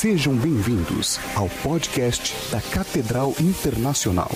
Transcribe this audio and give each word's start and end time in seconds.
Sejam 0.00 0.36
bem-vindos 0.36 1.18
ao 1.34 1.48
podcast 1.48 2.32
da 2.52 2.60
Catedral 2.60 3.34
Internacional. 3.40 4.30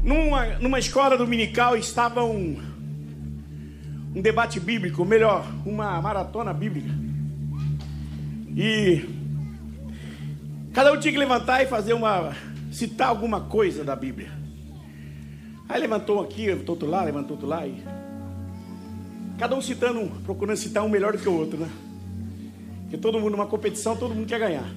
Numa, 0.00 0.46
numa 0.60 0.78
escola 0.78 1.18
dominical 1.18 1.76
estava 1.76 2.22
um, 2.22 2.56
um 4.14 4.22
debate 4.22 4.60
bíblico, 4.60 5.02
ou 5.02 5.08
melhor, 5.08 5.44
uma 5.66 6.00
maratona 6.00 6.54
bíblica. 6.54 6.88
E 8.56 9.04
cada 10.72 10.92
um 10.92 11.00
tinha 11.00 11.12
que 11.12 11.18
levantar 11.18 11.64
e 11.64 11.66
fazer 11.66 11.94
uma. 11.94 12.32
citar 12.70 13.08
alguma 13.08 13.40
coisa 13.40 13.82
da 13.82 13.96
Bíblia. 13.96 14.30
Aí 15.68 15.80
levantou 15.80 16.22
aqui, 16.22 16.46
levantou 16.46 16.76
outro 16.76 16.88
lá, 16.88 17.02
levantou 17.02 17.32
outro 17.32 17.48
lá. 17.48 17.66
E 17.66 17.82
cada 19.36 19.56
um 19.56 19.60
citando, 19.60 20.08
procurando 20.24 20.56
citar 20.56 20.84
um 20.84 20.88
melhor 20.88 21.10
do 21.10 21.18
que 21.18 21.28
o 21.28 21.36
outro, 21.36 21.58
né? 21.58 21.68
Porque 22.94 23.02
todo 23.02 23.18
mundo 23.18 23.32
numa 23.32 23.46
competição, 23.46 23.96
todo 23.96 24.14
mundo 24.14 24.28
quer 24.28 24.38
ganhar. 24.38 24.68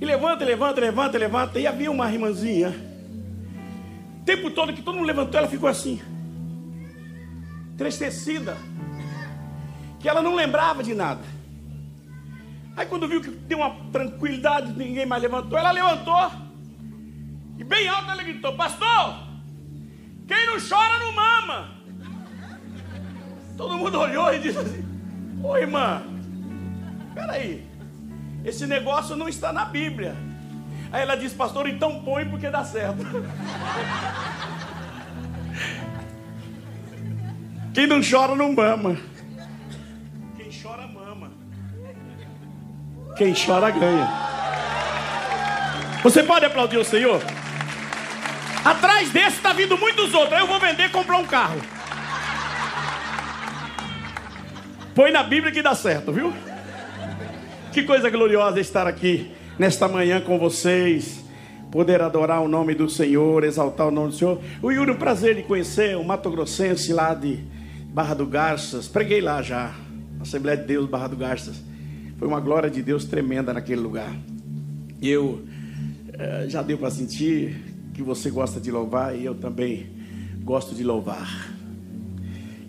E 0.00 0.04
levanta, 0.04 0.44
levanta, 0.44 0.80
levanta, 0.80 1.16
levanta. 1.16 1.60
E 1.60 1.66
havia 1.66 1.88
uma 1.88 2.12
irmãzinha. 2.12 2.74
O 4.20 4.24
tempo 4.24 4.50
todo 4.50 4.72
que 4.72 4.82
todo 4.82 4.96
mundo 4.96 5.06
levantou, 5.06 5.38
ela 5.38 5.46
ficou 5.46 5.68
assim. 5.68 6.02
Entristecida. 7.74 8.56
Que 10.00 10.08
ela 10.08 10.20
não 10.20 10.34
lembrava 10.34 10.82
de 10.82 10.92
nada. 10.92 11.20
Aí 12.76 12.84
quando 12.84 13.06
viu 13.06 13.20
que 13.20 13.30
deu 13.30 13.58
uma 13.58 13.70
tranquilidade, 13.92 14.72
ninguém 14.76 15.06
mais 15.06 15.22
levantou, 15.22 15.56
ela 15.56 15.70
levantou. 15.70 16.32
E 17.58 17.62
bem 17.62 17.86
alto 17.86 18.10
ela 18.10 18.24
gritou: 18.24 18.56
Pastor, 18.56 19.22
quem 20.26 20.46
não 20.46 20.56
chora 20.58 20.98
não 20.98 21.12
mama. 21.12 21.70
Todo 23.56 23.78
mundo 23.78 23.98
olhou 24.02 24.34
e 24.34 24.40
disse 24.40 24.58
assim: 24.58 24.84
Ô 25.44 25.56
irmã, 25.56 26.02
peraí, 27.14 27.66
esse 28.44 28.66
negócio 28.66 29.16
não 29.16 29.28
está 29.28 29.52
na 29.52 29.64
Bíblia. 29.64 30.16
Aí 30.92 31.02
ela 31.02 31.16
disse: 31.16 31.34
Pastor, 31.34 31.68
então 31.68 32.02
põe 32.02 32.24
porque 32.24 32.48
dá 32.50 32.64
certo. 32.64 33.04
Quem 37.72 37.86
não 37.86 38.00
chora 38.02 38.34
não 38.34 38.52
mama. 38.52 38.96
Quem 40.36 40.50
chora 40.50 40.88
mama. 40.88 41.30
Quem 43.16 43.32
chora 43.32 43.70
ganha. 43.70 44.08
Você 46.02 46.22
pode 46.22 46.44
aplaudir 46.46 46.78
o 46.78 46.84
Senhor? 46.84 47.22
Atrás 48.64 49.10
desse 49.10 49.36
está 49.36 49.52
vindo 49.52 49.78
muitos 49.78 50.12
outros. 50.12 50.32
Aí 50.32 50.40
eu 50.40 50.46
vou 50.46 50.58
vender 50.58 50.86
e 50.86 50.88
comprar 50.88 51.18
um 51.18 51.26
carro. 51.26 51.60
Põe 54.94 55.12
na 55.12 55.22
Bíblia 55.22 55.52
que 55.52 55.62
dá 55.62 55.74
certo, 55.74 56.12
viu? 56.12 56.34
Que 57.72 57.84
coisa 57.84 58.10
gloriosa 58.10 58.58
estar 58.58 58.88
aqui 58.88 59.30
nesta 59.56 59.86
manhã 59.86 60.20
com 60.20 60.36
vocês. 60.40 61.22
Poder 61.70 62.02
adorar 62.02 62.42
o 62.42 62.48
nome 62.48 62.74
do 62.74 62.90
Senhor, 62.90 63.44
exaltar 63.44 63.86
o 63.86 63.92
nome 63.92 64.08
do 64.08 64.14
Senhor. 64.16 64.40
O 64.60 64.72
Yuri, 64.72 64.90
um 64.90 64.96
prazer 64.96 65.36
de 65.36 65.44
conhecer 65.44 65.96
o 65.96 66.02
Mato 66.02 66.28
Grossense 66.32 66.92
lá 66.92 67.14
de 67.14 67.38
Barra 67.94 68.14
do 68.14 68.26
Garças. 68.26 68.88
Preguei 68.88 69.20
lá 69.20 69.40
já. 69.40 69.72
Assembleia 70.20 70.58
de 70.58 70.64
Deus, 70.64 70.90
Barra 70.90 71.06
do 71.06 71.16
Garças. 71.16 71.62
Foi 72.18 72.26
uma 72.26 72.40
glória 72.40 72.68
de 72.68 72.82
Deus 72.82 73.04
tremenda 73.04 73.54
naquele 73.54 73.80
lugar. 73.80 74.12
Eu 75.00 75.44
eh, 76.12 76.46
já 76.48 76.62
deu 76.62 76.76
para 76.76 76.90
sentir 76.90 77.56
que 77.94 78.02
você 78.02 78.30
gosta 78.30 78.58
de 78.58 78.72
louvar 78.72 79.16
e 79.16 79.24
eu 79.24 79.36
também 79.36 79.86
gosto 80.42 80.74
de 80.74 80.82
louvar. 80.82 81.54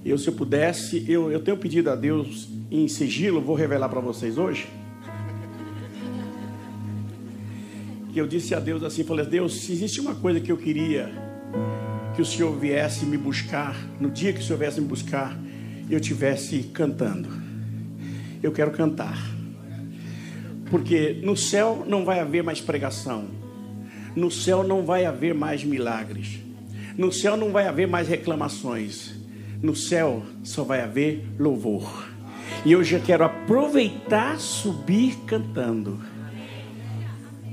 Eu, 0.06 0.20
se 0.20 0.28
eu 0.28 0.34
pudesse, 0.34 1.04
eu, 1.12 1.32
eu 1.32 1.40
tenho 1.40 1.58
pedido 1.58 1.90
a 1.90 1.96
Deus 1.96 2.48
em 2.70 2.88
sigilo, 2.88 3.42
vou 3.42 3.56
revelar 3.56 3.90
para 3.90 4.00
vocês 4.00 4.38
hoje. 4.38 4.68
Que 8.14 8.20
eu 8.20 8.28
disse 8.28 8.54
a 8.54 8.60
Deus 8.60 8.84
assim: 8.84 9.04
falei, 9.04 9.26
Deus, 9.26 9.62
se 9.62 9.72
existe 9.72 10.00
uma 10.00 10.16
coisa 10.16 10.40
que 10.40 10.52
eu 10.52 10.58
queria 10.58 11.12
que 12.16 12.22
o 12.22 12.26
Senhor 12.26 12.54
viesse 12.58 13.06
me 13.06 13.18
buscar, 13.18 13.76
no 14.00 14.10
dia 14.10 14.34
que 14.34 14.40
o 14.40 14.44
Senhor 14.44 14.60
viesse 14.60 14.82
me 14.82 14.88
buscar, 14.88 15.38
eu 15.90 16.00
tivesse 16.00 16.64
cantando. 16.64 17.30
Eu 18.44 18.52
quero 18.52 18.72
cantar. 18.72 19.18
Porque 20.70 21.20
no 21.24 21.36
céu 21.38 21.86
não 21.88 22.04
vai 22.04 22.20
haver 22.20 22.44
mais 22.44 22.60
pregação. 22.60 23.26
No 24.16 24.30
céu 24.30 24.64
não 24.64 24.84
vai 24.84 25.06
haver 25.06 25.34
mais 25.34 25.64
milagres. 25.64 26.40
No 26.98 27.12
céu 27.12 27.38
não 27.38 27.52
vai 27.52 27.68
haver 27.68 27.88
mais 27.88 28.08
reclamações. 28.08 29.14
No 29.62 29.76
céu 29.76 30.24
só 30.44 30.64
vai 30.64 30.82
haver 30.82 31.26
louvor. 31.40 32.10
E 32.66 32.72
eu 32.72 32.84
já 32.84 33.00
quero 33.00 33.24
aproveitar, 33.24 34.38
subir 34.40 35.16
cantando. 35.26 36.00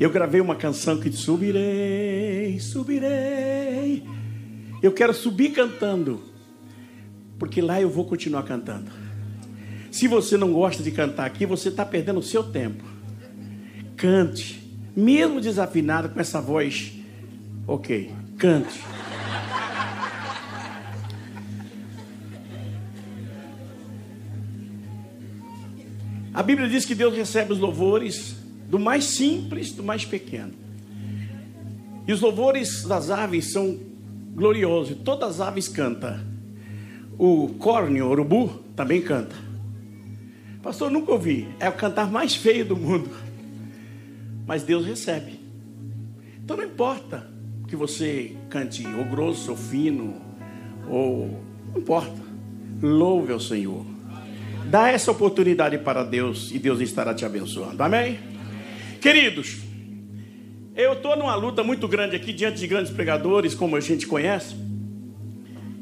Eu 0.00 0.10
gravei 0.10 0.40
uma 0.40 0.54
canção 0.54 1.00
que 1.00 1.10
diz: 1.10 1.20
Subirei, 1.20 2.58
subirei. 2.60 4.04
Eu 4.80 4.92
quero 4.92 5.12
subir 5.12 5.50
cantando, 5.50 6.22
porque 7.38 7.60
lá 7.60 7.80
eu 7.80 7.90
vou 7.90 8.04
continuar 8.04 8.44
cantando. 8.44 8.90
Se 9.90 10.06
você 10.06 10.36
não 10.36 10.52
gosta 10.52 10.82
de 10.82 10.92
cantar 10.92 11.26
aqui, 11.26 11.44
você 11.44 11.68
está 11.68 11.84
perdendo 11.84 12.20
o 12.20 12.22
seu 12.22 12.44
tempo. 12.44 12.84
Cante, 13.96 14.62
mesmo 14.94 15.40
desafinado 15.40 16.10
com 16.10 16.20
essa 16.20 16.40
voz. 16.40 16.92
Ok, 17.66 18.12
cante. 18.38 18.80
A 26.32 26.42
Bíblia 26.42 26.68
diz 26.68 26.84
que 26.84 26.94
Deus 26.94 27.16
recebe 27.16 27.52
os 27.52 27.58
louvores 27.58 28.36
do 28.68 28.78
mais 28.78 29.04
simples, 29.04 29.72
do 29.72 29.82
mais 29.82 30.04
pequeno. 30.04 30.52
E 32.06 32.12
os 32.12 32.20
louvores 32.20 32.84
das 32.84 33.10
aves 33.10 33.52
são 33.52 33.78
gloriosos. 34.34 34.96
Todas 35.04 35.40
as 35.40 35.48
aves 35.48 35.68
cantam. 35.68 36.20
O 37.18 37.48
córneo, 37.58 38.06
o 38.06 38.10
urubu, 38.10 38.48
também 38.76 39.00
canta. 39.00 39.34
Pastor, 40.62 40.90
nunca 40.90 41.12
ouvi. 41.12 41.48
É 41.58 41.68
o 41.68 41.72
cantar 41.72 42.10
mais 42.10 42.34
feio 42.34 42.64
do 42.64 42.76
mundo. 42.76 43.10
Mas 44.46 44.62
Deus 44.62 44.86
recebe. 44.86 45.40
Então 46.42 46.56
não 46.56 46.64
importa 46.64 47.28
que 47.66 47.76
você 47.76 48.36
cante 48.48 48.86
ou 48.86 49.04
grosso, 49.04 49.50
ou 49.50 49.56
fino, 49.56 50.14
ou. 50.88 51.40
Não 51.72 51.80
importa. 51.80 52.16
Louve 52.80 53.32
ao 53.32 53.40
Senhor. 53.40 53.84
Dá 54.70 54.90
essa 54.90 55.10
oportunidade 55.10 55.78
para 55.78 56.04
Deus 56.04 56.50
e 56.52 56.58
Deus 56.58 56.80
estará 56.80 57.14
te 57.14 57.24
abençoando. 57.24 57.82
Amém? 57.82 58.37
Queridos, 59.00 59.58
eu 60.74 60.94
estou 60.94 61.16
numa 61.16 61.34
luta 61.36 61.62
muito 61.62 61.86
grande 61.86 62.16
aqui 62.16 62.32
diante 62.32 62.58
de 62.58 62.66
grandes 62.66 62.92
pregadores, 62.92 63.54
como 63.54 63.76
a 63.76 63.80
gente 63.80 64.06
conhece. 64.06 64.56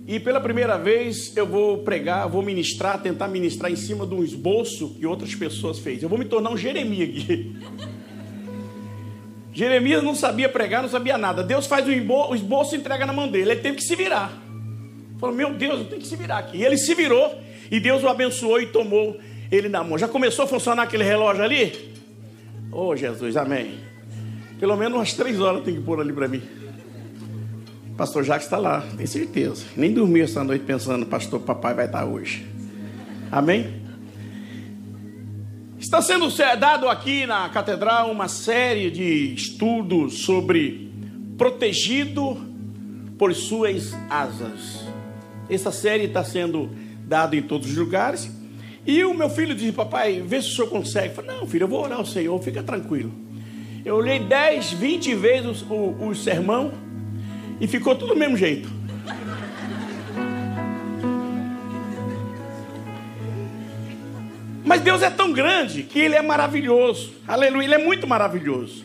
E 0.06 0.21
pela 0.21 0.41
primeira 0.41 0.77
vez 0.77 1.34
eu 1.37 1.47
vou 1.47 1.78
pregar, 1.78 2.28
vou 2.28 2.43
ministrar, 2.43 3.00
tentar 3.00 3.27
ministrar 3.27 3.72
em 3.72 3.77
cima 3.77 4.06
de 4.06 4.15
um 4.15 4.22
esboço 4.22 4.94
que 4.99 5.06
outras 5.06 5.34
pessoas 5.34 5.78
fez. 5.78 6.03
Eu 6.03 6.09
vou 6.09 6.19
me 6.19 6.27
tornar 6.27 6.50
um 6.50 6.56
Jeremias 6.56 7.09
aqui. 7.09 7.56
Jeremias 9.53 10.03
não 10.03 10.15
sabia 10.15 10.48
pregar, 10.50 10.83
não 10.83 10.88
sabia 10.91 11.16
nada. 11.16 11.43
Deus 11.43 11.66
faz 11.66 11.87
o 11.88 12.34
esboço 12.34 12.75
e 12.75 12.78
entrega 12.78 13.06
na 13.06 13.12
mão 13.12 13.27
dele. 13.27 13.53
Ele 13.53 13.60
teve 13.60 13.78
que 13.78 13.83
se 13.83 13.97
virar. 13.97 14.31
Falou: 15.19 15.34
Meu 15.34 15.54
Deus, 15.54 15.81
eu 15.81 15.84
tenho 15.87 16.03
que 16.03 16.06
se 16.06 16.16
virar 16.16 16.38
aqui. 16.38 16.59
E 16.59 16.65
ele 16.65 16.77
se 16.77 16.94
virou 16.94 17.34
e 17.71 17.81
Deus 17.81 18.03
o 18.04 18.09
abençoou 18.09 18.60
e 18.60 18.66
tomou 18.66 19.19
ele 19.50 19.69
na 19.71 19.83
mão. 19.83 19.97
Já 19.97 20.06
começou 20.06 20.44
a 20.44 20.48
funcionar 20.48 20.83
aquele 20.83 21.04
relógio 21.04 21.43
ali? 21.43 21.96
Oh, 22.78 22.94
Jesus, 22.94 23.38
amém. 23.38 23.78
Pelo 24.60 24.76
menos 24.76 24.98
umas 24.98 25.14
três 25.14 25.41
horas 25.41 25.64
tem 25.64 25.76
que 25.76 25.81
pôr 25.81 25.98
ali 25.98 26.12
para 26.12 26.28
mim. 26.28 26.42
Pastor 27.97 28.22
Jacques 28.22 28.44
está 28.44 28.59
lá, 28.59 28.87
tem 28.98 29.06
certeza. 29.06 29.64
Nem 29.75 29.94
dormi 29.94 30.20
essa 30.20 30.44
noite 30.44 30.62
pensando, 30.62 31.06
pastor, 31.06 31.41
papai 31.41 31.72
vai 31.72 31.86
estar 31.86 32.04
hoje. 32.04 32.47
Amém? 33.32 33.81
Está 35.78 36.03
sendo 36.03 36.28
dado 36.60 36.86
aqui 36.91 37.24
na 37.24 37.48
catedral 37.48 38.10
uma 38.10 38.28
série 38.28 38.91
de 38.91 39.33
estudos 39.33 40.18
sobre 40.18 40.92
protegido 41.39 42.36
por 43.16 43.34
suas 43.34 43.95
asas. 44.10 44.84
Essa 45.48 45.72
série 45.72 46.04
está 46.04 46.22
sendo 46.22 46.68
dada 47.06 47.34
em 47.34 47.41
todos 47.41 47.71
os 47.71 47.77
lugares. 47.78 48.30
E 48.86 49.04
o 49.04 49.12
meu 49.12 49.28
filho 49.28 49.54
disse, 49.54 49.72
papai, 49.72 50.22
vê 50.24 50.41
se 50.41 50.48
o 50.48 50.53
senhor 50.53 50.68
consegue. 50.68 51.09
Eu 51.09 51.15
falei, 51.15 51.30
não, 51.33 51.47
filho, 51.47 51.65
eu 51.65 51.68
vou 51.68 51.83
orar 51.83 51.98
ao 51.98 52.06
Senhor, 52.06 52.41
fica 52.41 52.62
tranquilo. 52.62 53.12
Eu 53.84 53.97
olhei 53.97 54.21
10, 54.21 54.74
20 54.74 55.15
vezes 55.15 55.62
o, 55.62 55.74
o, 55.74 56.09
o 56.09 56.15
sermão 56.15 56.72
e 57.60 57.66
ficou 57.66 57.97
tudo 57.97 58.15
do 58.15 58.18
mesmo 58.18 58.36
jeito. 58.36 58.71
Mas 64.65 64.80
Deus 64.80 65.03
é 65.03 65.10
tão 65.10 65.32
grande 65.32 65.82
que 65.82 65.98
Ele 65.98 66.15
é 66.15 66.22
maravilhoso. 66.22 67.12
Aleluia, 67.27 67.65
Ele 67.65 67.74
é 67.74 67.84
muito 67.84 68.06
maravilhoso. 68.06 68.84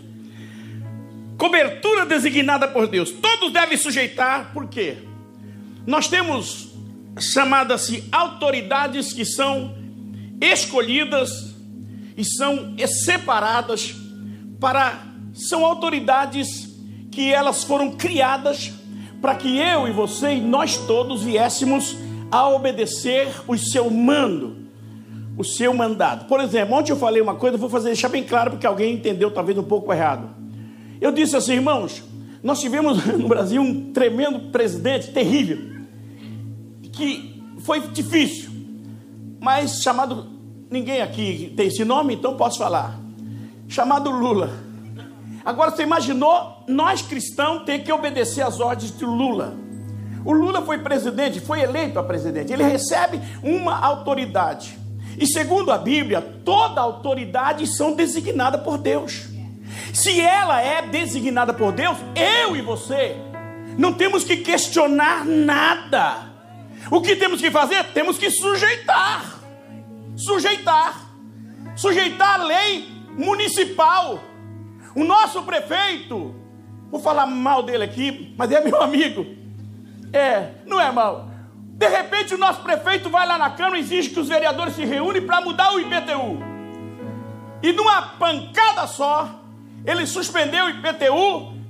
Cobertura 1.37 2.05
designada 2.05 2.67
por 2.67 2.87
Deus. 2.87 3.11
Todos 3.11 3.51
devem 3.51 3.77
sujeitar, 3.77 4.51
por 4.53 4.67
quê? 4.67 4.97
Nós 5.85 6.07
temos 6.07 6.71
chamadas-se 7.19 8.03
autoridades 8.11 9.11
que 9.13 9.25
são 9.25 9.80
escolhidas 10.41 11.53
e 12.17 12.25
são 12.25 12.75
separadas 12.87 13.95
para 14.59 15.11
são 15.33 15.65
autoridades 15.65 16.69
que 17.09 17.31
elas 17.31 17.63
foram 17.63 17.91
criadas 17.91 18.73
para 19.21 19.35
que 19.35 19.57
eu 19.57 19.87
e 19.87 19.91
você 19.91 20.33
e 20.33 20.41
nós 20.41 20.77
todos 20.77 21.23
viéssemos 21.23 21.95
a 22.31 22.49
obedecer 22.49 23.27
o 23.47 23.57
seu 23.57 23.89
mando, 23.89 24.67
o 25.37 25.43
seu 25.43 25.73
mandado. 25.73 26.25
Por 26.25 26.39
exemplo, 26.39 26.75
ontem 26.75 26.91
eu 26.91 26.97
falei 26.97 27.21
uma 27.21 27.35
coisa, 27.35 27.57
vou 27.57 27.69
fazer 27.69 27.89
deixar 27.89 28.09
bem 28.09 28.23
claro 28.23 28.51
porque 28.51 28.65
alguém 28.65 28.95
entendeu 28.95 29.29
talvez 29.29 29.57
um 29.57 29.63
pouco 29.63 29.93
errado. 29.93 30.29
Eu 30.99 31.11
disse 31.11 31.35
assim, 31.35 31.53
irmãos, 31.53 32.03
nós 32.41 32.59
tivemos 32.59 33.05
no 33.05 33.27
Brasil 33.27 33.61
um 33.61 33.91
tremendo 33.91 34.51
presidente 34.51 35.11
terrível, 35.11 35.59
que 36.91 37.41
foi 37.59 37.81
difícil, 37.81 38.49
mas 39.39 39.81
chamado 39.81 40.30
ninguém 40.71 41.01
aqui 41.01 41.53
tem 41.55 41.67
esse 41.67 41.83
nome, 41.83 42.15
então 42.15 42.37
posso 42.37 42.57
falar. 42.57 42.97
Chamado 43.67 44.09
Lula. 44.09 44.49
Agora 45.43 45.71
você 45.71 45.83
imaginou 45.83 46.63
nós 46.67 47.01
cristãos 47.01 47.63
ter 47.63 47.79
que 47.79 47.91
obedecer 47.91 48.41
às 48.41 48.59
ordens 48.59 48.97
de 48.97 49.03
Lula? 49.03 49.53
O 50.23 50.31
Lula 50.31 50.61
foi 50.61 50.77
presidente, 50.77 51.39
foi 51.39 51.61
eleito 51.61 51.99
a 51.99 52.03
presidente. 52.03 52.53
Ele 52.53 52.63
recebe 52.63 53.19
uma 53.43 53.77
autoridade. 53.79 54.77
E 55.17 55.27
segundo 55.27 55.71
a 55.71 55.77
Bíblia, 55.77 56.21
toda 56.45 56.79
autoridade 56.79 57.67
são 57.67 57.93
designadas 57.93 58.61
por 58.61 58.77
Deus. 58.77 59.27
Se 59.93 60.21
ela 60.21 60.61
é 60.61 60.83
designada 60.83 61.53
por 61.53 61.71
Deus, 61.71 61.97
eu 62.15 62.55
e 62.55 62.61
você 62.61 63.17
não 63.77 63.93
temos 63.93 64.23
que 64.23 64.37
questionar 64.37 65.25
nada. 65.25 66.29
O 66.89 67.01
que 67.01 67.15
temos 67.15 67.41
que 67.41 67.49
fazer? 67.49 67.83
Temos 67.93 68.17
que 68.17 68.29
sujeitar. 68.29 69.40
Sujeitar. 70.23 71.09
Sujeitar 71.75 72.41
a 72.41 72.43
lei 72.43 72.87
municipal. 73.17 74.19
O 74.95 75.03
nosso 75.03 75.43
prefeito, 75.43 76.35
vou 76.89 76.99
falar 76.99 77.25
mal 77.25 77.63
dele 77.63 77.83
aqui, 77.83 78.33
mas 78.37 78.51
é 78.51 78.61
meu 78.61 78.81
amigo. 78.81 79.25
É, 80.13 80.51
não 80.65 80.79
é 80.79 80.91
mal. 80.91 81.29
De 81.81 81.87
repente 81.87 82.35
o 82.35 82.37
nosso 82.37 82.61
prefeito 82.61 83.09
vai 83.09 83.25
lá 83.25 83.37
na 83.37 83.49
Câmara 83.49 83.77
e 83.77 83.81
exige 83.81 84.09
que 84.09 84.19
os 84.19 84.27
vereadores 84.27 84.75
se 84.75 84.85
reúnem 84.85 85.25
para 85.25 85.41
mudar 85.41 85.73
o 85.73 85.79
IPTU. 85.79 86.37
E 87.63 87.71
numa 87.71 88.01
pancada 88.01 88.85
só, 88.87 89.41
ele 89.85 90.05
suspendeu 90.05 90.65
o 90.65 90.69
IPTU 90.69 91.61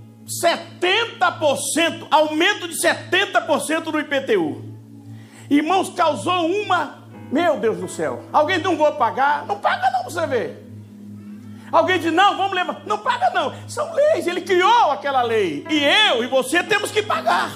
70%, 0.44 2.08
aumento 2.10 2.68
de 2.68 2.76
70% 2.76 3.86
no 3.88 4.00
IPTU. 4.00 4.72
Irmãos, 5.50 5.90
causou 5.90 6.46
uma, 6.46 7.01
meu 7.32 7.58
Deus 7.58 7.78
do 7.78 7.88
céu. 7.88 8.24
Alguém 8.34 8.58
não 8.58 8.76
vou 8.76 8.92
pagar? 8.94 9.46
Não 9.46 9.58
paga 9.58 9.90
não, 9.92 10.04
você 10.04 10.26
ver. 10.28 10.68
Alguém 11.72 12.00
diz, 12.00 12.12
não, 12.12 12.36
vamos 12.36 12.54
levar. 12.54 12.82
Não 12.86 12.98
paga 12.98 13.30
não. 13.30 13.54
São 13.68 13.94
leis, 13.94 14.28
ele 14.28 14.42
criou 14.42 14.92
aquela 14.92 15.22
lei. 15.22 15.66
E 15.70 15.84
eu 15.84 16.24
e 16.24 16.28
você 16.28 16.62
temos 16.62 16.92
que 16.92 17.02
pagar. 17.02 17.52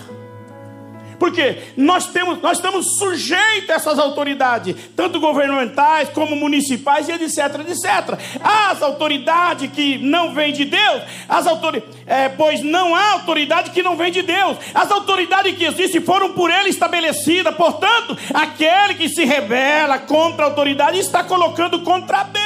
Porque 1.19 1.57
nós 1.77 2.07
temos, 2.07 2.41
nós 2.41 2.57
estamos 2.57 2.97
sujeitos 2.97 3.69
a 3.69 3.73
essas 3.73 3.99
autoridades, 3.99 4.75
tanto 4.95 5.19
governamentais 5.19 6.09
como 6.09 6.35
municipais 6.35 7.07
e 7.07 7.11
etc, 7.13 7.59
etc. 7.67 8.17
As 8.43 8.81
autoridades 8.81 9.71
que 9.71 9.97
não 9.97 10.33
vêm 10.33 10.53
de 10.53 10.65
Deus, 10.65 11.03
as 11.27 11.47
autoridades, 11.47 11.95
é, 12.05 12.29
pois 12.29 12.61
não 12.63 12.95
há 12.95 13.13
autoridade 13.13 13.71
que 13.71 13.83
não 13.83 13.95
vem 13.95 14.11
de 14.11 14.21
Deus. 14.21 14.57
As 14.73 14.91
autoridades 14.91 15.55
que 15.55 15.65
existem 15.65 16.01
foram 16.01 16.33
por 16.33 16.51
Ele 16.51 16.69
estabelecidas. 16.69 17.55
Portanto, 17.55 18.17
aquele 18.33 18.95
que 18.95 19.09
se 19.09 19.25
rebela 19.25 19.99
contra 19.99 20.45
a 20.45 20.49
autoridade 20.49 20.99
está 20.99 21.23
colocando 21.23 21.81
contra 21.81 22.23
Deus. 22.23 22.45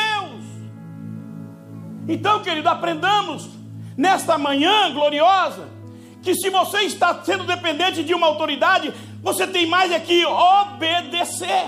Então, 2.08 2.42
querido, 2.42 2.68
aprendamos 2.70 3.48
nesta 3.96 4.38
manhã 4.38 4.92
gloriosa 4.92 5.79
que 6.22 6.36
se 6.36 6.50
você 6.50 6.80
está 6.82 7.24
sendo 7.24 7.46
dependente 7.46 8.04
de 8.04 8.14
uma 8.14 8.28
autoridade, 8.28 8.94
você 9.22 9.48
tem 9.48 9.66
mais 9.66 9.92
é 9.92 10.00
que 10.00 10.26
obedecer. 10.26 11.66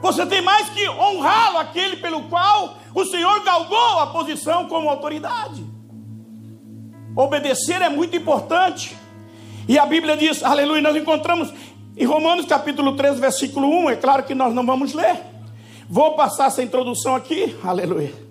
Você 0.00 0.26
tem 0.26 0.42
mais 0.42 0.68
que 0.68 0.88
honrá-lo, 0.88 1.58
aquele 1.58 1.96
pelo 1.96 2.24
qual 2.24 2.76
o 2.94 3.04
Senhor 3.04 3.42
galgou 3.42 3.98
a 4.00 4.08
posição 4.08 4.66
como 4.66 4.88
autoridade. 4.88 5.64
Obedecer 7.16 7.80
é 7.80 7.88
muito 7.88 8.16
importante. 8.16 8.96
E 9.66 9.78
a 9.78 9.86
Bíblia 9.86 10.16
diz, 10.16 10.42
aleluia, 10.42 10.82
nós 10.82 10.94
encontramos 10.94 11.52
em 11.96 12.04
Romanos 12.04 12.44
capítulo 12.44 12.96
3, 12.96 13.18
versículo 13.18 13.68
1, 13.86 13.90
é 13.90 13.96
claro 13.96 14.24
que 14.24 14.34
nós 14.34 14.52
não 14.52 14.66
vamos 14.66 14.92
ler. 14.92 15.16
Vou 15.88 16.14
passar 16.14 16.46
essa 16.46 16.62
introdução 16.62 17.14
aqui, 17.14 17.56
aleluia. 17.62 18.23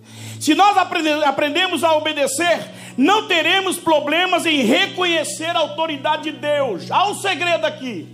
Se 0.44 0.54
nós 0.54 0.76
aprendemos 0.78 1.86
a 1.86 1.96
obedecer, 1.96 2.70
não 2.98 3.30
teremos 3.30 3.78
problemas 3.78 4.46
em 4.46 4.62
reconhecer 4.64 5.56
a 5.56 5.60
autoridade 5.60 6.24
de 6.24 6.32
Deus. 6.34 6.92
Há 6.92 7.08
um 7.08 7.16
segredo 7.16 7.64
aqui. 7.64 8.14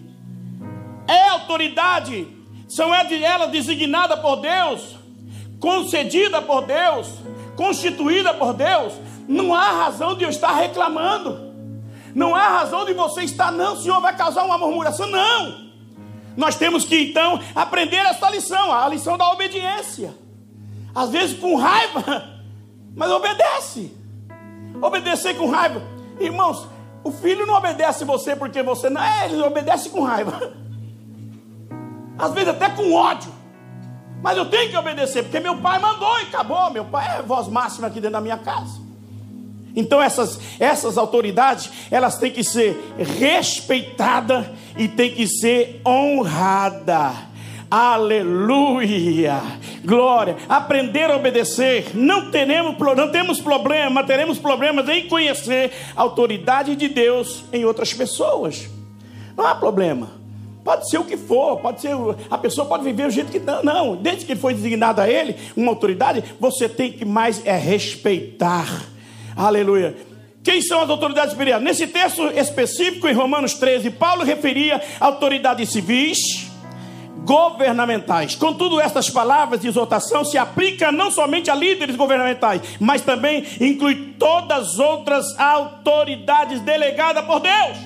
É 1.07 1.29
autoridade, 1.29 2.27
são 2.67 2.93
ela 2.93 3.47
designada 3.47 4.15
por 4.15 4.35
Deus, 4.35 4.95
concedida 5.59 6.39
por 6.39 6.67
Deus, 6.67 7.07
constituída 7.55 8.31
por 8.31 8.53
Deus. 8.53 8.93
Não 9.27 9.51
há 9.51 9.85
razão 9.85 10.15
de 10.15 10.23
eu 10.23 10.29
estar 10.29 10.51
reclamando. 10.51 11.51
Não 12.13 12.35
há 12.35 12.47
razão 12.47 12.85
de 12.85 12.93
você 12.93 13.23
estar, 13.23 13.51
não, 13.51 13.75
Senhor, 13.75 13.99
vai 14.01 14.15
causar 14.15 14.43
uma 14.43 14.59
murmuração. 14.59 15.07
Não. 15.07 15.71
Nós 16.37 16.55
temos 16.55 16.85
que 16.85 16.95
então 16.95 17.39
aprender 17.55 17.97
essa 17.97 18.29
lição, 18.29 18.71
a 18.71 18.87
lição 18.87 19.17
da 19.17 19.27
obediência 19.31 20.13
às 20.93 21.09
vezes 21.09 21.37
com 21.37 21.55
raiva, 21.55 22.29
mas 22.95 23.11
obedece. 23.11 23.93
Obedecer 24.81 25.35
com 25.35 25.47
raiva. 25.47 25.81
Irmãos, 26.19 26.67
o 27.03 27.11
filho 27.11 27.45
não 27.45 27.55
obedece 27.55 28.05
você 28.05 28.35
porque 28.35 28.61
você 28.61 28.89
não 28.89 29.01
é, 29.01 29.25
ele 29.25 29.41
obedece 29.41 29.89
com 29.89 30.01
raiva. 30.01 30.53
Às 32.17 32.33
vezes 32.33 32.49
até 32.49 32.69
com 32.69 32.93
ódio. 32.93 33.31
Mas 34.21 34.37
eu 34.37 34.45
tenho 34.49 34.69
que 34.69 34.75
obedecer, 34.75 35.23
porque 35.23 35.39
meu 35.39 35.57
pai 35.57 35.79
mandou 35.79 36.19
e 36.19 36.23
acabou. 36.23 36.69
Meu 36.69 36.83
pai 36.83 37.19
é 37.19 37.21
voz 37.21 37.47
máxima 37.47 37.87
aqui 37.87 38.01
dentro 38.01 38.11
da 38.11 38.21
minha 38.21 38.37
casa. 38.37 38.81
Então 39.75 40.01
essas, 40.01 40.39
essas 40.59 40.97
autoridades, 40.97 41.71
elas 41.89 42.17
têm 42.17 42.31
que 42.31 42.43
ser 42.43 42.95
respeitadas 42.97 44.47
e 44.77 44.87
têm 44.87 45.13
que 45.13 45.25
ser 45.27 45.81
honradas. 45.85 47.28
Aleluia! 47.69 49.41
Glória! 49.85 50.37
Aprender 50.49 51.11
a 51.11 51.15
obedecer. 51.15 51.91
Não 51.93 52.31
teremos, 52.31 52.75
não 52.97 53.11
temos 53.11 53.39
problema, 53.39 54.03
teremos 54.03 54.39
problemas 54.39 54.89
em 54.89 55.07
conhecer 55.07 55.71
a 55.95 56.01
autoridade 56.01 56.75
de 56.75 56.87
Deus 56.87 57.43
em 57.53 57.65
outras 57.65 57.93
pessoas. 57.93 58.67
Não 59.37 59.45
há 59.45 59.53
problema. 59.53 60.19
Pode 60.63 60.89
ser 60.89 60.97
o 60.97 61.03
que 61.03 61.15
for, 61.15 61.57
pode 61.57 61.81
ser 61.81 61.95
a 62.29 62.37
pessoa 62.37 62.67
pode 62.67 62.83
viver 62.83 63.05
do 63.05 63.11
jeito 63.11 63.31
que 63.31 63.39
não, 63.39 63.63
não. 63.63 63.95
Desde 63.95 64.25
que 64.25 64.35
foi 64.35 64.53
designado 64.53 64.99
a 64.99 65.09
ele 65.09 65.35
uma 65.55 65.71
autoridade, 65.71 66.23
você 66.39 66.67
tem 66.67 66.91
que 66.91 67.05
mais 67.05 67.45
é 67.45 67.55
respeitar. 67.55 68.67
Aleluia. 69.35 69.95
Quem 70.43 70.61
são 70.61 70.81
as 70.81 70.89
autoridades 70.89 71.31
espirituais? 71.31 71.63
Nesse 71.63 71.85
texto 71.85 72.27
específico 72.35 73.07
em 73.07 73.13
Romanos 73.13 73.53
13, 73.53 73.91
Paulo 73.91 74.23
referia 74.23 74.81
autoridades 74.99 75.69
civis, 75.69 76.48
governamentais. 77.29 78.33
Contudo, 78.33 78.81
estas 78.81 79.07
palavras 79.07 79.61
de 79.61 79.67
exortação 79.67 80.25
se 80.25 80.35
aplicam 80.35 80.91
não 80.91 81.11
somente 81.11 81.51
a 81.51 81.53
líderes 81.53 81.95
governamentais, 81.95 82.59
mas 82.79 83.03
também 83.03 83.45
inclui 83.61 84.15
todas 84.17 84.69
as 84.69 84.79
outras 84.79 85.39
autoridades 85.39 86.59
delegadas 86.61 87.23
por 87.25 87.39
Deus. 87.39 87.77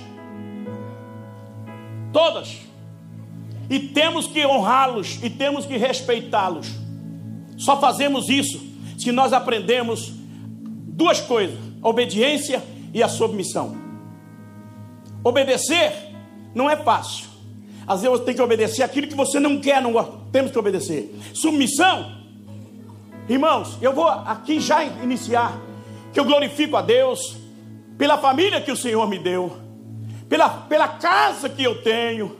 Todas. 2.14 2.58
E 3.70 3.80
temos 3.80 4.28
que 4.28 4.46
honrá-los 4.46 5.20
e 5.22 5.30
temos 5.30 5.66
que 5.66 5.76
respeitá-los. 5.76 6.70
Só 7.58 7.82
fazemos 7.82 8.30
isso 8.30 8.66
se 8.98 9.12
nós 9.12 9.34
aprendemos 9.34 10.10
duas 10.88 11.20
coisas: 11.20 11.60
obediência 11.82 12.64
e 12.94 13.04
a 13.04 13.10
submissão. 13.10 13.76
Obedecer 15.22 15.92
não 16.56 16.70
é 16.70 16.78
fácil. 16.78 17.33
Às 17.86 18.02
vezes 18.02 18.18
você 18.18 18.26
tem 18.26 18.36
que 18.36 18.42
obedecer 18.42 18.84
aquilo 18.84 19.08
que 19.08 19.16
você 19.16 19.40
não 19.40 19.60
quer, 19.60 19.82
não 19.82 19.94
temos 20.32 20.52
que 20.52 20.60
obedecer. 20.60 21.14
Submissão, 21.34 22.16
irmãos, 23.28 23.78
eu 23.82 23.94
vou 23.94 24.08
aqui 24.08 24.60
já 24.60 24.84
iniciar. 24.84 25.60
Que 26.14 26.20
eu 26.20 26.26
glorifico 26.26 26.78
a 26.78 26.82
Deus 26.82 27.38
pela 27.98 28.18
família 28.18 28.62
que 28.62 28.72
o 28.72 28.78
Senhor 28.78 29.08
me 29.08 29.18
deu, 29.18 29.52
pela, 30.30 30.50
pela 30.50 30.88
casa 30.88 31.50
que 31.50 31.64
eu 31.64 31.82
tenho, 31.82 32.36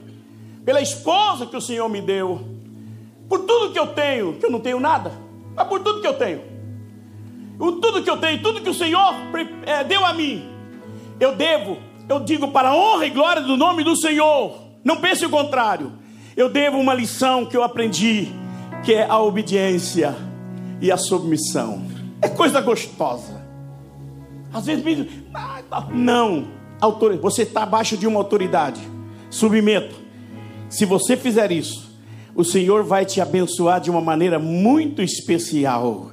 pela 0.64 0.80
esposa 0.80 1.46
que 1.46 1.56
o 1.56 1.60
Senhor 1.60 1.88
me 1.88 2.00
deu, 2.00 2.40
por 3.28 3.40
tudo 3.40 3.72
que 3.72 3.78
eu 3.78 3.88
tenho, 3.88 4.34
que 4.34 4.46
eu 4.46 4.50
não 4.50 4.60
tenho 4.60 4.78
nada, 4.80 5.12
mas 5.54 5.66
por 5.66 5.80
tudo 5.80 6.00
que 6.00 6.06
eu 6.06 6.14
tenho, 6.14 6.42
por 7.58 7.80
tudo 7.80 8.02
que 8.02 8.10
eu 8.10 8.16
tenho, 8.16 8.42
tudo 8.42 8.60
que 8.60 8.70
o 8.70 8.74
Senhor 8.74 9.14
é, 9.66 9.82
deu 9.84 10.04
a 10.04 10.12
mim, 10.12 10.48
eu 11.18 11.34
devo, 11.34 11.78
eu 12.08 12.20
digo 12.20 12.48
para 12.48 12.68
a 12.68 12.76
honra 12.76 13.06
e 13.06 13.10
glória 13.10 13.42
do 13.42 13.56
nome 13.56 13.82
do 13.82 13.96
Senhor 13.96 14.63
não 14.84 15.00
pense 15.00 15.24
o 15.24 15.30
contrário. 15.30 15.92
Eu 16.36 16.50
devo 16.50 16.78
uma 16.78 16.94
lição 16.94 17.46
que 17.46 17.56
eu 17.56 17.62
aprendi, 17.62 18.28
que 18.84 18.92
é 18.92 19.06
a 19.08 19.18
obediência. 19.18 20.14
e 20.80 20.92
a 20.92 20.96
submissão. 20.96 21.82
É 22.20 22.28
coisa 22.28 22.60
gostosa. 22.60 23.42
Às 24.52 24.66
vezes 24.66 24.84
me 24.84 24.94
dizem, 24.94 25.24
não, 25.92 26.46
você 27.20 27.42
está 27.42 27.62
abaixo 27.62 27.96
de 27.96 28.06
uma 28.06 28.20
autoridade. 28.20 28.80
Submeta. 29.30 29.94
Se 30.68 30.84
você 30.84 31.16
fizer 31.16 31.50
isso, 31.50 31.90
o 32.34 32.44
Senhor 32.44 32.82
vai 32.82 33.04
te 33.04 33.20
abençoar 33.20 33.80
de 33.80 33.90
uma 33.90 34.00
maneira 34.00 34.38
muito 34.38 35.02
especial. 35.02 36.12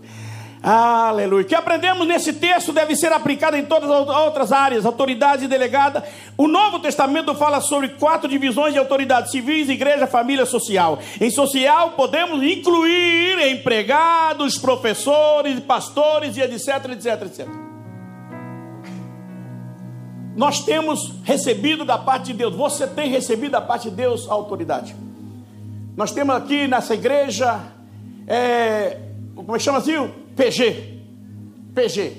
Aleluia. 0.64 1.42
O 1.42 1.48
que 1.48 1.56
aprendemos 1.56 2.08
nesse 2.08 2.34
texto 2.34 2.72
deve 2.72 2.96
ser 2.96 3.12
aplicado 3.12 3.58
em 3.58 3.66
todas 3.66 3.90
as 3.90 4.08
outras 4.08 4.52
áreas, 4.52 4.86
autoridade 4.86 5.48
delegada. 5.48 6.04
O 6.38 6.48
Novo 6.48 6.78
Testamento 6.80 7.34
fala 7.34 7.60
sobre 7.60 7.90
quatro 7.90 8.30
divisões 8.30 8.72
de 8.72 8.78
autoridade: 8.78 9.32
civis, 9.32 9.70
igreja, 9.70 10.06
família, 10.06 10.46
social. 10.46 11.00
Em 11.20 11.32
social 11.32 11.92
podemos 11.92 12.44
incluir 12.44 13.52
empregados, 13.52 14.60
professores, 14.60 15.60
pastores 15.62 16.38
e 16.38 16.42
etc, 16.42 16.92
etc, 16.92 17.22
etc. 17.24 17.48
Nós 20.36 20.64
temos 20.64 21.16
recebido 21.24 21.84
da 21.84 21.98
parte 21.98 22.28
de 22.28 22.34
Deus. 22.34 22.56
Você 22.56 22.86
tem 22.86 23.10
recebido 23.10 23.54
da 23.54 23.62
parte 23.62 23.90
de 23.90 23.96
Deus 23.96 24.30
a 24.30 24.34
autoridade. 24.34 24.96
Nós 25.98 26.12
temos 26.12 26.36
aqui 26.36 26.68
nessa 26.68 26.94
igreja, 26.94 27.60
é, 28.28 28.98
como 29.36 29.56
é 29.56 29.60
chama 29.60 29.80
assim? 29.80 30.21
PG. 30.36 31.02
PG. 31.74 32.14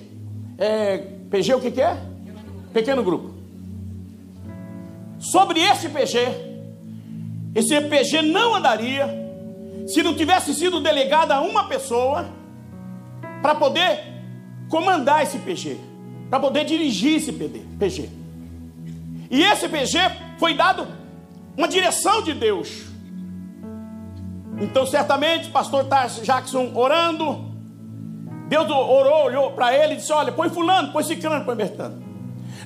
É, 0.59 0.99
PG 1.31 1.55
o 1.55 1.61
que, 1.61 1.71
que 1.71 1.81
é? 1.81 1.97
Pequeno 2.73 3.03
grupo. 3.03 3.33
Sobre 5.19 5.61
esse 5.61 5.89
PG, 5.89 6.19
esse 7.55 7.81
PG 7.81 8.23
não 8.23 8.55
andaria 8.55 9.23
se 9.87 10.03
não 10.03 10.15
tivesse 10.15 10.55
sido 10.55 10.81
delegada 10.81 11.35
a 11.35 11.41
uma 11.41 11.65
pessoa 11.69 12.29
para 13.41 13.55
poder 13.55 14.01
comandar 14.69 15.23
esse 15.23 15.39
PG, 15.39 15.77
para 16.31 16.41
poder 16.41 16.65
dirigir 16.65 17.17
esse 17.17 17.33
PG. 17.33 18.09
E 19.31 19.43
esse 19.43 19.69
PG 19.69 19.99
foi 20.39 20.55
dado 20.55 20.87
uma 21.57 21.69
direção 21.69 22.23
de 22.23 22.33
Deus. 22.33 22.85
Então, 24.61 24.87
certamente, 24.87 25.51
pastor 25.51 25.87
Jackson 26.23 26.73
orando, 26.75 27.52
Deus 28.53 28.69
orou, 28.71 29.25
olhou 29.25 29.51
para 29.53 29.75
ele 29.75 29.95
e 29.95 29.97
disse: 29.97 30.13
Olha, 30.13 30.31
põe 30.31 30.51
fulano, 30.51 30.93
põe 30.93 31.03
ciclano, 31.03 31.43
põe 31.43 31.57
bertano. 31.57 32.03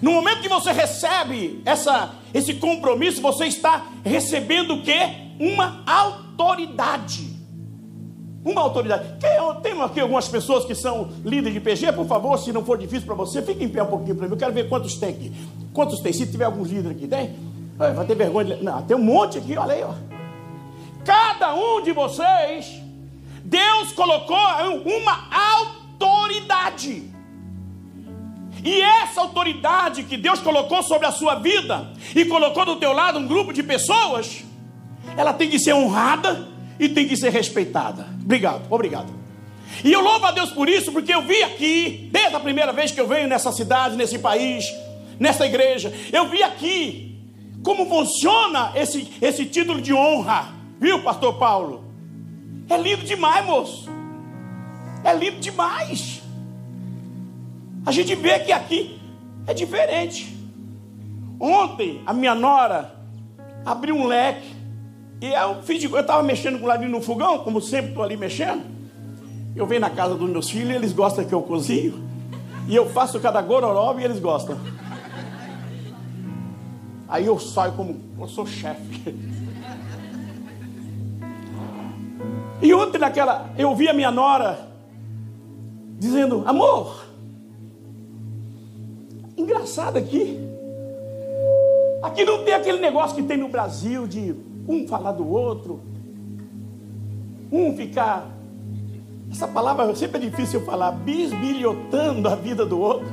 No 0.02 0.10
momento 0.10 0.40
que 0.40 0.48
você 0.48 0.72
recebe 0.72 1.62
essa, 1.64 2.10
esse 2.34 2.54
compromisso, 2.54 3.22
você 3.22 3.44
está 3.46 3.86
recebendo 4.04 4.74
o 4.74 4.82
quê? 4.82 4.98
Uma 5.38 5.84
autoridade. 5.86 7.36
Uma 8.44 8.62
autoridade. 8.62 9.16
Tem 9.62 9.80
aqui 9.80 10.00
algumas 10.00 10.26
pessoas 10.26 10.64
que 10.64 10.74
são 10.74 11.10
líderes 11.24 11.54
de 11.54 11.60
PG, 11.60 11.92
por 11.92 12.06
favor, 12.06 12.36
se 12.36 12.52
não 12.52 12.64
for 12.64 12.76
difícil 12.76 13.06
para 13.06 13.14
você, 13.14 13.40
fique 13.40 13.62
em 13.62 13.68
pé 13.68 13.84
um 13.84 13.86
pouquinho 13.86 14.16
para 14.16 14.26
mim. 14.26 14.32
Eu 14.32 14.38
quero 14.38 14.52
ver 14.52 14.68
quantos 14.68 14.96
tem 14.96 15.10
aqui. 15.10 15.32
Quantos 15.72 16.00
tem? 16.00 16.12
Se 16.12 16.26
tiver 16.26 16.46
alguns 16.46 16.68
líderes 16.68 16.96
aqui, 16.96 17.06
tem? 17.06 17.36
Vai 17.76 18.04
ter 18.04 18.16
vergonha. 18.16 18.56
De... 18.56 18.64
Não, 18.64 18.82
tem 18.82 18.96
um 18.96 19.04
monte 19.04 19.38
aqui, 19.38 19.56
olha 19.56 19.74
aí, 19.74 19.84
ó. 19.84 19.94
Cada 21.04 21.54
um 21.54 21.80
de 21.80 21.92
vocês, 21.92 22.82
Deus 23.44 23.92
colocou 23.92 24.36
uma 24.36 25.12
autoridade. 25.30 25.75
E 28.64 28.80
essa 28.80 29.20
autoridade 29.20 30.02
que 30.02 30.16
Deus 30.16 30.40
colocou 30.40 30.82
sobre 30.82 31.06
a 31.06 31.12
sua 31.12 31.36
vida 31.36 31.92
e 32.14 32.24
colocou 32.24 32.64
do 32.64 32.76
teu 32.76 32.92
lado 32.92 33.18
um 33.18 33.26
grupo 33.26 33.52
de 33.52 33.62
pessoas, 33.62 34.42
ela 35.16 35.32
tem 35.32 35.48
que 35.48 35.58
ser 35.58 35.72
honrada 35.72 36.48
e 36.78 36.88
tem 36.88 37.06
que 37.06 37.16
ser 37.16 37.30
respeitada. 37.30 38.08
Obrigado, 38.20 38.62
obrigado. 38.68 39.14
E 39.84 39.92
eu 39.92 40.00
louvo 40.00 40.26
a 40.26 40.32
Deus 40.32 40.50
por 40.50 40.68
isso, 40.68 40.90
porque 40.90 41.14
eu 41.14 41.22
vi 41.22 41.42
aqui, 41.44 42.08
desde 42.10 42.34
a 42.34 42.40
primeira 42.40 42.72
vez 42.72 42.90
que 42.90 43.00
eu 43.00 43.06
venho 43.06 43.28
nessa 43.28 43.52
cidade, 43.52 43.96
nesse 43.96 44.18
país, 44.18 44.64
nessa 45.18 45.46
igreja, 45.46 45.92
eu 46.12 46.28
vi 46.28 46.42
aqui 46.42 47.20
como 47.62 47.86
funciona 47.86 48.72
esse, 48.74 49.08
esse 49.20 49.44
título 49.44 49.80
de 49.80 49.92
honra. 49.92 50.54
Viu, 50.80 51.02
pastor 51.02 51.34
Paulo? 51.34 51.84
É 52.68 52.76
lindo 52.76 53.04
demais, 53.04 53.44
moço. 53.44 53.88
É 55.06 55.14
lindo 55.14 55.38
demais. 55.38 56.20
A 57.86 57.92
gente 57.92 58.12
vê 58.16 58.40
que 58.40 58.50
aqui 58.50 59.00
é 59.46 59.54
diferente. 59.54 60.36
Ontem, 61.38 62.02
a 62.04 62.12
minha 62.12 62.34
nora 62.34 62.92
abriu 63.64 63.94
um 63.94 64.04
leque. 64.04 64.52
E 65.20 65.26
eu 65.32 65.62
fiz 65.62 65.84
eu 65.84 66.00
estava 66.00 66.24
mexendo 66.24 66.58
com 66.58 66.64
o 66.64 66.68
ladinho 66.68 66.90
no 66.90 67.00
fogão, 67.00 67.38
como 67.38 67.60
sempre 67.60 67.90
estou 67.90 68.02
ali 68.02 68.16
mexendo. 68.16 68.64
Eu 69.54 69.64
venho 69.64 69.80
na 69.80 69.90
casa 69.90 70.16
dos 70.16 70.28
meus 70.28 70.50
filhos, 70.50 70.74
eles 70.74 70.92
gostam 70.92 71.24
que 71.24 71.32
eu 71.32 71.40
cozinho. 71.40 72.04
E 72.66 72.74
eu 72.74 72.90
faço 72.90 73.20
cada 73.20 73.40
gororó 73.40 73.96
e 74.00 74.02
eles 74.02 74.18
gostam. 74.18 74.58
Aí 77.08 77.26
eu 77.26 77.38
saio 77.38 77.74
como, 77.74 78.00
eu 78.18 78.26
sou 78.26 78.44
chefe. 78.44 79.14
E 82.60 82.74
ontem 82.74 82.98
naquela, 82.98 83.50
eu 83.56 83.72
vi 83.76 83.88
a 83.88 83.92
minha 83.92 84.10
nora 84.10 84.74
dizendo, 85.98 86.42
amor, 86.46 87.06
engraçado 89.36 89.96
aqui. 89.96 90.38
Aqui 92.02 92.24
não 92.24 92.44
tem 92.44 92.54
aquele 92.54 92.78
negócio 92.78 93.16
que 93.16 93.22
tem 93.22 93.36
no 93.36 93.48
Brasil 93.48 94.06
de 94.06 94.34
um 94.68 94.86
falar 94.86 95.12
do 95.12 95.28
outro, 95.28 95.80
um 97.50 97.76
ficar. 97.76 98.30
Essa 99.30 99.48
palavra 99.48 99.94
sempre 99.94 100.18
é 100.18 100.30
difícil 100.30 100.60
falar, 100.64 100.92
bisbilhotando 100.92 102.28
a 102.28 102.34
vida 102.34 102.64
do 102.64 102.78
outro. 102.78 103.08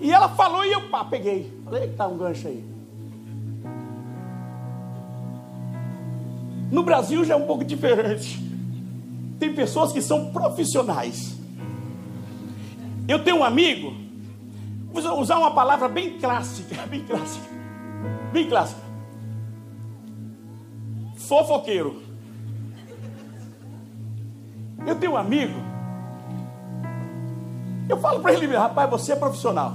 E 0.00 0.12
ela 0.12 0.28
falou 0.28 0.64
e 0.64 0.72
eu 0.72 0.88
pá, 0.88 1.04
peguei. 1.04 1.52
Falei, 1.64 1.88
tá 1.88 2.06
um 2.06 2.16
gancho 2.16 2.46
aí. 2.46 2.64
No 6.70 6.82
Brasil 6.82 7.24
já 7.24 7.34
é 7.34 7.36
um 7.36 7.46
pouco 7.46 7.64
diferente. 7.64 8.40
Tem 9.38 9.54
pessoas 9.54 9.92
que 9.92 10.02
são 10.02 10.30
profissionais. 10.30 11.37
Eu 13.08 13.24
tenho 13.24 13.38
um 13.38 13.44
amigo, 13.44 13.96
vou 14.92 15.18
usar 15.18 15.38
uma 15.38 15.50
palavra 15.52 15.88
bem 15.88 16.18
clássica, 16.18 16.76
bem 16.86 17.02
clássica, 17.04 17.48
bem 18.30 18.46
clássica. 18.46 18.82
Fofoqueiro. 21.16 22.02
Eu 24.86 24.94
tenho 24.96 25.12
um 25.12 25.16
amigo, 25.16 25.58
eu 27.88 27.98
falo 27.98 28.20
para 28.20 28.34
ele, 28.34 28.46
rapaz, 28.54 28.90
você 28.90 29.12
é 29.12 29.16
profissional. 29.16 29.74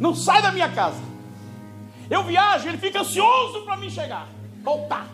Não 0.00 0.14
sai 0.14 0.42
da 0.42 0.50
minha 0.50 0.68
casa. 0.68 1.00
Eu 2.10 2.24
viajo, 2.24 2.68
ele 2.68 2.78
fica 2.78 3.00
ansioso 3.00 3.62
para 3.62 3.76
mim 3.76 3.88
chegar, 3.88 4.28
voltar. 4.62 5.06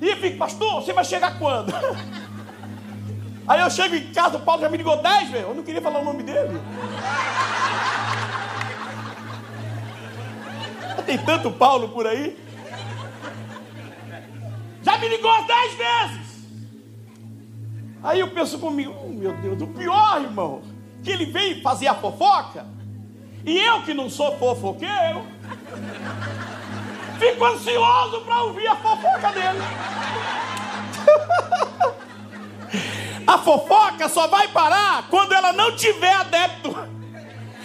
E 0.00 0.08
eu 0.08 0.16
fico, 0.16 0.36
pastor, 0.36 0.82
você 0.82 0.92
vai 0.92 1.04
chegar 1.04 1.38
quando? 1.38 1.72
Aí 3.46 3.60
eu 3.60 3.70
chego 3.70 3.94
em 3.94 4.12
casa, 4.12 4.36
o 4.36 4.40
Paulo 4.40 4.62
já 4.62 4.68
me 4.68 4.76
ligou 4.76 5.02
dez 5.02 5.28
vezes. 5.30 5.46
Eu 5.46 5.54
não 5.54 5.62
queria 5.62 5.82
falar 5.82 6.00
o 6.00 6.04
nome 6.04 6.22
dele. 6.22 6.60
Tem 11.04 11.18
tanto 11.18 11.50
Paulo 11.50 11.88
por 11.88 12.06
aí. 12.06 12.38
Já 14.82 14.98
me 14.98 15.08
ligou 15.08 15.46
dez 15.46 15.74
vezes. 15.74 16.32
Aí 18.02 18.20
eu 18.20 18.28
penso 18.30 18.58
comigo, 18.58 18.94
oh, 19.04 19.08
meu 19.08 19.32
Deus, 19.36 19.60
o 19.62 19.66
pior, 19.68 20.22
irmão, 20.22 20.62
que 21.02 21.10
ele 21.10 21.26
veio 21.26 21.62
fazer 21.62 21.86
a 21.88 21.94
fofoca. 21.94 22.66
E 23.44 23.58
eu 23.58 23.82
que 23.82 23.92
não 23.92 24.08
sou 24.08 24.36
fofoqueiro, 24.38 25.24
fico 27.18 27.44
ansioso 27.44 28.20
para 28.22 28.42
ouvir 28.42 28.66
a 28.66 28.76
fofoca 28.76 29.32
dele. 29.32 29.58
A 33.26 33.38
fofoca 33.38 34.08
só 34.08 34.26
vai 34.26 34.48
parar 34.48 35.08
quando 35.08 35.32
ela 35.32 35.52
não 35.52 35.74
tiver 35.76 36.12
adepto. 36.12 36.74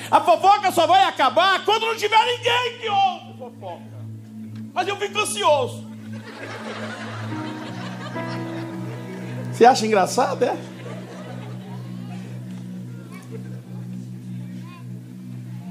A 0.10 0.22
fofoca 0.22 0.72
só 0.72 0.88
vai 0.88 1.04
acabar 1.04 1.64
quando 1.66 1.86
não 1.86 1.96
tiver 1.96 2.24
ninguém 2.26 2.80
que 2.80 2.90
ouve 2.90 3.38
fofoca. 3.38 3.98
Mas 4.74 4.88
eu 4.88 4.96
fico 4.96 5.20
ansioso. 5.20 5.88
Você 9.52 9.66
acha 9.66 9.86
engraçado, 9.86 10.44
é? 10.44 10.56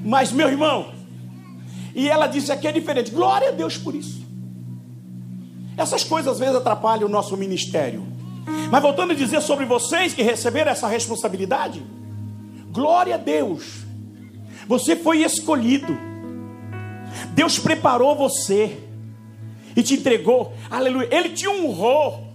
Mas, 0.03 0.31
meu 0.31 0.47
irmão, 0.47 0.93
e 1.95 2.07
ela 2.09 2.27
disse 2.27 2.51
aqui 2.51 2.67
é 2.67 2.71
diferente. 2.71 3.11
Glória 3.11 3.49
a 3.49 3.51
Deus 3.51 3.77
por 3.77 3.95
isso. 3.95 4.25
Essas 5.75 6.03
coisas 6.03 6.33
às 6.33 6.39
vezes 6.39 6.55
atrapalham 6.55 7.07
o 7.07 7.11
nosso 7.11 7.35
ministério. 7.35 8.05
Mas 8.71 8.81
voltando 8.81 9.11
a 9.11 9.15
dizer 9.15 9.41
sobre 9.41 9.65
vocês 9.65 10.13
que 10.13 10.21
receberam 10.21 10.71
essa 10.71 10.87
responsabilidade, 10.87 11.83
glória 12.71 13.15
a 13.15 13.17
Deus, 13.17 13.85
você 14.67 14.95
foi 14.95 15.23
escolhido, 15.23 15.97
Deus 17.33 17.59
preparou 17.59 18.15
você 18.15 18.77
e 19.75 19.83
te 19.83 19.95
entregou, 19.95 20.53
aleluia, 20.69 21.07
Ele 21.11 21.29
te 21.29 21.47
honrou. 21.47 22.25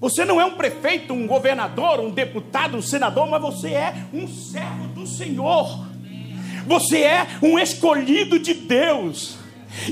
Você 0.00 0.24
não 0.24 0.40
é 0.40 0.44
um 0.44 0.56
prefeito, 0.56 1.12
um 1.12 1.26
governador, 1.26 2.00
um 2.00 2.10
deputado, 2.10 2.76
um 2.76 2.82
senador, 2.82 3.28
mas 3.28 3.40
você 3.40 3.68
é 3.68 3.94
um 4.12 4.26
servo 4.26 4.88
do 4.88 5.06
Senhor. 5.06 5.86
Você 6.66 6.98
é 7.02 7.26
um 7.40 7.58
escolhido 7.58 8.38
de 8.38 8.54
Deus. 8.54 9.41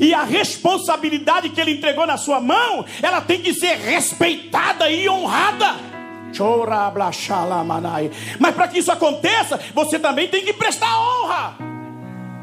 E 0.00 0.12
a 0.12 0.22
responsabilidade 0.22 1.48
que 1.50 1.60
ele 1.60 1.72
entregou 1.72 2.06
na 2.06 2.16
sua 2.16 2.40
mão, 2.40 2.84
ela 3.02 3.20
tem 3.20 3.40
que 3.40 3.54
ser 3.54 3.76
respeitada 3.76 4.90
e 4.90 5.08
honrada. 5.08 5.76
Mas 8.38 8.54
para 8.54 8.68
que 8.68 8.78
isso 8.78 8.92
aconteça, 8.92 9.58
você 9.74 9.98
também 9.98 10.28
tem 10.28 10.44
que 10.44 10.52
prestar 10.52 10.96
honra. 10.98 11.56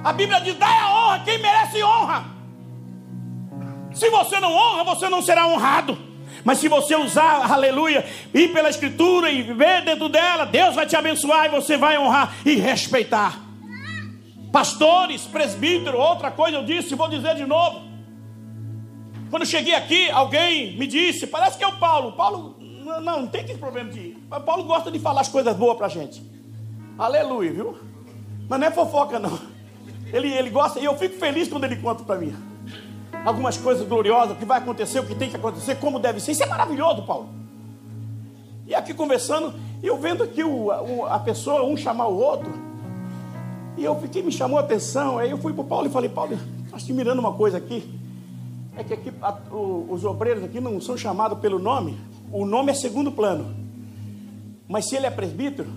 A 0.03 0.13
Bíblia 0.13 0.39
diz: 0.41 0.55
dá 0.55 0.67
a 0.67 0.93
honra 0.93 1.21
quem 1.25 1.37
merece 1.39 1.83
honra. 1.83 2.25
Se 3.93 4.09
você 4.09 4.39
não 4.39 4.51
honra, 4.51 4.83
você 4.83 5.09
não 5.09 5.21
será 5.21 5.47
honrado. 5.47 5.97
Mas 6.43 6.59
se 6.59 6.67
você 6.67 6.95
usar, 6.95 7.51
aleluia, 7.51 8.05
ir 8.33 8.53
pela 8.53 8.69
Escritura 8.69 9.29
e 9.29 9.41
ver 9.41 9.83
dentro 9.83 10.07
dela, 10.07 10.45
Deus 10.45 10.75
vai 10.75 10.85
te 10.85 10.95
abençoar 10.95 11.45
e 11.45 11.49
você 11.49 11.75
vai 11.75 11.97
honrar 11.97 12.33
e 12.45 12.55
respeitar. 12.55 13.46
Pastores, 14.57 15.21
presbítero, 15.21 15.99
outra 15.99 16.31
coisa 16.31 16.57
eu 16.57 16.65
disse, 16.65 16.95
vou 16.95 17.07
dizer 17.07 17.35
de 17.35 17.45
novo. 17.45 17.81
Quando 19.29 19.45
cheguei 19.45 19.75
aqui, 19.75 20.09
alguém 20.09 20.75
me 20.75 20.87
disse, 20.87 21.27
parece 21.27 21.59
que 21.59 21.63
é 21.63 21.67
o 21.67 21.77
Paulo. 21.77 22.13
Paulo, 22.13 22.55
não, 22.59 22.99
não 22.99 23.27
tem 23.27 23.45
que 23.45 23.55
problema 23.55 23.91
de 23.91 23.99
ir. 23.99 24.17
Paulo 24.43 24.63
gosta 24.63 24.89
de 24.89 24.97
falar 24.97 25.21
as 25.21 25.27
coisas 25.27 25.55
boas 25.55 25.77
para 25.77 25.85
a 25.85 25.89
gente. 25.89 26.23
Aleluia, 26.97 27.53
viu? 27.53 27.77
Mas 28.49 28.59
não 28.59 28.65
é 28.65 28.71
fofoca, 28.71 29.19
não. 29.19 29.39
Ele, 30.11 30.33
ele 30.33 30.49
gosta, 30.49 30.79
e 30.79 30.85
eu 30.85 30.97
fico 30.97 31.19
feliz 31.19 31.47
quando 31.47 31.65
ele 31.65 31.75
conta 31.75 32.03
para 32.03 32.15
mim. 32.15 32.35
Algumas 33.23 33.57
coisas 33.57 33.87
gloriosas, 33.87 34.35
o 34.35 34.39
que 34.39 34.45
vai 34.45 34.57
acontecer, 34.57 34.99
o 34.99 35.05
que 35.05 35.13
tem 35.13 35.29
que 35.29 35.35
acontecer, 35.35 35.75
como 35.75 35.99
deve 35.99 36.19
ser. 36.19 36.31
Isso 36.31 36.41
é 36.41 36.47
maravilhoso, 36.47 37.03
Paulo. 37.03 37.29
E 38.65 38.73
aqui 38.73 38.91
conversando, 38.91 39.53
eu 39.83 39.99
vendo 39.99 40.23
aqui 40.23 40.43
o, 40.43 40.69
o, 40.69 41.05
a 41.05 41.19
pessoa, 41.19 41.63
um 41.63 41.77
chamar 41.77 42.07
o 42.07 42.17
outro. 42.17 42.66
E 43.77 43.83
eu 43.83 43.95
fiquei, 44.01 44.23
me 44.23 44.31
chamou 44.31 44.57
a 44.57 44.61
atenção. 44.61 45.19
Aí 45.19 45.29
eu 45.29 45.37
fui 45.37 45.53
para 45.53 45.61
o 45.61 45.65
Paulo 45.65 45.87
e 45.87 45.89
falei, 45.89 46.09
Paulo, 46.09 46.37
estou 46.65 46.79
te 46.79 46.91
mirando 46.91 47.19
uma 47.19 47.33
coisa 47.33 47.57
aqui. 47.57 47.87
É 48.75 48.83
que 48.83 48.93
aqui 48.93 49.13
a, 49.21 49.31
o, 49.51 49.87
os 49.89 50.03
obreiros 50.03 50.43
aqui 50.43 50.59
não 50.59 50.81
são 50.81 50.97
chamados 50.97 51.37
pelo 51.39 51.59
nome. 51.59 51.97
O 52.31 52.45
nome 52.45 52.71
é 52.71 52.75
segundo 52.75 53.11
plano. 53.11 53.55
Mas 54.67 54.89
se 54.89 54.95
ele 54.95 55.05
é 55.05 55.11
presbítero, 55.11 55.69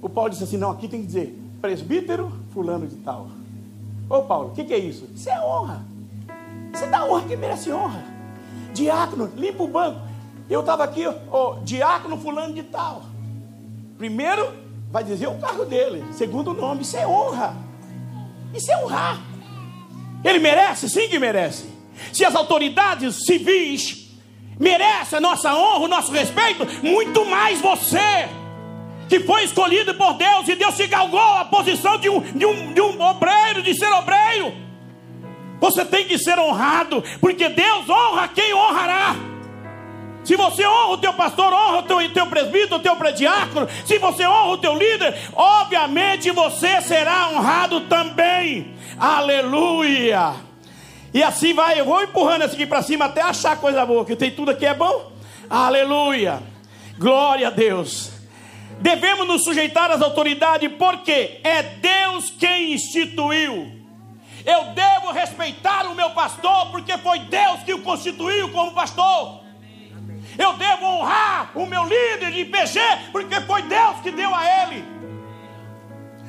o 0.00 0.08
Paulo 0.08 0.30
disse 0.30 0.44
assim: 0.44 0.58
não, 0.58 0.70
aqui 0.70 0.86
tem 0.86 1.00
que 1.00 1.06
dizer 1.06 1.38
presbítero 1.60 2.30
fulano 2.52 2.86
de 2.86 2.96
tal. 2.96 3.28
Ô 4.08 4.22
Paulo, 4.22 4.50
o 4.50 4.52
que, 4.52 4.64
que, 4.64 4.72
é 4.72 4.78
isso? 4.78 5.08
Isso 5.14 5.28
é 5.28 5.40
honra. 5.40 5.84
Você 6.72 6.86
dá 6.86 7.04
honra 7.04 7.26
que 7.26 7.36
merece 7.36 7.72
honra. 7.72 8.02
Diácono, 8.72 9.30
limpa 9.36 9.62
o 9.62 9.68
banco. 9.68 10.00
Eu 10.48 10.60
estava 10.60 10.84
aqui, 10.84 11.04
ó, 11.30 11.56
diácono 11.62 12.16
fulano 12.16 12.54
de 12.54 12.62
tal. 12.62 13.02
Primeiro 13.98 14.46
vai 14.90 15.04
dizer 15.04 15.28
o 15.28 15.38
cargo 15.38 15.64
dele, 15.64 16.04
segundo 16.12 16.50
o 16.50 16.54
nome, 16.54 16.82
isso 16.82 16.96
é 16.96 17.06
honra. 17.06 17.56
Isso 18.54 18.70
é 18.70 18.76
honrar. 18.84 19.20
Ele 20.24 20.38
merece? 20.38 20.88
Sim 20.88 21.08
que 21.08 21.18
merece. 21.18 21.66
Se 22.12 22.24
as 22.24 22.34
autoridades 22.34 23.26
civis 23.26 24.08
merecem 24.58 25.18
a 25.18 25.20
nossa 25.20 25.54
honra, 25.54 25.84
o 25.84 25.88
nosso 25.88 26.10
respeito, 26.10 26.66
muito 26.82 27.24
mais 27.26 27.60
você, 27.60 28.28
que 29.08 29.20
foi 29.20 29.44
escolhido 29.44 29.94
por 29.94 30.14
Deus 30.14 30.48
e 30.48 30.54
Deus 30.54 30.74
se 30.74 30.86
galgou 30.86 31.20
a 31.20 31.44
posição 31.44 31.98
de 31.98 32.08
um, 32.08 32.20
de 32.20 32.46
um, 32.46 32.72
de 32.72 32.80
um 32.80 33.00
obreiro, 33.00 33.62
de 33.62 33.74
ser 33.74 33.90
obreiro. 33.92 34.52
Você 35.60 35.84
tem 35.84 36.06
que 36.06 36.18
ser 36.18 36.38
honrado, 36.38 37.02
porque 37.20 37.48
Deus 37.48 37.88
honra 37.88 38.28
quem 38.28 38.54
honrará. 38.54 39.16
Se 40.28 40.36
você 40.36 40.66
honra 40.66 40.92
o 40.92 40.98
teu 40.98 41.14
pastor, 41.14 41.54
honra 41.54 41.78
o 41.78 41.82
teu, 41.84 42.12
teu 42.12 42.26
presbítero, 42.26 42.76
o 42.76 42.80
teu 42.80 42.94
prediácono. 42.96 43.66
Se 43.86 43.96
você 43.96 44.26
honra 44.26 44.50
o 44.50 44.58
teu 44.58 44.74
líder, 44.76 45.16
obviamente 45.34 46.30
você 46.32 46.82
será 46.82 47.30
honrado 47.30 47.80
também. 47.88 48.74
Aleluia. 48.98 50.34
E 51.14 51.22
assim 51.22 51.54
vai, 51.54 51.80
eu 51.80 51.86
vou 51.86 52.02
empurrando 52.02 52.42
esse 52.42 52.54
aqui 52.54 52.66
para 52.66 52.82
cima 52.82 53.06
até 53.06 53.22
achar 53.22 53.56
coisa 53.56 53.86
boa, 53.86 54.04
que 54.04 54.14
tem 54.14 54.30
tudo 54.30 54.50
aqui 54.50 54.66
é 54.66 54.74
bom. 54.74 55.12
Aleluia. 55.48 56.42
Glória 56.98 57.46
a 57.48 57.50
Deus. 57.50 58.10
Devemos 58.80 59.26
nos 59.26 59.44
sujeitar 59.44 59.90
às 59.90 60.02
autoridades, 60.02 60.70
porque 60.78 61.40
é 61.42 61.62
Deus 61.62 62.28
quem 62.38 62.74
instituiu. 62.74 63.72
Eu 64.44 64.64
devo 64.74 65.10
respeitar 65.10 65.86
o 65.86 65.94
meu 65.94 66.10
pastor, 66.10 66.66
porque 66.70 66.98
foi 66.98 67.18
Deus 67.20 67.62
que 67.62 67.72
o 67.72 67.80
constituiu 67.80 68.50
como 68.50 68.72
pastor. 68.72 69.47
Eu 70.38 70.52
devo 70.52 70.86
honrar 70.86 71.50
o 71.56 71.66
meu 71.66 71.82
líder 71.82 72.30
de 72.30 72.40
IPG, 72.42 72.78
porque 73.10 73.40
foi 73.40 73.62
Deus 73.62 74.00
que 74.00 74.12
deu 74.12 74.32
a 74.32 74.62
ele. 74.62 74.84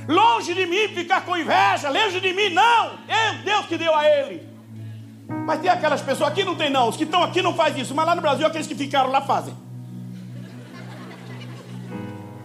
Longe 0.07 0.55
de 0.55 0.65
mim 0.65 0.87
ficar 0.87 1.21
com 1.21 1.37
inveja, 1.37 1.89
longe 1.89 2.19
de 2.19 2.33
mim, 2.33 2.49
não. 2.49 2.97
É 3.07 3.33
Deus 3.45 3.67
que 3.67 3.77
deu 3.77 3.93
a 3.95 4.03
ele. 4.03 4.49
Mas 5.45 5.59
tem 5.59 5.69
aquelas 5.69 6.01
pessoas, 6.01 6.31
aqui 6.31 6.43
não 6.43 6.55
tem 6.55 6.71
não, 6.71 6.89
os 6.89 6.97
que 6.97 7.03
estão 7.03 7.21
aqui 7.23 7.43
não 7.43 7.53
fazem 7.53 7.83
isso, 7.83 7.93
mas 7.93 8.07
lá 8.07 8.15
no 8.15 8.21
Brasil 8.21 8.47
aqueles 8.47 8.65
que 8.65 8.73
ficaram 8.73 9.11
lá 9.11 9.21
fazem. 9.21 9.55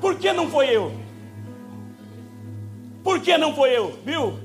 Por 0.03 0.17
que 0.17 0.31
não 0.35 0.51
foi 0.51 0.69
eu? 0.69 0.95
Por 3.03 3.21
que 3.21 3.39
não 3.39 3.55
foi 3.55 3.71
eu? 3.71 3.99
Viu? 4.05 4.39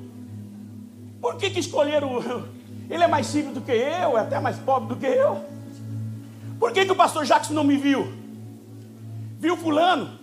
Por 1.22 1.36
que, 1.36 1.50
que 1.50 1.60
escolheram? 1.60 2.48
Ele 2.90 3.04
é 3.04 3.08
mais 3.08 3.28
simples 3.28 3.54
do 3.54 3.62
que 3.62 3.72
eu, 3.72 4.18
é 4.18 4.22
até 4.22 4.40
mais 4.40 4.58
pobre 4.58 4.90
do 4.90 4.96
que 4.96 5.06
eu. 5.06 5.59
Por 6.60 6.74
que, 6.74 6.86
que 6.86 6.92
o 6.92 6.96
pastor 6.96 7.26
Jackson 7.26 7.54
não 7.54 7.64
me 7.64 7.78
viu? 7.78 8.12
Viu 9.40 9.56
fulano? 9.56 10.20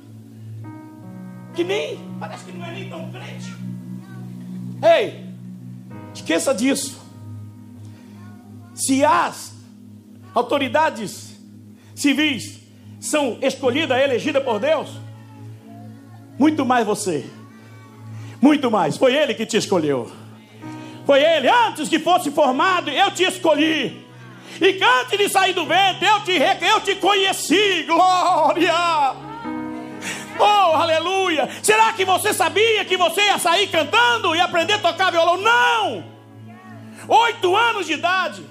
Que 1.55 1.65
nem, 1.65 1.99
parece 2.21 2.45
que 2.45 2.53
não 2.53 2.67
é 2.67 2.73
nem 2.73 2.91
tão 2.91 3.11
crente. 3.11 3.55
Ei, 4.83 5.25
esqueça 6.15 6.55
disso. 6.55 7.01
Se 8.75 9.03
as 9.03 9.55
autoridades 10.35 11.41
civis 11.95 12.61
são 13.01 13.39
escolhidas, 13.41 13.99
elegidas 13.99 14.45
por 14.45 14.61
Deus, 14.61 14.91
muito 16.39 16.67
mais 16.67 16.87
você. 16.87 17.25
Muito 18.41 18.71
mais. 18.71 18.99
Foi 18.99 19.15
Ele 19.15 19.33
que 19.33 19.47
te 19.47 19.57
escolheu. 19.57 20.13
Foi 21.07 21.23
Ele. 21.23 21.49
Antes 21.49 21.89
que 21.89 21.99
fosse 21.99 22.31
formado, 22.31 22.91
eu 22.91 23.11
te 23.13 23.23
escolhi. 23.23 24.06
E 24.61 24.83
antes 24.83 25.19
de 25.19 25.29
sair 25.29 25.53
do 25.53 25.67
ventre, 25.67 26.07
eu 26.07 26.21
te, 26.21 26.33
eu 26.65 26.81
te 26.81 26.95
conheci. 26.97 27.85
Glória! 27.85 28.75
Oh, 30.39 30.77
aleluia! 30.77 31.49
Será 31.63 31.93
que 31.93 32.05
você 32.05 32.33
sabia 32.33 32.85
que 32.85 32.97
você 32.97 33.23
ia 33.23 33.39
sair 33.39 33.69
cantando 33.69 34.35
e 34.35 34.41
aprender 34.41 34.75
a 34.75 34.79
tocar 34.79 35.11
violão? 35.11 35.37
Não! 35.39 36.05
Oito 37.09 37.55
anos 37.57 37.87
de 37.87 37.93
idade. 37.93 38.43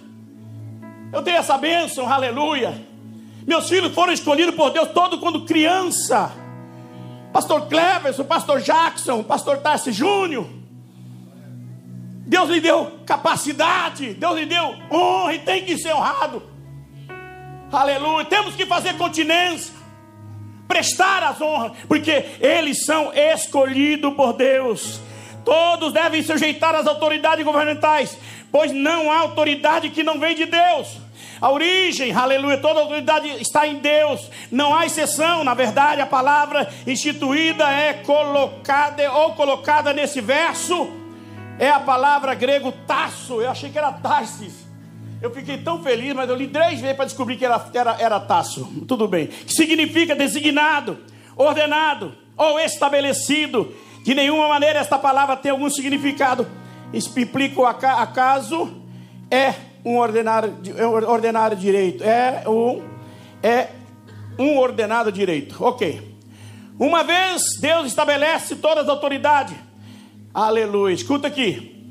Eu 1.11 1.21
tenho 1.21 1.37
essa 1.37 1.57
bênção, 1.57 2.11
aleluia. 2.11 2.73
Meus 3.45 3.69
filhos 3.69 3.93
foram 3.93 4.13
escolhidos 4.13 4.55
por 4.55 4.71
Deus 4.71 4.89
todo 4.89 5.19
quando 5.19 5.45
criança. 5.45 6.31
Pastor 7.31 7.67
Cleverson, 7.67 8.23
Pastor 8.23 8.61
Jackson, 8.61 9.23
Pastor 9.23 9.57
Tarsi 9.57 9.91
Júnior. 9.91 10.47
Deus 12.25 12.49
lhe 12.49 12.59
deu 12.59 12.99
capacidade, 13.05 14.15
Deus 14.15 14.35
lhe 14.39 14.45
deu 14.47 14.75
honra 14.91 15.35
e 15.35 15.39
tem 15.39 15.63
que 15.63 15.77
ser 15.77 15.93
honrado. 15.93 16.41
Aleluia. 17.71 18.25
Temos 18.25 18.55
que 18.55 18.65
fazer 18.65 18.97
continência, 18.97 19.71
prestar 20.67 21.21
as 21.21 21.39
honras, 21.39 21.73
porque 21.87 22.25
eles 22.39 22.83
são 22.83 23.11
escolhidos 23.13 24.13
por 24.15 24.33
Deus. 24.33 24.99
Todos 25.43 25.93
devem 25.93 26.23
sujeitar 26.23 26.73
às 26.73 26.87
autoridades 26.87 27.45
governamentais, 27.45 28.17
pois 28.51 28.71
não 28.71 29.11
há 29.11 29.19
autoridade 29.19 29.91
que 29.91 30.01
não 30.01 30.19
vem 30.19 30.35
de 30.35 30.45
Deus. 30.45 30.97
A 31.39 31.51
origem, 31.51 32.11
aleluia, 32.11 32.57
toda 32.57 32.79
autoridade 32.79 33.27
está 33.39 33.67
em 33.67 33.75
Deus, 33.75 34.31
não 34.49 34.73
há 34.73 34.87
exceção. 34.87 35.43
Na 35.43 35.53
verdade, 35.53 36.01
a 36.01 36.07
palavra 36.07 36.67
instituída 36.87 37.69
é 37.69 37.93
colocada 37.93 39.11
ou 39.11 39.33
colocada 39.33 39.93
nesse 39.93 40.21
verso 40.21 41.04
é 41.59 41.69
a 41.69 41.79
palavra 41.79 42.33
grego 42.33 42.71
taço. 42.85 43.41
Eu 43.41 43.49
achei 43.49 43.69
que 43.69 43.77
era 43.77 43.91
tarsis. 43.91 44.65
Eu 45.21 45.31
fiquei 45.31 45.57
tão 45.57 45.81
feliz, 45.81 46.13
mas 46.13 46.29
eu 46.29 46.35
li 46.35 46.47
três 46.47 46.79
vezes 46.79 46.95
para 46.95 47.05
descobrir 47.05 47.37
que 47.37 47.45
era, 47.45 47.65
era, 47.73 47.95
era 47.99 48.19
taço. 48.19 48.65
Tudo 48.87 49.07
bem. 49.07 49.27
Que 49.27 49.53
significa 49.53 50.15
designado, 50.15 50.99
ordenado 51.35 52.13
ou 52.37 52.59
estabelecido. 52.59 53.73
De 54.03 54.13
nenhuma 54.13 54.47
maneira 54.47 54.79
esta 54.79 54.99
palavra 54.99 55.35
tem 55.35 55.51
algum 55.51 55.69
significado. 55.69 56.45
Implica 56.93 57.59
o 57.59 57.65
acaso, 57.65 58.71
é 59.31 59.53
um 59.83 59.97
ordenado, 59.97 60.53
é 60.77 60.85
ordenado 60.85 61.55
direito. 61.55 62.03
É 62.03 62.43
um, 62.47 62.83
é 63.41 63.69
um 64.37 64.57
ordenado 64.57 65.11
direito. 65.11 65.63
Ok. 65.63 66.15
Uma 66.77 67.03
vez 67.03 67.41
Deus 67.61 67.87
estabelece 67.87 68.57
todas 68.57 68.83
as 68.83 68.89
autoridades 68.89 69.55
Aleluia. 70.35 70.93
Escuta 70.93 71.29
aqui. 71.29 71.89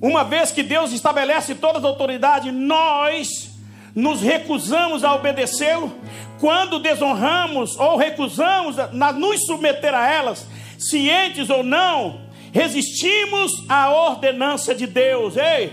Uma 0.00 0.24
vez 0.24 0.50
que 0.50 0.62
Deus 0.62 0.90
estabelece 0.90 1.54
todas 1.54 1.84
as 1.84 1.90
autoridades, 1.90 2.50
nós 2.50 3.50
nos 3.94 4.22
recusamos 4.22 5.04
a 5.04 5.14
obedecê-lo, 5.14 5.92
quando 6.40 6.78
desonramos 6.78 7.78
ou 7.78 7.98
recusamos 7.98 8.78
a 8.78 8.88
nos 9.12 9.44
submeter 9.44 9.94
a 9.94 10.10
elas, 10.10 10.46
cientes 10.78 11.50
ou 11.50 11.62
não, 11.62 12.22
resistimos 12.52 13.52
à 13.68 13.90
ordenança 13.90 14.74
de 14.74 14.86
Deus. 14.86 15.36
Ei, 15.36 15.70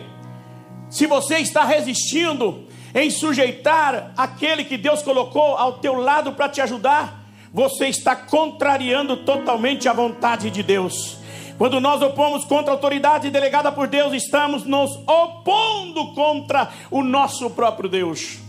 se 0.90 1.08
você 1.08 1.38
está 1.38 1.64
resistindo 1.64 2.68
em 2.94 3.10
sujeitar 3.10 4.12
aquele 4.18 4.66
que 4.66 4.78
Deus 4.78 5.02
colocou 5.02 5.56
ao 5.56 5.80
teu 5.80 5.96
lado 5.96 6.34
para 6.34 6.50
te 6.50 6.60
ajudar, 6.60 7.24
você 7.54 7.88
está 7.88 8.18
contrariando 8.18 9.16
totalmente 9.16 9.88
a 9.88 9.94
vontade 9.94 10.50
de 10.50 10.62
Deus. 10.62 11.21
Quando 11.62 11.80
nós 11.80 12.02
opomos 12.02 12.44
contra 12.44 12.72
a 12.72 12.74
autoridade 12.74 13.30
delegada 13.30 13.72
por 13.72 13.88
Deus, 13.88 14.14
estamos 14.14 14.64
nos 14.64 14.96
opondo 15.08 16.12
contra 16.16 16.68
o 16.90 17.04
nosso 17.04 17.52
próprio 17.52 17.88
Deus. 17.88 18.40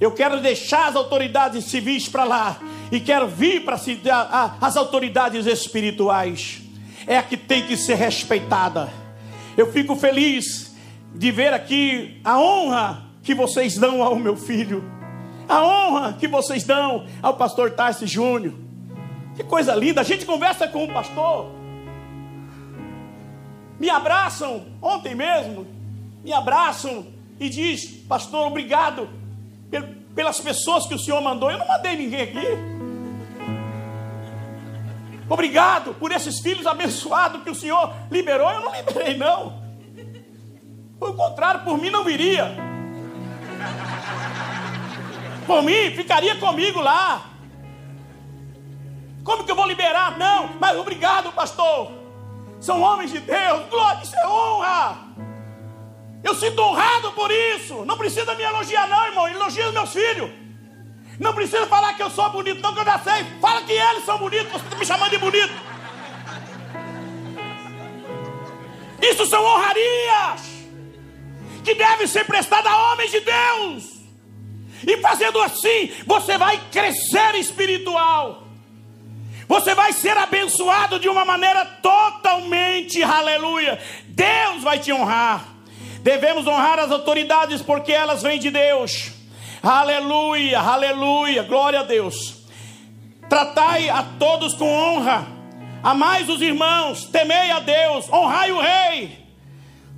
Eu 0.00 0.12
quero 0.12 0.40
deixar 0.40 0.88
as 0.88 0.96
autoridades 0.96 1.66
civis 1.66 2.08
para 2.08 2.24
lá 2.24 2.56
e 2.90 3.00
quero 3.00 3.28
vir 3.28 3.66
para 3.66 3.78
as 4.62 4.78
autoridades 4.78 5.44
espirituais. 5.44 6.62
É 7.06 7.18
a 7.18 7.22
que 7.22 7.36
tem 7.36 7.66
que 7.66 7.76
ser 7.76 7.96
respeitada. 7.96 8.90
Eu 9.58 9.70
fico 9.70 9.94
feliz 9.94 10.74
de 11.14 11.30
ver 11.30 11.52
aqui 11.52 12.18
a 12.24 12.38
honra 12.38 13.10
que 13.22 13.34
vocês 13.34 13.76
dão 13.76 14.02
ao 14.02 14.16
meu 14.16 14.38
filho, 14.38 14.82
a 15.46 15.62
honra 15.62 16.14
que 16.14 16.26
vocês 16.26 16.64
dão 16.64 17.04
ao 17.20 17.34
pastor 17.34 17.72
Tarso 17.72 18.06
Júnior. 18.06 18.54
Que 19.36 19.44
coisa 19.44 19.74
linda! 19.74 20.00
A 20.00 20.04
gente 20.04 20.24
conversa 20.24 20.66
com 20.66 20.84
o 20.84 20.88
pastor, 20.88 21.62
me 23.78 23.90
abraçam, 23.90 24.66
ontem 24.80 25.14
mesmo, 25.14 25.66
me 26.22 26.32
abraçam 26.32 27.06
e 27.38 27.48
diz, 27.48 27.84
pastor, 28.08 28.46
obrigado 28.46 29.08
pelas 30.14 30.40
pessoas 30.40 30.86
que 30.86 30.94
o 30.94 30.98
Senhor 30.98 31.20
mandou. 31.20 31.50
Eu 31.50 31.58
não 31.58 31.66
mandei 31.66 31.96
ninguém 31.96 32.22
aqui. 32.22 32.46
Obrigado 35.28 35.94
por 35.94 36.12
esses 36.12 36.40
filhos 36.40 36.66
abençoados 36.66 37.42
que 37.42 37.50
o 37.50 37.54
Senhor 37.54 37.92
liberou. 38.10 38.50
Eu 38.50 38.60
não 38.60 38.74
liberei, 38.74 39.16
não. 39.16 39.62
Pelo 40.98 41.14
contrário, 41.14 41.64
por 41.64 41.76
mim 41.78 41.90
não 41.90 42.04
viria. 42.04 42.54
Por 45.46 45.62
mim, 45.62 45.90
ficaria 45.94 46.36
comigo 46.36 46.80
lá. 46.80 47.30
Como 49.24 49.44
que 49.44 49.50
eu 49.50 49.56
vou 49.56 49.66
liberar? 49.66 50.18
Não, 50.18 50.50
mas 50.60 50.76
obrigado, 50.78 51.32
pastor. 51.32 52.03
São 52.64 52.80
homens 52.80 53.10
de 53.10 53.18
Deus. 53.18 53.68
Glória, 53.68 54.02
isso 54.02 54.16
é 54.16 54.26
honra. 54.26 54.98
Eu 56.22 56.34
sinto 56.34 56.62
honrado 56.62 57.12
por 57.12 57.30
isso. 57.30 57.84
Não 57.84 57.98
precisa 57.98 58.34
me 58.34 58.42
elogiar, 58.42 58.88
não, 58.88 59.06
irmão. 59.06 59.28
Elogia 59.28 59.68
os 59.68 59.74
meus 59.74 59.92
filhos. 59.92 60.30
Não 61.20 61.34
precisa 61.34 61.66
falar 61.66 61.92
que 61.92 62.02
eu 62.02 62.08
sou 62.08 62.30
bonito, 62.30 62.62
não, 62.62 62.72
que 62.72 62.80
eu 62.80 62.84
já 62.86 62.98
sei. 63.00 63.22
Fala 63.38 63.60
que 63.62 63.72
eles 63.72 64.06
são 64.06 64.16
bonitos, 64.16 64.50
você 64.50 64.64
está 64.64 64.76
me 64.76 64.86
chamando 64.86 65.10
de 65.10 65.18
bonito. 65.18 65.52
Isso 69.02 69.26
são 69.26 69.44
honrarias 69.44 70.40
que 71.62 71.74
devem 71.74 72.06
ser 72.06 72.24
prestadas 72.24 72.72
a 72.72 72.92
homens 72.92 73.10
de 73.10 73.20
Deus. 73.20 73.84
E 74.86 74.96
fazendo 75.02 75.38
assim, 75.42 75.92
você 76.06 76.38
vai 76.38 76.58
crescer 76.72 77.34
espiritual. 77.34 78.43
Você 79.46 79.74
vai 79.74 79.92
ser 79.92 80.16
abençoado 80.16 80.98
de 80.98 81.08
uma 81.08 81.24
maneira 81.24 81.64
totalmente, 81.64 83.02
aleluia. 83.02 83.78
Deus 84.08 84.62
vai 84.62 84.78
te 84.78 84.92
honrar. 84.92 85.44
Devemos 86.00 86.46
honrar 86.46 86.78
as 86.78 86.90
autoridades 86.90 87.62
porque 87.62 87.92
elas 87.92 88.22
vêm 88.22 88.38
de 88.38 88.50
Deus. 88.50 89.12
Aleluia, 89.62 90.60
aleluia, 90.60 91.42
glória 91.42 91.80
a 91.80 91.82
Deus. 91.82 92.44
Tratai 93.28 93.88
a 93.88 94.02
todos 94.18 94.54
com 94.54 94.66
honra. 94.66 95.26
Amai 95.82 96.22
os 96.24 96.40
irmãos, 96.40 97.04
temei 97.06 97.50
a 97.50 97.60
Deus, 97.60 98.10
honrai 98.12 98.52
o 98.52 98.60
rei. 98.60 99.24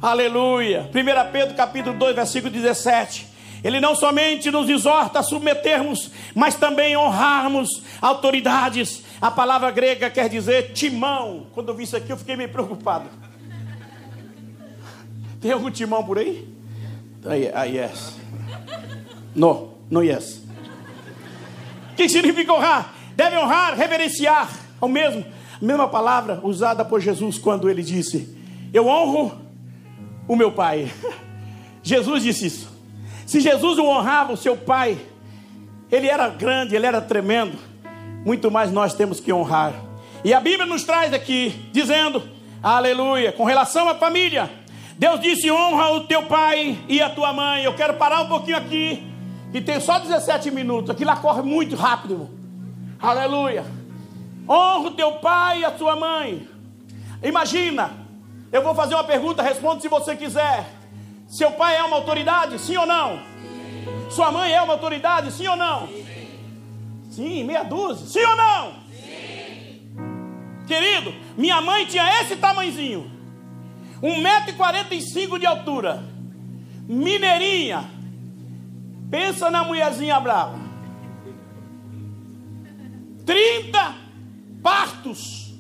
Aleluia. 0.02 0.90
1 0.92 1.32
Pedro 1.32 1.54
capítulo 1.54 1.96
2, 1.96 2.14
versículo 2.14 2.52
17. 2.52 3.26
Ele 3.64 3.80
não 3.80 3.94
somente 3.94 4.50
nos 4.50 4.68
exorta 4.68 5.20
a 5.20 5.22
submetermos, 5.22 6.10
mas 6.34 6.54
também 6.54 6.96
honrarmos 6.96 7.82
autoridades. 8.00 9.02
A 9.20 9.30
palavra 9.30 9.70
grega 9.70 10.10
quer 10.10 10.28
dizer 10.28 10.72
timão. 10.72 11.46
Quando 11.52 11.68
eu 11.68 11.74
vi 11.74 11.84
isso 11.84 11.96
aqui, 11.96 12.10
eu 12.10 12.16
fiquei 12.16 12.36
meio 12.36 12.50
preocupado. 12.50 13.08
Tem 15.40 15.52
algum 15.52 15.70
timão 15.70 16.04
por 16.04 16.18
aí? 16.18 16.48
Ah, 17.54 17.64
yes. 17.64 18.16
No, 19.34 19.74
no 19.90 20.02
yes. 20.02 20.42
O 21.92 21.96
que 21.96 22.08
significa 22.08 22.52
honrar? 22.52 22.94
Deve 23.16 23.36
honrar, 23.38 23.74
reverenciar. 23.76 24.50
Ao 24.80 24.88
mesmo, 24.88 25.24
a 25.60 25.64
mesma 25.64 25.88
palavra 25.88 26.40
usada 26.42 26.84
por 26.84 27.00
Jesus 27.00 27.38
quando 27.38 27.70
ele 27.70 27.82
disse: 27.82 28.36
Eu 28.72 28.86
honro 28.86 29.40
o 30.28 30.36
meu 30.36 30.52
pai. 30.52 30.92
Jesus 31.82 32.22
disse 32.22 32.46
isso. 32.46 32.76
Se 33.26 33.40
Jesus 33.40 33.78
o 33.78 33.84
honrava, 33.84 34.32
o 34.32 34.36
seu 34.36 34.56
pai, 34.56 34.98
ele 35.90 36.06
era 36.06 36.28
grande, 36.28 36.76
ele 36.76 36.86
era 36.86 37.00
tremendo. 37.00 37.56
Muito 38.26 38.50
mais 38.50 38.72
nós 38.72 38.92
temos 38.92 39.20
que 39.20 39.32
honrar. 39.32 39.72
E 40.24 40.34
a 40.34 40.40
Bíblia 40.40 40.66
nos 40.66 40.82
traz 40.82 41.12
aqui, 41.12 41.50
dizendo, 41.70 42.20
aleluia, 42.60 43.30
com 43.30 43.44
relação 43.44 43.88
à 43.88 43.94
família. 43.94 44.50
Deus 44.98 45.20
disse: 45.20 45.48
honra 45.48 45.92
o 45.92 46.08
teu 46.08 46.24
pai 46.24 46.76
e 46.88 47.00
a 47.00 47.08
tua 47.08 47.32
mãe. 47.32 47.62
Eu 47.62 47.74
quero 47.74 47.94
parar 47.94 48.22
um 48.22 48.28
pouquinho 48.28 48.56
aqui, 48.56 49.06
que 49.52 49.60
tem 49.60 49.78
só 49.78 50.00
17 50.00 50.50
minutos. 50.50 50.90
Aqui 50.90 51.04
lá 51.04 51.14
corre 51.14 51.40
muito 51.42 51.76
rápido. 51.76 52.28
Aleluia. 53.00 53.64
Honra 54.48 54.88
o 54.88 54.90
teu 54.90 55.12
pai 55.12 55.60
e 55.60 55.64
a 55.64 55.70
tua 55.70 55.94
mãe. 55.94 56.48
Imagina, 57.22 57.92
eu 58.50 58.60
vou 58.60 58.74
fazer 58.74 58.94
uma 58.94 59.04
pergunta, 59.04 59.40
responde 59.40 59.82
se 59.82 59.88
você 59.88 60.16
quiser. 60.16 60.66
Seu 61.28 61.52
pai 61.52 61.76
é 61.76 61.82
uma 61.84 61.98
autoridade, 61.98 62.58
sim 62.58 62.76
ou 62.76 62.86
não? 62.86 63.20
Sua 64.10 64.32
mãe 64.32 64.52
é 64.52 64.60
uma 64.60 64.72
autoridade, 64.72 65.30
sim 65.30 65.46
ou 65.46 65.56
não? 65.56 65.86
Sim, 65.86 66.15
sim 67.16 67.44
meia 67.44 67.62
dúzia, 67.62 68.06
sim 68.06 68.28
ou 68.28 68.36
não? 68.36 68.72
Sim. 68.92 70.66
Querido, 70.66 71.14
minha 71.36 71.60
mãe 71.62 71.86
tinha 71.86 72.20
esse 72.20 72.36
tamanhozinho. 72.36 73.10
1,45m 74.02 75.38
de 75.38 75.46
altura. 75.46 76.04
Mineirinha. 76.86 77.88
Pensa 79.10 79.50
na 79.50 79.64
mulherzinha 79.64 80.20
brava. 80.20 80.58
30 83.24 83.94
partos. 84.62 85.54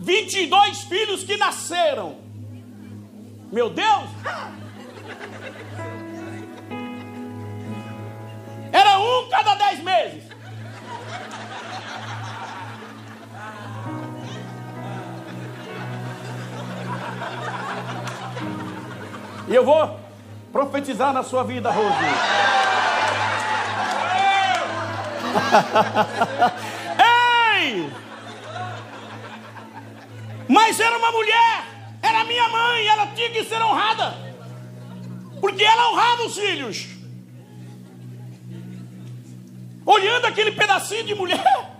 22 0.00 0.82
filhos 0.82 1.22
que 1.22 1.36
nasceram. 1.36 2.16
Meu 3.52 3.70
Deus! 3.70 4.10
Era 8.72 8.98
um 8.98 9.28
cada 9.28 9.54
dez 9.54 9.80
meses. 9.80 10.21
E 19.48 19.54
eu 19.54 19.64
vou 19.64 19.98
profetizar 20.52 21.12
na 21.12 21.22
sua 21.22 21.44
vida, 21.44 21.70
Rose. 21.70 21.92
Ei! 27.60 27.90
Mas 30.48 30.80
era 30.80 30.96
uma 30.96 31.12
mulher, 31.12 31.64
era 32.02 32.24
minha 32.24 32.48
mãe, 32.48 32.86
ela 32.86 33.08
tinha 33.08 33.30
que 33.30 33.44
ser 33.44 33.60
honrada, 33.62 34.14
porque 35.40 35.64
ela 35.64 35.90
honrava 35.90 36.22
os 36.24 36.34
filhos. 36.34 36.88
Olhando 39.84 40.26
aquele 40.26 40.52
pedacinho 40.52 41.04
de 41.04 41.14
mulher, 41.14 41.70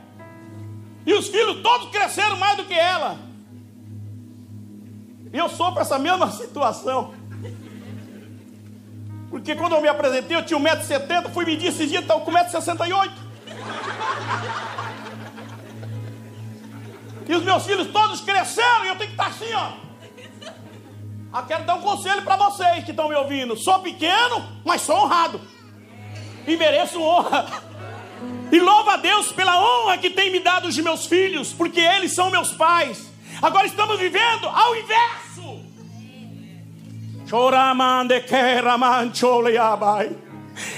e 1.07 1.14
os 1.14 1.28
filhos 1.28 1.62
todos 1.62 1.90
cresceram 1.90 2.37
mais 2.37 2.57
do 2.57 2.64
que 2.64 2.74
ela. 2.74 3.31
Eu 5.32 5.48
sofro 5.48 5.80
essa 5.80 5.98
mesma 5.98 6.30
situação. 6.30 7.14
Porque 9.30 9.56
quando 9.56 9.74
eu 9.74 9.80
me 9.80 9.88
apresentei, 9.88 10.36
eu 10.36 10.44
tinha 10.44 10.60
1,70m, 10.60 11.32
fui 11.32 11.46
medir 11.46 11.68
esses 11.68 11.88
dias, 11.88 12.02
estava 12.02 12.20
com 12.20 12.30
1,68m. 12.30 13.10
E 17.26 17.34
os 17.34 17.42
meus 17.42 17.64
filhos 17.64 17.86
todos 17.88 18.20
cresceram 18.20 18.84
e 18.84 18.88
eu 18.88 18.96
tenho 18.96 19.10
que 19.10 19.16
estar 19.16 19.28
assim, 19.28 19.52
ó. 19.54 19.72
Eu 21.34 21.46
quero 21.46 21.64
dar 21.64 21.76
um 21.76 21.80
conselho 21.80 22.20
para 22.22 22.36
vocês 22.36 22.84
que 22.84 22.90
estão 22.90 23.08
me 23.08 23.14
ouvindo. 23.14 23.56
Sou 23.56 23.78
pequeno, 23.78 24.46
mas 24.66 24.82
sou 24.82 24.96
honrado. 24.96 25.40
E 26.46 26.56
mereço 26.56 27.00
honra. 27.00 27.46
E 28.50 28.60
louvo 28.60 28.90
a 28.90 28.96
Deus 28.96 29.32
pela 29.32 29.58
honra 29.58 29.96
que 29.96 30.10
tem 30.10 30.30
me 30.30 30.40
dado 30.40 30.68
os 30.68 30.76
meus 30.76 31.06
filhos, 31.06 31.54
porque 31.54 31.80
eles 31.80 32.14
são 32.14 32.30
meus 32.30 32.52
pais. 32.52 33.12
Agora 33.42 33.66
estamos 33.66 33.98
vivendo 33.98 34.46
ao 34.46 34.76
inverso. 34.76 35.61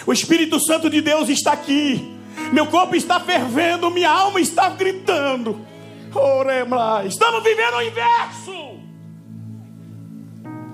O 0.06 0.12
Espírito 0.12 0.58
Santo 0.58 0.88
de 0.88 1.02
Deus 1.02 1.28
está 1.28 1.52
aqui. 1.52 2.18
Meu 2.52 2.66
corpo 2.66 2.96
está 2.96 3.20
fervendo, 3.20 3.90
minha 3.90 4.10
alma 4.10 4.40
está 4.40 4.70
gritando. 4.70 5.60
Estamos 7.06 7.42
vivendo 7.42 7.74
o 7.74 7.82
inverso. 7.82 8.80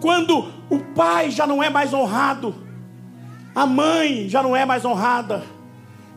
Quando 0.01 0.53
o 0.71 0.79
pai 0.95 1.31
já 1.31 1.47
não 1.47 1.61
é 1.61 1.69
mais 1.69 1.93
honrado, 1.93 2.55
a 3.53 3.67
mãe 3.67 4.29
já 4.29 4.43
não 4.43 4.55
é 4.55 4.65
mais 4.65 4.85
honrada 4.85 5.45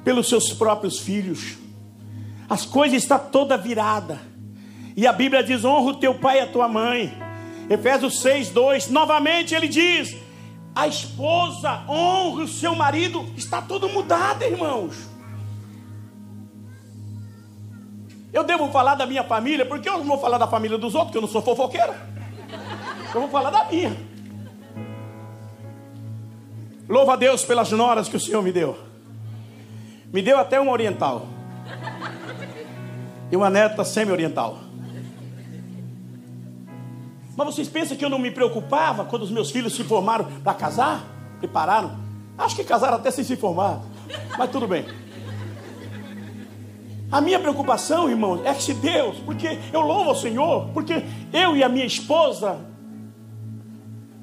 pelos 0.03 0.29
seus 0.29 0.53
próprios 0.53 0.99
filhos. 0.99 1.57
As 2.47 2.63
coisas 2.63 3.01
estão 3.01 3.17
toda 3.17 3.57
virada. 3.57 4.32
E 4.95 5.07
a 5.07 5.13
Bíblia 5.13 5.43
diz: 5.43 5.63
honra 5.65 5.91
o 5.91 5.95
teu 5.95 6.15
pai 6.15 6.37
e 6.37 6.41
a 6.41 6.47
tua 6.47 6.67
mãe. 6.67 7.13
Efésios 7.69 8.19
6, 8.21 8.49
2. 8.49 8.89
Novamente 8.89 9.55
ele 9.55 9.67
diz: 9.67 10.15
a 10.75 10.87
esposa 10.87 11.83
honra 11.87 12.43
o 12.43 12.47
seu 12.47 12.75
marido. 12.75 13.25
Está 13.35 13.61
tudo 13.61 13.89
mudado, 13.89 14.43
irmãos. 14.43 15.13
Eu 18.31 18.43
devo 18.43 18.71
falar 18.71 18.95
da 18.95 19.05
minha 19.05 19.23
família, 19.23 19.63
porque 19.65 19.87
eu 19.87 19.99
não 19.99 20.05
vou 20.05 20.17
falar 20.17 20.39
da 20.39 20.47
família 20.47 20.77
dos 20.77 20.95
outros, 20.95 21.11
porque 21.11 21.17
eu 21.19 21.21
não 21.21 21.27
sou 21.27 21.41
fofoqueiro. 21.41 21.93
Eu 23.13 23.21
vou 23.21 23.29
falar 23.29 23.51
da 23.51 23.65
minha. 23.65 23.95
Louva 26.89 27.13
a 27.13 27.15
Deus 27.15 27.45
pelas 27.45 27.71
noras 27.71 28.09
que 28.09 28.17
o 28.17 28.19
Senhor 28.19 28.41
me 28.41 28.51
deu. 28.51 28.77
Me 30.11 30.21
deu 30.21 30.39
até 30.39 30.59
uma 30.59 30.71
oriental. 30.71 31.27
E 33.31 33.35
uma 33.37 33.51
neta 33.51 33.83
semi-oriental. 33.83 34.62
Mas 37.35 37.47
vocês 37.47 37.67
pensam 37.67 37.97
que 37.97 38.05
eu 38.05 38.09
não 38.09 38.19
me 38.19 38.31
preocupava 38.31 39.05
quando 39.05 39.23
os 39.23 39.31
meus 39.31 39.49
filhos 39.49 39.75
se 39.75 39.83
formaram 39.83 40.25
para 40.43 40.53
casar? 40.53 41.03
Prepararam? 41.39 41.97
Acho 42.37 42.55
que 42.55 42.63
casaram 42.63 42.97
até 42.97 43.09
sem 43.11 43.23
se 43.23 43.35
formar. 43.35 43.81
Mas 44.37 44.49
tudo 44.51 44.67
bem. 44.67 44.85
A 47.11 47.21
minha 47.21 47.39
preocupação, 47.39 48.09
irmãos, 48.09 48.41
é 48.43 48.53
que 48.53 48.63
se 48.63 48.73
Deus, 48.73 49.17
porque 49.19 49.59
eu 49.71 49.81
louvo 49.81 50.09
ao 50.09 50.15
Senhor, 50.15 50.69
porque 50.73 51.03
eu 51.31 51.55
e 51.55 51.63
a 51.63 51.69
minha 51.69 51.85
esposa, 51.85 52.59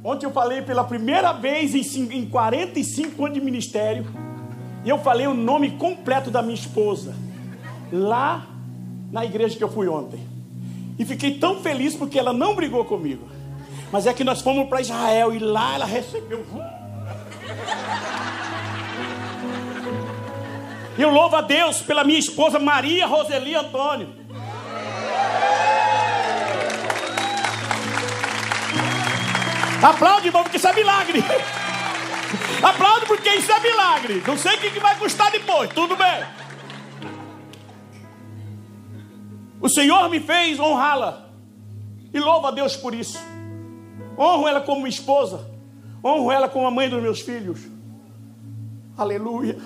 ontem 0.02 0.26
eu 0.26 0.32
falei 0.32 0.62
pela 0.62 0.82
primeira 0.82 1.32
vez 1.32 1.72
em 1.74 2.26
45 2.26 3.24
anos 3.24 3.38
de 3.38 3.44
ministério, 3.44 4.06
e 4.84 4.88
eu 4.88 4.98
falei 4.98 5.26
o 5.28 5.34
nome 5.34 5.72
completo 5.72 6.32
da 6.32 6.42
minha 6.42 6.54
esposa, 6.54 7.14
lá 7.92 8.46
na 9.12 9.24
igreja 9.24 9.56
que 9.56 9.62
eu 9.62 9.70
fui 9.70 9.86
ontem. 9.86 10.29
E 11.00 11.04
fiquei 11.06 11.30
tão 11.38 11.62
feliz 11.62 11.96
porque 11.96 12.18
ela 12.18 12.30
não 12.30 12.54
brigou 12.54 12.84
comigo. 12.84 13.26
Mas 13.90 14.06
é 14.06 14.12
que 14.12 14.22
nós 14.22 14.42
fomos 14.42 14.68
para 14.68 14.82
Israel 14.82 15.32
e 15.32 15.38
lá 15.38 15.74
ela 15.74 15.86
recebeu. 15.86 16.44
Eu 20.98 21.08
louvo 21.08 21.36
a 21.36 21.40
Deus 21.40 21.80
pela 21.80 22.04
minha 22.04 22.18
esposa 22.18 22.58
Maria 22.58 23.06
Roseli 23.06 23.54
Antônio. 23.54 24.10
Aplaude, 29.82 30.26
irmão, 30.26 30.42
porque 30.42 30.58
isso 30.58 30.68
é 30.68 30.74
milagre. 30.74 31.24
Aplaude 32.62 33.06
porque 33.06 33.30
isso 33.30 33.50
é 33.50 33.60
milagre. 33.60 34.22
Não 34.26 34.36
sei 34.36 34.54
o 34.54 34.58
que 34.58 34.78
vai 34.78 34.94
custar 34.96 35.30
depois, 35.30 35.70
tudo 35.70 35.96
bem. 35.96 36.39
O 39.60 39.68
Senhor 39.68 40.08
me 40.08 40.20
fez 40.20 40.58
honrá-la. 40.58 41.28
E 42.12 42.18
louvo 42.18 42.46
a 42.46 42.50
Deus 42.50 42.76
por 42.76 42.94
isso. 42.94 43.18
Honro 44.18 44.48
ela 44.48 44.60
como 44.60 44.86
esposa. 44.86 45.48
Honro 46.02 46.32
ela 46.32 46.48
como 46.48 46.66
a 46.66 46.70
mãe 46.70 46.88
dos 46.88 47.02
meus 47.02 47.20
filhos. 47.20 47.60
Aleluia. 48.96 49.58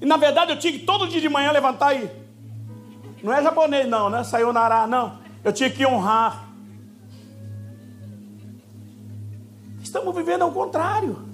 E 0.00 0.06
na 0.06 0.16
verdade 0.16 0.52
eu 0.52 0.58
tinha 0.58 0.72
que 0.72 0.80
todo 0.80 1.06
dia 1.06 1.20
de 1.20 1.28
manhã 1.28 1.50
levantar 1.52 1.94
e. 1.94 2.10
Não 3.22 3.32
é 3.32 3.42
japonês, 3.42 3.86
não, 3.86 4.08
né? 4.08 4.24
Saiu 4.24 4.52
na 4.52 4.86
não. 4.86 5.18
Eu 5.44 5.52
tinha 5.52 5.70
que 5.70 5.86
honrar. 5.86 6.48
Estamos 9.82 10.14
vivendo 10.14 10.42
ao 10.42 10.52
contrário. 10.52 11.28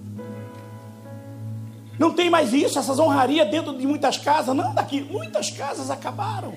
Não 1.98 2.12
tem 2.12 2.28
mais 2.28 2.52
isso, 2.52 2.78
essas 2.78 2.98
honrarias 2.98 3.48
dentro 3.50 3.76
de 3.76 3.86
muitas 3.86 4.18
casas. 4.18 4.54
Não, 4.54 4.74
daqui, 4.74 5.00
muitas 5.00 5.50
casas 5.50 5.90
acabaram. 5.90 6.54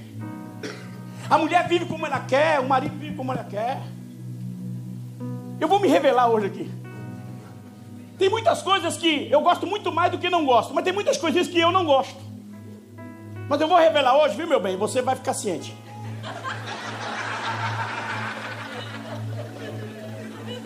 A 1.29 1.37
mulher 1.37 1.67
vive 1.67 1.85
como 1.85 2.05
ela 2.05 2.19
quer, 2.19 2.59
o 2.59 2.67
marido 2.67 2.97
vive 2.97 3.15
como 3.15 3.31
ela 3.31 3.43
quer. 3.43 3.81
Eu 5.59 5.67
vou 5.67 5.79
me 5.79 5.87
revelar 5.87 6.27
hoje 6.27 6.47
aqui. 6.47 6.71
Tem 8.17 8.29
muitas 8.29 8.61
coisas 8.61 8.97
que 8.97 9.29
eu 9.31 9.39
gosto 9.41 9.67
muito 9.67 9.91
mais 9.91 10.11
do 10.11 10.17
que 10.17 10.29
não 10.29 10.45
gosto, 10.45 10.73
mas 10.73 10.83
tem 10.83 10.91
muitas 10.91 11.17
coisas 11.17 11.47
que 11.47 11.59
eu 11.59 11.71
não 11.71 11.85
gosto. 11.85 12.19
Mas 13.47 13.61
eu 13.61 13.67
vou 13.67 13.77
revelar 13.77 14.17
hoje, 14.17 14.35
viu, 14.35 14.47
meu 14.47 14.59
bem? 14.59 14.75
Você 14.75 15.01
vai 15.01 15.15
ficar 15.15 15.33
ciente. 15.33 15.75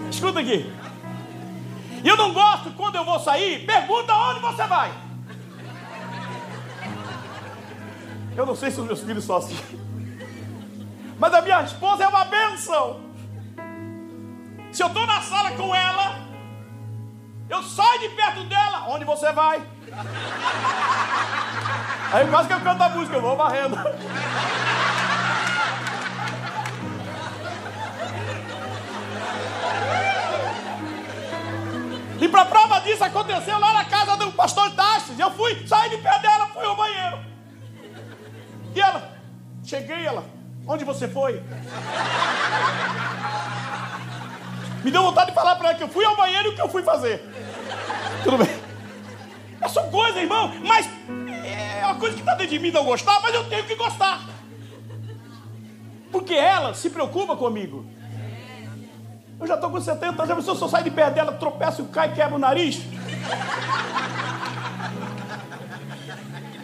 Escuta 0.10 0.39
aqui. 0.39 0.71
Eu 2.04 2.15
não 2.15 2.34
gosto 2.34 2.71
quando 2.71 2.95
eu 2.95 3.04
vou 3.04 3.19
sair, 3.19 3.65
pergunta 3.65 4.13
onde 4.13 4.39
você 4.39 4.65
vai. 4.65 4.91
Eu 8.36 8.45
não 8.45 8.56
sei 8.56 8.71
se 8.71 8.80
os 8.80 8.86
meus 8.86 9.02
filhos 9.02 9.23
são 9.26 9.38
assim. 9.38 9.58
Mas 11.17 11.34
a 11.34 11.41
minha 11.41 11.62
esposa 11.62 12.04
é 12.04 12.08
uma 12.08 12.26
benção. 12.26 13.02
Se 14.71 14.82
eu 14.82 14.88
estou 14.88 15.06
na 15.06 15.21
sala 15.21 15.52
com 15.52 15.73
ela, 15.73 16.19
eu 17.49 17.62
saio 17.62 17.99
de 17.99 18.10
perto 18.10 18.43
dela. 18.45 18.88
Onde 18.89 19.06
você 19.06 19.32
vai? 19.32 19.62
Aí 22.12 22.28
quase 22.28 22.47
que 22.47 22.54
eu 22.54 22.62
canto 22.62 22.82
a 22.82 22.89
música, 22.89 23.15
eu 23.17 23.21
vou 23.21 23.38
varrendo. 23.38 23.78
E 32.19 32.28
para 32.30 32.45
prova 32.45 32.80
disso 32.80 33.04
aconteceu 33.04 33.60
lá 33.60 33.73
na 33.73 33.86
casa 33.86 34.15
do 34.15 34.32
pastor 34.32 34.71
Tastes. 34.71 35.19
Eu 35.19 35.30
fui, 35.32 35.67
saí 35.67 35.89
de 35.89 35.97
perto 35.97 36.21
dela, 36.21 36.47
fui 36.47 36.65
ao 36.65 36.76
banheiro. 36.76 37.19
E 38.73 38.82
ela, 38.82 39.12
cheguei, 39.63 40.06
ela, 40.06 40.23
Onde 40.65 40.86
você 40.86 41.08
foi? 41.08 41.41
Me 44.84 44.91
deu 44.91 45.04
vontade 45.04 45.30
de 45.30 45.36
falar 45.36 45.56
para 45.56 45.69
ela 45.69 45.78
que 45.78 45.84
eu 45.84 45.89
fui 45.89 46.06
ao 46.06 46.15
banheiro 46.15 46.49
e 46.49 46.52
o 46.52 46.56
que 46.56 46.62
eu 46.62 46.69
fui 46.69 46.84
fazer. 46.84 47.21
Tudo 48.23 48.38
bem. 48.38 48.49
É 49.62 49.67
só 49.67 49.84
coisa, 49.84 50.19
irmão, 50.19 50.54
mas 50.65 50.89
é 51.45 51.86
uma 51.86 51.95
coisa 51.95 52.15
que 52.15 52.21
está 52.21 52.34
dentro 52.36 52.54
de 52.54 52.60
mim 52.60 52.71
não 52.71 52.84
gostar, 52.84 53.21
mas 53.21 53.34
eu 53.34 53.47
tenho 53.49 53.63
que 53.65 53.76
gostar. 53.76 54.21
Porque 56.12 56.34
ela 56.34 56.73
se 56.73 56.89
preocupa 56.89 57.36
comigo. 57.36 57.86
Eu 59.39 59.47
já 59.47 59.56
estou 59.56 59.69
com 59.69 59.82
70 59.82 60.06
anos, 60.06 60.28
já 60.28 60.36
pensou 60.36 60.56
se 60.56 60.62
eu 60.62 60.69
sair 60.69 60.84
de 60.84 60.91
perto 60.91 61.15
dela, 61.15 61.34
tropeço, 61.34 61.86
cai 61.86 62.10
e 62.10 62.13
quebra 62.13 62.36
o 62.36 62.39
nariz? 62.39 62.82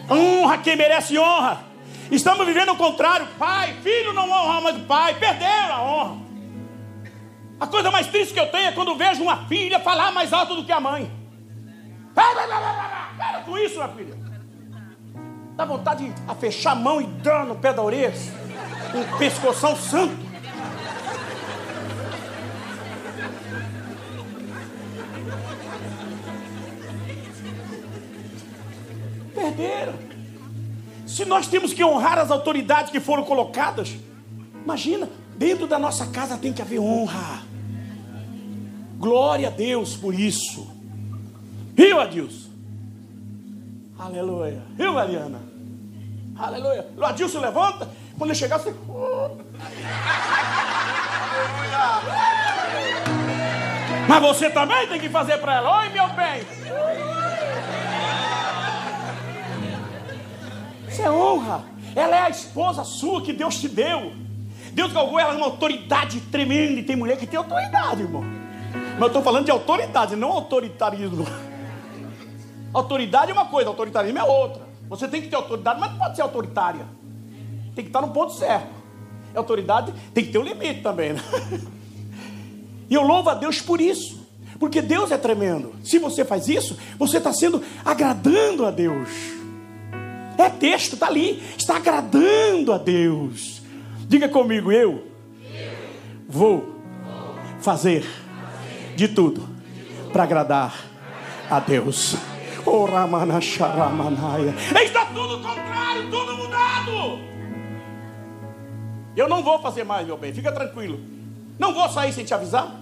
Honra 0.08 0.58
quem 0.58 0.76
merece 0.76 1.18
honra. 1.18 1.69
Estamos 2.10 2.46
vivendo 2.46 2.72
o 2.72 2.76
contrário. 2.76 3.26
Pai, 3.38 3.74
filho 3.82 4.12
não 4.12 4.28
honra 4.28 4.60
mais 4.60 4.76
o 4.76 4.80
pai, 4.80 5.14
perderam 5.14 5.74
a 5.74 5.82
honra. 5.82 6.16
A 7.60 7.66
coisa 7.66 7.90
mais 7.90 8.06
triste 8.06 8.32
que 8.32 8.40
eu 8.40 8.50
tenho 8.50 8.68
é 8.68 8.72
quando 8.72 8.96
vejo 8.96 9.22
uma 9.22 9.46
filha 9.46 9.78
falar 9.80 10.10
mais 10.12 10.32
alto 10.32 10.56
do 10.56 10.64
que 10.64 10.72
a 10.72 10.80
mãe. 10.80 11.10
Para 12.14 13.42
com 13.44 13.58
isso, 13.58 13.74
minha 13.76 13.88
filha. 13.88 14.18
Dá 15.56 15.64
vontade 15.64 16.08
de 16.08 16.34
fechar 16.36 16.72
a 16.72 16.74
mão 16.74 17.00
e 17.00 17.06
dar 17.06 17.44
no 17.44 17.54
pé 17.56 17.72
da 17.72 17.82
orelha. 17.82 18.14
Um 18.94 19.18
pescoção 19.18 19.76
santo. 19.76 20.16
Perderam. 29.34 29.99
Se 31.20 31.26
nós 31.26 31.46
temos 31.46 31.74
que 31.74 31.84
honrar 31.84 32.16
as 32.18 32.30
autoridades 32.30 32.90
que 32.90 32.98
foram 32.98 33.24
colocadas, 33.24 33.94
imagina, 34.64 35.06
dentro 35.36 35.66
da 35.66 35.78
nossa 35.78 36.06
casa 36.06 36.38
tem 36.38 36.50
que 36.50 36.62
haver 36.62 36.80
honra. 36.80 37.42
Glória 38.96 39.48
a 39.48 39.50
Deus 39.50 39.94
por 39.94 40.14
isso. 40.14 40.66
Viu, 41.74 42.00
Adilson? 42.00 42.48
Aleluia. 43.98 44.62
Viu, 44.74 44.94
Mariana? 44.94 45.42
Aleluia. 46.38 46.88
O 46.96 47.04
Adilson 47.04 47.40
levanta. 47.40 47.90
Quando 48.16 48.30
ele 48.30 48.38
chegar, 48.38 48.56
você. 48.56 48.74
Mas 54.08 54.22
você 54.22 54.48
também 54.48 54.88
tem 54.88 54.98
que 54.98 55.10
fazer 55.10 55.36
para 55.36 55.56
ela. 55.56 55.80
Oi, 55.82 55.90
meu 55.90 56.08
bem. 56.14 57.09
É 61.02 61.10
honra. 61.10 61.64
Ela 61.94 62.16
é 62.16 62.20
a 62.20 62.30
esposa 62.30 62.84
sua 62.84 63.22
que 63.22 63.32
Deus 63.32 63.58
te 63.58 63.68
deu. 63.68 64.12
Deus 64.72 64.92
galgou 64.92 65.18
ela 65.18 65.34
uma 65.34 65.46
autoridade 65.46 66.20
tremenda. 66.20 66.80
E 66.80 66.82
tem 66.82 66.96
mulher 66.96 67.16
que 67.16 67.26
tem 67.26 67.38
autoridade, 67.38 68.02
irmão. 68.02 68.22
Mas 68.72 69.00
eu 69.00 69.06
estou 69.06 69.22
falando 69.22 69.44
de 69.44 69.50
autoridade, 69.50 70.14
não 70.14 70.30
autoritarismo. 70.30 71.26
Autoridade 72.72 73.32
é 73.32 73.34
uma 73.34 73.46
coisa, 73.46 73.68
autoritarismo 73.68 74.16
é 74.16 74.22
outra. 74.22 74.62
Você 74.88 75.08
tem 75.08 75.20
que 75.20 75.26
ter 75.26 75.34
autoridade, 75.34 75.80
mas 75.80 75.90
não 75.90 75.98
pode 75.98 76.14
ser 76.14 76.22
autoritária. 76.22 76.86
Tem 77.74 77.84
que 77.84 77.88
estar 77.88 78.00
no 78.00 78.10
ponto 78.10 78.32
certo. 78.32 78.68
E 79.34 79.36
autoridade 79.36 79.92
tem 80.14 80.24
que 80.24 80.30
ter 80.30 80.38
um 80.38 80.44
limite 80.44 80.80
também, 80.80 81.14
né? 81.14 81.20
E 82.88 82.94
eu 82.94 83.02
louvo 83.02 83.30
a 83.30 83.34
Deus 83.34 83.60
por 83.60 83.80
isso. 83.80 84.20
Porque 84.58 84.82
Deus 84.82 85.12
é 85.12 85.16
tremendo. 85.16 85.72
Se 85.84 85.98
você 85.98 86.24
faz 86.24 86.48
isso, 86.48 86.76
você 86.98 87.18
está 87.18 87.32
sendo 87.32 87.62
agradando 87.84 88.66
a 88.66 88.70
Deus. 88.72 89.08
É 90.42 90.48
texto, 90.50 90.94
está 90.94 91.06
ali. 91.06 91.42
Está 91.56 91.76
agradando 91.76 92.72
a 92.72 92.78
Deus. 92.78 93.62
Diga 94.08 94.28
comigo, 94.28 94.72
eu 94.72 95.06
vou 96.28 96.76
fazer 97.60 98.04
de 98.96 99.08
tudo 99.08 99.48
para 100.12 100.24
agradar 100.24 100.74
a 101.50 101.60
Deus. 101.60 102.16
Oh, 102.66 102.86
Está 104.82 105.06
tudo 105.06 105.40
contrário, 105.40 106.10
tudo 106.10 106.36
mudado. 106.36 107.18
Eu 109.16 109.28
não 109.28 109.42
vou 109.42 109.60
fazer 109.60 109.84
mais, 109.84 110.06
meu 110.06 110.16
bem, 110.16 110.32
fica 110.32 110.52
tranquilo. 110.52 111.00
Não 111.58 111.74
vou 111.74 111.88
sair 111.88 112.12
sem 112.12 112.24
te 112.24 112.32
avisar. 112.32 112.80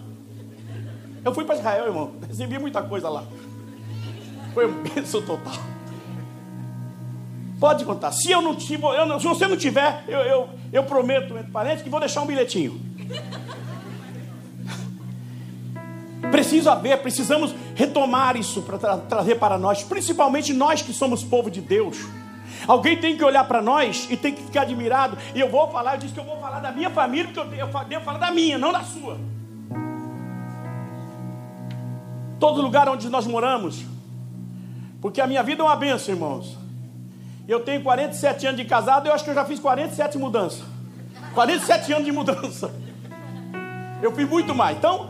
Eu 1.25 1.35
fui 1.35 1.45
para 1.45 1.57
Israel, 1.57 1.87
irmão, 1.87 2.15
recebi 2.27 2.59
muita 2.59 2.83
coisa 2.83 3.09
lá. 3.09 3.25
Foi 4.55 4.67
um 4.67 4.83
benção 4.83 5.21
total. 5.23 5.78
Pode 7.59 7.85
contar. 7.85 8.13
Se 8.13 8.31
eu 8.31 8.41
não 8.41 8.55
tiver, 8.55 9.21
se 9.21 9.27
você 9.27 9.49
não 9.49 9.57
tiver, 9.57 10.05
eu, 10.07 10.21
eu, 10.21 10.49
eu 10.73 10.85
prometo, 10.85 11.37
entre 11.37 11.51
parentes, 11.51 11.83
que 11.83 11.91
vou 11.91 11.99
deixar 11.99 12.23
um 12.23 12.27
bilhetinho. 12.27 12.81
Preciso 16.31 16.71
haver, 16.71 17.01
precisamos 17.01 17.55
retomar 17.75 18.37
isso 18.37 18.63
para 18.63 18.79
tra 18.79 18.99
trazer 18.99 19.37
para 19.37 19.57
nós, 19.57 19.83
principalmente 19.83 20.53
nós 20.53 20.83
que 20.83 20.93
somos 20.93 21.25
povo 21.25 21.51
de 21.51 21.61
Deus. 21.61 21.97
Alguém 22.67 22.97
tem 22.97 23.17
que 23.17 23.25
olhar 23.25 23.45
para 23.45 23.63
nós 23.63 24.07
e 24.11 24.17
tem 24.17 24.35
que 24.35 24.43
ficar 24.43 24.63
admirado. 24.63 25.17
E 25.35 25.41
eu 25.41 25.49
vou 25.49 25.71
falar, 25.71 25.95
eu 25.95 26.01
disse 26.01 26.13
que 26.13 26.21
eu 26.21 26.25
vou 26.25 26.39
falar 26.39 26.61
da 26.61 26.71
minha 26.71 26.91
família, 26.91 27.33
porque 27.33 27.41
eu, 27.41 27.67
eu 27.67 27.85
devo 27.85 28.05
falar 28.05 28.19
da 28.19 28.31
minha, 28.31 28.59
não 28.59 28.73
da 28.73 28.83
sua. 28.83 29.19
Todo 32.39 32.61
lugar 32.61 32.89
onde 32.89 33.09
nós 33.09 33.27
moramos, 33.27 33.85
porque 35.01 35.21
a 35.21 35.27
minha 35.27 35.43
vida 35.43 35.63
é 35.63 35.65
uma 35.65 35.77
benção, 35.77 36.15
irmãos. 36.15 36.68
Eu 37.49 37.61
tenho 37.61 37.83
47 37.83 38.47
anos 38.47 38.61
de 38.61 38.67
casado, 38.67 39.07
eu 39.07 39.13
acho 39.15 39.25
que 39.25 39.31
eu 39.31 39.35
já 39.35 39.43
fiz 39.43 39.59
47 39.59 40.19
mudanças. 40.19 40.63
47 41.33 41.95
anos 41.95 42.05
de 42.05 42.13
mudança. 42.13 42.71
Eu 44.03 44.15
fiz 44.15 44.29
muito 44.29 44.55
mais. 44.55 44.77
Então, 44.77 45.09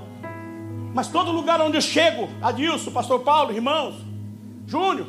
mas 0.95 1.09
todo 1.09 1.33
lugar 1.33 1.61
onde 1.61 1.77
eu 1.77 1.81
chego, 1.81 2.29
Adilson, 2.41 2.93
Pastor 2.93 3.21
Paulo, 3.21 3.53
irmãos, 3.53 3.97
Júnior, 4.69 5.09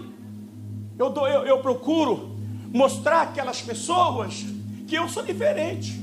eu, 0.97 1.11
dou, 1.11 1.27
eu, 1.27 1.43
eu 1.43 1.59
procuro 1.59 2.35
mostrar 2.73 3.21
aquelas 3.21 3.61
pessoas 3.61 4.43
que 4.87 4.95
eu 4.95 5.07
sou 5.07 5.21
diferente. 5.21 6.01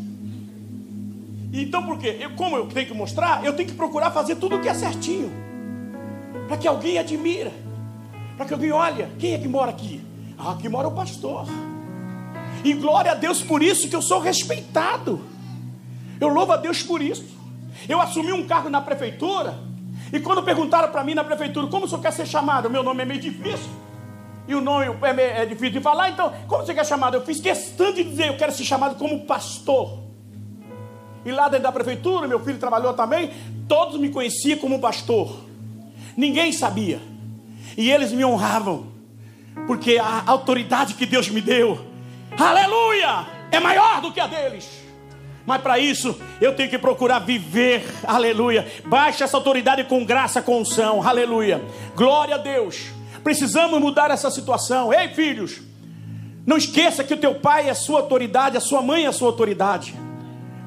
Então, 1.52 1.84
por 1.84 1.98
quê? 1.98 2.18
Eu, 2.20 2.36
como 2.36 2.56
eu 2.56 2.66
tenho 2.68 2.86
que 2.86 2.94
mostrar, 2.94 3.44
eu 3.44 3.52
tenho 3.52 3.68
que 3.68 3.74
procurar 3.74 4.12
fazer 4.12 4.36
tudo 4.36 4.56
o 4.56 4.60
que 4.60 4.68
é 4.68 4.74
certinho. 4.74 5.32
Para 6.46 6.56
que 6.56 6.68
alguém 6.68 6.98
admira. 6.98 7.52
Para 8.36 8.46
que 8.46 8.52
alguém 8.52 8.70
olhe, 8.70 9.08
quem 9.18 9.34
é 9.34 9.38
que 9.38 9.48
mora 9.48 9.72
aqui? 9.72 10.00
Ah, 10.38 10.52
aqui 10.52 10.68
mora 10.68 10.88
o 10.88 10.92
pastor. 10.92 11.46
E 12.64 12.72
glória 12.74 13.12
a 13.12 13.14
Deus 13.14 13.42
por 13.42 13.62
isso 13.62 13.88
que 13.88 13.96
eu 13.96 14.02
sou 14.02 14.20
respeitado. 14.20 15.24
Eu 16.20 16.28
louvo 16.28 16.52
a 16.52 16.56
Deus 16.56 16.82
por 16.82 17.00
isso. 17.00 17.24
Eu 17.88 18.00
assumi 18.00 18.32
um 18.32 18.46
cargo 18.46 18.68
na 18.68 18.80
prefeitura. 18.80 19.58
E 20.12 20.20
quando 20.20 20.42
perguntaram 20.42 20.88
para 20.90 21.04
mim 21.04 21.14
na 21.14 21.24
prefeitura 21.24 21.66
como 21.66 21.84
o 21.84 21.88
senhor 21.88 22.00
quer 22.00 22.12
ser 22.12 22.26
chamado, 22.26 22.70
meu 22.70 22.82
nome 22.82 23.02
é 23.02 23.06
meio 23.06 23.20
difícil. 23.20 23.70
E 24.48 24.54
o 24.54 24.60
nome 24.60 24.86
é, 24.86 25.42
é 25.42 25.46
difícil 25.46 25.72
de 25.72 25.80
falar, 25.80 26.10
então, 26.10 26.32
como 26.46 26.64
você 26.64 26.72
quer 26.72 26.86
chamado? 26.86 27.16
Eu 27.16 27.22
fiz 27.22 27.40
questão 27.40 27.92
de 27.92 28.04
dizer, 28.04 28.28
eu 28.28 28.36
quero 28.36 28.52
ser 28.52 28.64
chamado 28.64 28.96
como 28.96 29.26
pastor. 29.26 29.98
E 31.24 31.32
lá 31.32 31.48
dentro 31.48 31.64
da 31.64 31.72
prefeitura, 31.72 32.28
meu 32.28 32.38
filho 32.38 32.58
trabalhou 32.58 32.94
também, 32.94 33.32
todos 33.68 33.98
me 33.98 34.08
conheciam 34.10 34.58
como 34.58 34.78
pastor. 34.78 35.40
Ninguém 36.16 36.52
sabia. 36.52 37.00
E 37.76 37.90
eles 37.90 38.12
me 38.12 38.24
honravam, 38.24 38.86
porque 39.66 39.98
a 39.98 40.22
autoridade 40.26 40.94
que 40.94 41.06
Deus 41.06 41.28
me 41.28 41.40
deu, 41.40 41.86
aleluia, 42.38 43.26
é 43.50 43.60
maior 43.60 44.00
do 44.00 44.12
que 44.12 44.20
a 44.20 44.26
deles. 44.26 44.86
Mas 45.46 45.62
para 45.62 45.78
isso 45.78 46.20
eu 46.40 46.54
tenho 46.54 46.68
que 46.68 46.78
procurar 46.78 47.20
viver, 47.20 47.84
aleluia. 48.04 48.66
Baixa 48.84 49.24
essa 49.24 49.36
autoridade 49.36 49.84
com 49.84 50.04
graça, 50.04 50.42
com 50.42 50.60
unção, 50.60 51.06
aleluia. 51.06 51.64
Glória 51.94 52.34
a 52.34 52.38
Deus. 52.38 52.86
Precisamos 53.22 53.80
mudar 53.80 54.10
essa 54.10 54.30
situação. 54.30 54.92
Ei, 54.92 55.08
filhos, 55.08 55.60
não 56.44 56.56
esqueça 56.56 57.04
que 57.04 57.14
o 57.14 57.16
teu 57.16 57.36
pai 57.36 57.68
é 57.68 57.70
a 57.70 57.74
sua 57.74 58.00
autoridade, 58.00 58.56
a 58.56 58.60
sua 58.60 58.82
mãe 58.82 59.04
é 59.04 59.08
a 59.08 59.12
sua 59.12 59.28
autoridade. 59.28 59.94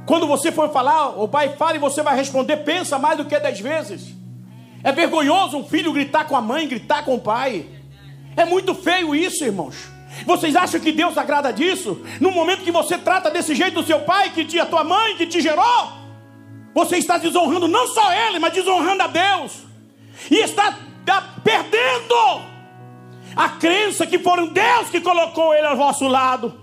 Quando 0.05 0.25
você 0.25 0.51
for 0.51 0.71
falar, 0.71 1.21
o 1.21 1.27
pai 1.27 1.49
fala 1.55 1.75
e 1.75 1.79
você 1.79 2.01
vai 2.01 2.15
responder, 2.15 2.57
pensa 2.57 2.97
mais 2.97 3.17
do 3.17 3.25
que 3.25 3.39
dez 3.39 3.59
vezes. 3.59 4.13
É 4.83 4.91
vergonhoso 4.91 5.57
um 5.57 5.63
filho 5.63 5.93
gritar 5.93 6.25
com 6.25 6.35
a 6.35 6.41
mãe, 6.41 6.67
gritar 6.67 7.03
com 7.03 7.15
o 7.15 7.19
pai. 7.19 7.65
É 8.35 8.45
muito 8.45 8.73
feio 8.75 9.15
isso, 9.15 9.43
irmãos. 9.43 9.75
Vocês 10.25 10.55
acham 10.55 10.79
que 10.79 10.91
Deus 10.91 11.17
agrada 11.17 11.51
disso? 11.51 12.01
No 12.19 12.31
momento 12.31 12.63
que 12.63 12.71
você 12.71 12.97
trata 12.97 13.29
desse 13.29 13.55
jeito 13.55 13.79
o 13.79 13.85
seu 13.85 14.01
pai, 14.01 14.31
que 14.31 14.43
te, 14.43 14.59
a 14.59 14.65
tua 14.65 14.83
mãe, 14.83 15.15
que 15.15 15.27
te 15.27 15.39
gerou, 15.41 15.91
você 16.73 16.97
está 16.97 17.17
desonrando 17.17 17.67
não 17.67 17.87
só 17.87 18.11
ele, 18.11 18.39
mas 18.39 18.53
desonrando 18.53 19.03
a 19.03 19.07
Deus. 19.07 19.63
E 20.29 20.35
está, 20.37 20.75
perdendo 21.43 22.15
a 23.35 23.49
crença 23.49 24.05
que 24.05 24.19
foram 24.19 24.47
Deus 24.47 24.89
que 24.89 25.01
colocou 25.01 25.53
ele 25.53 25.67
ao 25.67 25.77
vosso 25.77 26.07
lado. 26.07 26.53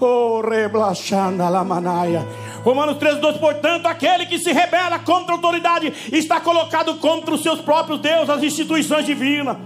Oh, 0.00 0.40
reblachanda 0.40 1.48
la 1.48 1.62
manaia. 1.62 2.26
Romanos 2.64 2.98
13, 2.98 3.20
2, 3.20 3.36
portanto, 3.36 3.86
aquele 3.86 4.26
que 4.26 4.38
se 4.38 4.52
rebela 4.52 4.98
contra 4.98 5.32
a 5.32 5.36
autoridade 5.36 5.92
está 6.12 6.40
colocado 6.40 6.94
contra 6.96 7.34
os 7.34 7.42
seus 7.42 7.60
próprios 7.60 8.00
deuses, 8.00 8.30
as 8.30 8.42
instituições 8.42 9.06
divinas. 9.06 9.56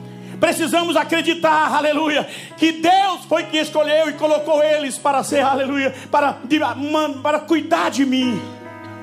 Precisamos 0.40 0.96
acreditar, 0.96 1.74
aleluia, 1.74 2.24
que 2.56 2.72
Deus 2.72 3.24
foi 3.28 3.44
quem 3.44 3.60
escolheu 3.60 4.08
e 4.08 4.12
colocou 4.12 4.62
eles 4.62 4.96
para 4.96 5.22
ser, 5.24 5.40
aleluia, 5.40 5.94
para, 6.10 6.36
para 7.22 7.40
cuidar 7.40 7.90
de 7.90 8.06
mim. 8.06 8.40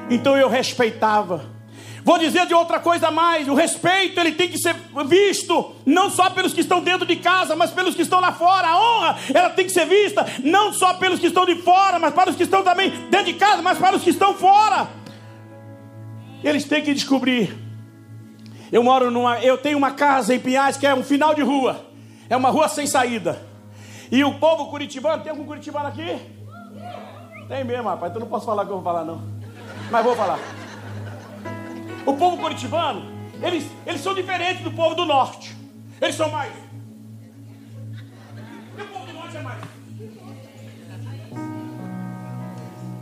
Então 0.09 0.37
eu 0.37 0.47
respeitava. 0.47 1.55
Vou 2.05 2.19
dizer 2.19 2.45
de 2.45 2.53
outra 2.53 2.79
coisa 2.79 3.09
mais: 3.09 3.47
o 3.47 3.55
respeito 3.55 4.19
ele 4.19 4.33
tem 4.33 4.47
que 4.47 4.59
ser 4.59 4.75
visto 5.07 5.75
não 5.85 6.09
só 6.09 6.29
pelos 6.29 6.53
que 6.53 6.61
estão 6.61 6.79
dentro 6.79 7.05
de 7.05 7.15
casa, 7.15 7.55
mas 7.55 7.71
pelos 7.71 7.95
que 7.95 8.03
estão 8.03 8.21
lá 8.21 8.31
fora. 8.31 8.67
A 8.67 8.77
honra 8.77 9.17
ela 9.33 9.49
tem 9.49 9.65
que 9.65 9.71
ser 9.71 9.87
vista 9.87 10.23
não 10.43 10.71
só 10.71 10.93
pelos 10.93 11.19
que 11.19 11.27
estão 11.27 11.45
de 11.45 11.55
fora, 11.55 11.97
mas 11.97 12.13
para 12.13 12.29
os 12.29 12.35
que 12.35 12.43
estão 12.43 12.63
também 12.63 12.91
dentro 13.09 13.25
de 13.25 13.33
casa, 13.33 13.61
mas 13.63 13.79
para 13.79 13.95
os 13.95 14.03
que 14.03 14.11
estão 14.11 14.35
fora. 14.35 14.87
Eles 16.43 16.63
têm 16.65 16.83
que 16.83 16.93
descobrir 16.93 17.64
eu 18.71 18.83
moro 18.83 19.11
numa. 19.11 19.39
Eu 19.39 19.57
tenho 19.57 19.77
uma 19.77 19.91
casa 19.91 20.33
em 20.33 20.39
Pinhais 20.39 20.77
que 20.77 20.87
é 20.87 20.93
um 20.93 21.03
final 21.03 21.33
de 21.33 21.41
rua. 21.41 21.85
É 22.29 22.35
uma 22.35 22.49
rua 22.49 22.67
sem 22.67 22.87
saída. 22.87 23.41
E 24.11 24.23
o 24.23 24.35
povo 24.35 24.67
curitibano, 24.69 25.23
tem 25.23 25.31
algum 25.31 25.45
curitibano 25.45 25.87
aqui? 25.87 26.19
Tem 27.47 27.63
mesmo, 27.63 27.89
rapaz. 27.89 28.11
Então 28.11 28.21
não 28.21 28.27
posso 28.27 28.45
falar 28.45 28.63
o 28.63 28.65
que 28.65 28.71
eu 28.71 28.77
vou 28.77 28.83
falar, 28.83 29.05
não. 29.05 29.21
Mas 29.91 30.03
vou 30.03 30.15
falar. 30.15 30.39
O 32.05 32.13
povo 32.13 32.37
curitibano, 32.37 33.11
eles, 33.41 33.65
eles 33.85 34.01
são 34.01 34.13
diferentes 34.13 34.63
do 34.63 34.71
povo 34.71 34.95
do 34.95 35.05
norte. 35.05 35.55
Eles 36.01 36.15
são 36.15 36.29
mais. 36.29 36.51
E 38.77 38.81
o 38.81 38.85
povo 38.87 39.05
do 39.05 39.13
norte 39.13 39.37
é 39.37 39.41
mais. 39.41 39.61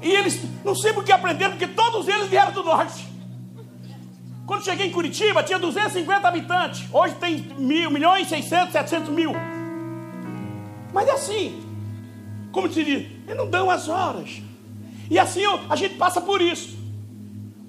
E 0.02 0.12
eles, 0.12 0.42
não 0.66 0.76
sei 0.76 0.92
porque 0.92 1.12
aprenderam, 1.12 1.52
porque 1.52 1.68
todos 1.68 2.08
eles 2.08 2.28
vieram 2.28 2.52
do 2.52 2.64
norte. 2.64 3.13
Quando 4.46 4.66
cheguei 4.66 4.88
em 4.88 4.92
Curitiba, 4.92 5.42
tinha 5.42 5.58
250 5.58 6.28
habitantes. 6.28 6.84
Hoje 6.92 7.16
tem 7.16 7.38
mil, 7.58 7.90
milhões, 7.90 8.28
600, 8.28 8.74
700 8.74 9.10
mil. 9.10 9.32
Mas 10.92 11.08
é 11.08 11.12
assim, 11.12 11.64
como 12.52 12.72
se 12.72 12.84
diz, 12.84 13.08
eles 13.26 13.38
não 13.38 13.50
dão 13.50 13.70
as 13.70 13.88
horas. 13.88 14.42
E 15.10 15.18
assim 15.18 15.44
a 15.70 15.76
gente 15.76 15.96
passa 15.96 16.20
por 16.20 16.42
isso. 16.42 16.78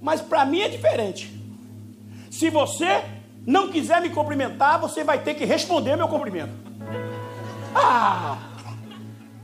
Mas 0.03 0.21
para 0.21 0.45
mim 0.45 0.61
é 0.61 0.69
diferente. 0.69 1.33
Se 2.31 2.51
você 2.51 3.05
não 3.47 3.69
quiser 3.69 4.01
me 4.01 4.11
cumprimentar, 4.11 4.81
você 4.81 5.05
vai 5.05 5.21
ter 5.21 5.35
que 5.35 5.45
responder 5.45 5.97
meu 5.97 6.09
cumprimento. 6.09 6.53
Ah! 7.75 8.37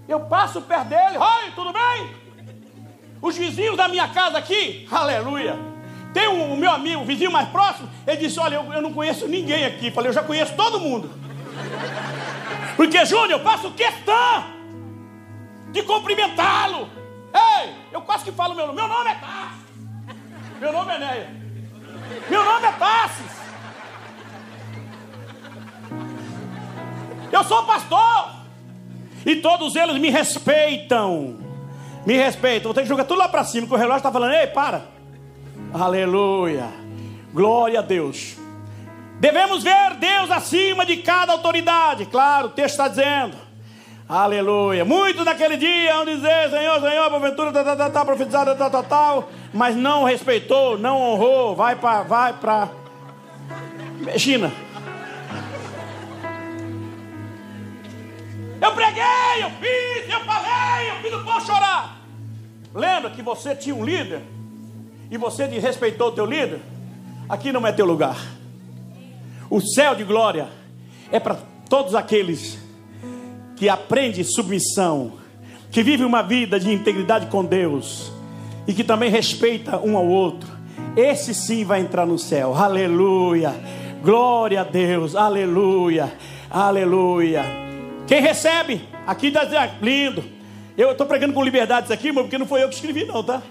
Eu 0.09 0.21
passo 0.21 0.61
perto 0.63 0.89
dele, 0.89 1.17
oi, 1.17 1.53
tudo 1.55 1.73
bem? 1.73 2.11
Os 3.23 3.37
vizinhos 3.37 3.77
da 3.77 3.87
minha 3.87 4.09
casa 4.09 4.39
aqui, 4.39 4.89
aleluia 4.91 5.70
tem 6.13 6.29
um, 6.29 6.57
meu 6.57 6.71
amigo, 6.71 7.03
um 7.03 7.05
vizinho 7.05 7.31
mais 7.31 7.49
próximo, 7.49 7.89
ele 8.07 8.17
disse: 8.17 8.39
Olha, 8.41 8.57
eu, 8.57 8.73
eu 8.73 8.83
não 8.83 8.93
conheço 8.93 9.29
ninguém 9.29 9.65
aqui. 9.65 9.91
Falei, 9.91 10.11
eu 10.11 10.15
já 10.15 10.23
conheço 10.23 10.55
todo 10.55 10.81
mundo. 10.81 11.11
Porque, 12.77 13.05
Júnior, 13.05 13.33
eu 13.33 13.41
faço 13.41 13.71
questão 13.73 14.45
de 15.71 15.83
cumprimentá-lo. 15.83 16.89
Ei, 17.33 17.75
eu 17.93 18.01
quase 18.03 18.25
que 18.25 18.33
falo 18.33 18.55
meu 18.55 18.67
nome. 18.67 18.81
Meu 18.81 18.89
nome 18.89 19.11
é 19.11 19.15
Tassis. 19.15 20.21
Meu 20.61 20.73
nome 20.73 20.93
é 20.93 20.99
Neia. 20.99 21.31
Meu 22.29 22.45
nome 22.45 22.67
é 22.67 22.73
Tassis. 22.73 23.41
Eu 27.31 27.45
sou 27.45 27.65
pastor. 27.65 28.41
E 29.25 29.37
todos 29.37 29.77
eles 29.77 29.97
me 29.99 30.11
respeitam. 30.11 31.39
Me 32.05 32.17
respeitam. 32.17 32.65
Vou 32.65 32.75
ter 32.75 32.83
que 32.83 32.89
jogar 32.89 33.05
tudo 33.05 33.19
lá 33.19 33.29
para 33.29 33.45
cima, 33.45 33.67
que 33.67 33.75
o 33.75 33.77
relógio 33.77 33.99
está 33.99 34.11
falando, 34.11 34.33
ei, 34.33 34.49
para. 34.49 35.00
Aleluia. 35.73 36.69
Glória 37.33 37.79
a 37.79 37.83
Deus. 37.83 38.37
Devemos 39.21 39.63
ver 39.63 39.95
Deus 39.99 40.31
acima 40.31 40.85
de 40.85 40.97
cada 40.99 41.33
autoridade. 41.33 42.07
Claro, 42.07 42.49
o 42.49 42.51
texto 42.51 42.73
está 42.73 42.89
dizendo. 42.89 43.37
Aleluia. 44.09 44.85
Muitos 44.85 45.25
naquele 45.25 45.57
dia 45.57 45.95
vão 45.95 46.05
dizer, 46.05 46.51
Senhor, 46.51 46.81
Senhor, 46.81 47.11
porventura, 47.11 47.53
tá, 47.53 47.63
tá, 47.63 47.77
tá, 47.77 47.91
tá 47.91 48.05
profetizado, 48.05 48.57
tal, 48.57 48.71
tal, 48.71 48.83
tal. 48.83 49.31
Mas 49.55 49.77
não 49.77 50.03
respeitou, 50.03 50.77
não 50.77 51.01
honrou. 51.01 51.55
Vai 51.55 51.77
para 51.77 52.03
vai 52.03 52.33
para 52.33 52.69
China. 54.19 54.53
Eu 58.61 58.73
preguei, 58.73 59.43
eu 59.43 59.51
fiz, 59.51 60.13
eu 60.13 60.21
falei, 60.21 60.91
eu 60.91 60.97
fiz 60.97 61.13
o 61.15 61.25
povo 61.25 61.41
chorar. 61.47 61.97
Lembra 62.75 63.11
que 63.11 63.23
você 63.23 63.55
tinha 63.55 63.75
um 63.75 63.85
líder 63.85 64.23
e 65.11 65.17
você 65.17 65.49
desrespeitou 65.49 66.09
o 66.09 66.13
teu 66.13 66.25
líder? 66.25 66.61
Aqui 67.29 67.53
não 67.53 67.67
é 67.67 67.73
teu 67.73 67.87
lugar. 67.87 68.17
O 69.49 69.61
céu 69.61 69.95
de 69.95 70.05
glória 70.05 70.49
é 71.11 71.19
para 71.19 71.37
todos 71.69 71.95
aqueles 71.95 72.59
que 73.57 73.69
aprendem 73.69 74.23
submissão, 74.25 75.15
que 75.71 75.83
vivem 75.83 76.07
uma 76.07 76.23
vida 76.23 76.59
de 76.59 76.73
integridade 76.73 77.27
com 77.27 77.45
Deus 77.45 78.13
e 78.67 78.73
que 78.73 78.85
também 78.85 79.11
respeita 79.11 79.79
um 79.79 79.97
ao 79.97 80.07
outro. 80.07 80.49
Esse 80.97 81.35
sim 81.35 81.65
vai 81.65 81.81
entrar 81.81 82.07
no 82.07 82.19
céu. 82.19 82.55
Aleluia. 82.55 83.55
Glória 84.03 84.61
a 84.61 84.65
Deus. 84.65 85.15
Aleluia. 85.15 86.13
Aleluia. 86.51 87.45
Quem 88.07 88.21
recebe, 88.21 88.89
aqui 89.07 89.29
está 89.29 89.45
dizendo, 89.45 89.73
lindo. 89.83 90.25
Eu 90.77 90.93
estou 90.93 91.07
pregando 91.07 91.33
com 91.33 91.43
liberdade 91.43 91.85
isso 91.85 91.93
aqui, 91.93 92.09
irmão, 92.09 92.25
porque 92.25 92.39
não 92.39 92.47
foi 92.47 92.63
eu 92.63 92.69
que 92.69 92.75
escrevi, 92.75 93.05
não, 93.05 93.23
tá? 93.23 93.43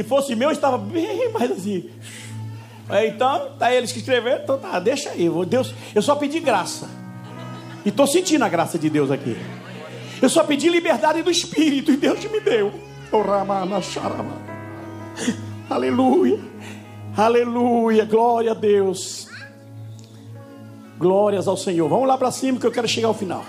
Se 0.00 0.04
fosse 0.04 0.34
meu, 0.34 0.50
estava 0.50 0.78
bem 0.78 1.30
mais 1.30 1.50
assim. 1.50 1.90
Então, 3.06 3.52
tá 3.58 3.70
eles 3.70 3.92
que 3.92 3.98
escreveram, 3.98 4.42
então 4.42 4.58
tá, 4.58 4.80
deixa 4.80 5.10
aí. 5.10 5.28
Deus, 5.46 5.74
eu 5.94 6.00
só 6.00 6.16
pedi 6.16 6.40
graça. 6.40 6.88
E 7.84 7.90
estou 7.90 8.06
sentindo 8.06 8.42
a 8.42 8.48
graça 8.48 8.78
de 8.78 8.88
Deus 8.88 9.10
aqui. 9.10 9.36
Eu 10.22 10.30
só 10.30 10.42
pedi 10.42 10.70
liberdade 10.70 11.22
do 11.22 11.30
Espírito 11.30 11.92
e 11.92 11.98
Deus 11.98 12.24
me 12.24 12.40
deu. 12.40 12.72
Aleluia. 15.68 16.40
Aleluia. 17.14 18.06
Glória 18.06 18.52
a 18.52 18.54
Deus. 18.54 19.28
Glórias 20.98 21.46
ao 21.46 21.58
Senhor. 21.58 21.90
Vamos 21.90 22.08
lá 22.08 22.16
para 22.16 22.30
cima 22.30 22.58
que 22.58 22.66
eu 22.66 22.72
quero 22.72 22.88
chegar 22.88 23.08
ao 23.08 23.14
final. 23.14 23.44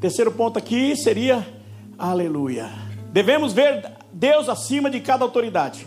Terceiro 0.00 0.32
ponto 0.32 0.58
aqui 0.58 0.96
seria 0.96 1.46
aleluia. 1.96 2.68
Devemos 3.12 3.52
ver 3.52 3.97
Deus 4.12 4.48
acima 4.48 4.90
de 4.90 5.00
cada 5.00 5.24
autoridade. 5.24 5.86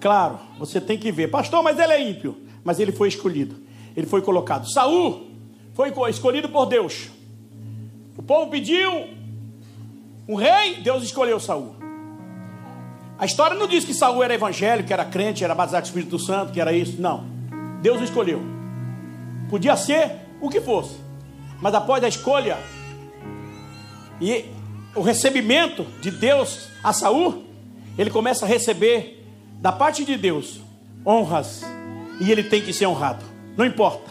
Claro, 0.00 0.38
você 0.58 0.80
tem 0.80 0.98
que 0.98 1.12
ver. 1.12 1.28
Pastor, 1.28 1.62
mas 1.62 1.78
ele 1.78 1.92
é 1.92 2.10
ímpio, 2.10 2.36
mas 2.64 2.80
ele 2.80 2.92
foi 2.92 3.08
escolhido. 3.08 3.56
Ele 3.96 4.06
foi 4.06 4.22
colocado. 4.22 4.70
Saul 4.70 5.30
foi 5.74 5.92
escolhido 6.10 6.48
por 6.48 6.66
Deus. 6.66 7.08
O 8.16 8.22
povo 8.22 8.50
pediu 8.50 8.90
um 10.28 10.34
rei, 10.34 10.76
Deus 10.82 11.02
escolheu 11.02 11.38
Saul. 11.40 11.76
A 13.18 13.24
história 13.24 13.56
não 13.56 13.66
diz 13.66 13.84
que 13.84 13.94
Saul 13.94 14.22
era 14.22 14.34
evangélico, 14.34 14.92
era 14.92 15.04
crente, 15.04 15.44
era 15.44 15.54
batizado 15.54 15.82
com 15.82 15.86
o 15.86 15.90
Espírito 15.90 16.18
Santo, 16.18 16.52
que 16.52 16.60
era 16.60 16.72
isso. 16.72 17.00
Não. 17.00 17.24
Deus 17.80 18.00
o 18.00 18.04
escolheu. 18.04 18.42
Podia 19.48 19.76
ser 19.76 20.12
o 20.40 20.48
que 20.48 20.60
fosse. 20.60 20.96
Mas 21.60 21.74
após 21.74 22.02
a 22.02 22.08
escolha 22.08 22.58
e 24.20 24.46
o 24.94 25.00
recebimento 25.00 25.84
de 26.00 26.10
Deus 26.10 26.68
a 26.82 26.92
Saul, 26.92 27.44
ele 27.98 28.10
começa 28.10 28.44
a 28.44 28.48
receber 28.48 29.26
da 29.60 29.72
parte 29.72 30.04
de 30.04 30.16
Deus 30.16 30.60
honras 31.06 31.62
e 32.20 32.30
ele 32.30 32.42
tem 32.42 32.62
que 32.62 32.72
ser 32.72 32.86
honrado. 32.86 33.24
Não 33.56 33.64
importa. 33.64 34.10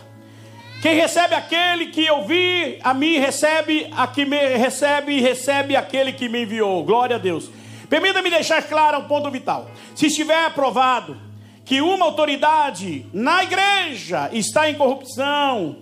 Quem 0.82 0.96
recebe 0.96 1.36
aquele 1.36 1.88
que 1.88 2.10
ouvir 2.10 2.80
a 2.84 2.94
mim 2.94 3.18
recebe 3.20 3.88
a 3.96 4.08
que 4.08 4.26
me 4.26 4.38
recebe 4.58 5.14
e 5.14 5.22
recebe 5.22 5.76
aquele 5.76 6.12
que 6.12 6.28
me 6.28 6.44
enviou. 6.44 6.84
Glória 6.84 7.18
a 7.18 7.20
Deus. 7.20 7.50
Permita-me 7.88 8.30
deixar 8.30 8.64
claro 8.64 9.00
um 9.00 9.08
ponto 9.08 9.30
vital. 9.30 9.70
Se 9.94 10.08
estiver 10.08 10.46
aprovado 10.46 11.18
que 11.66 11.82
uma 11.82 12.06
autoridade 12.06 13.06
na 13.14 13.44
igreja 13.44 14.30
está 14.34 14.70
em 14.70 14.76
corrupção, 14.76 15.78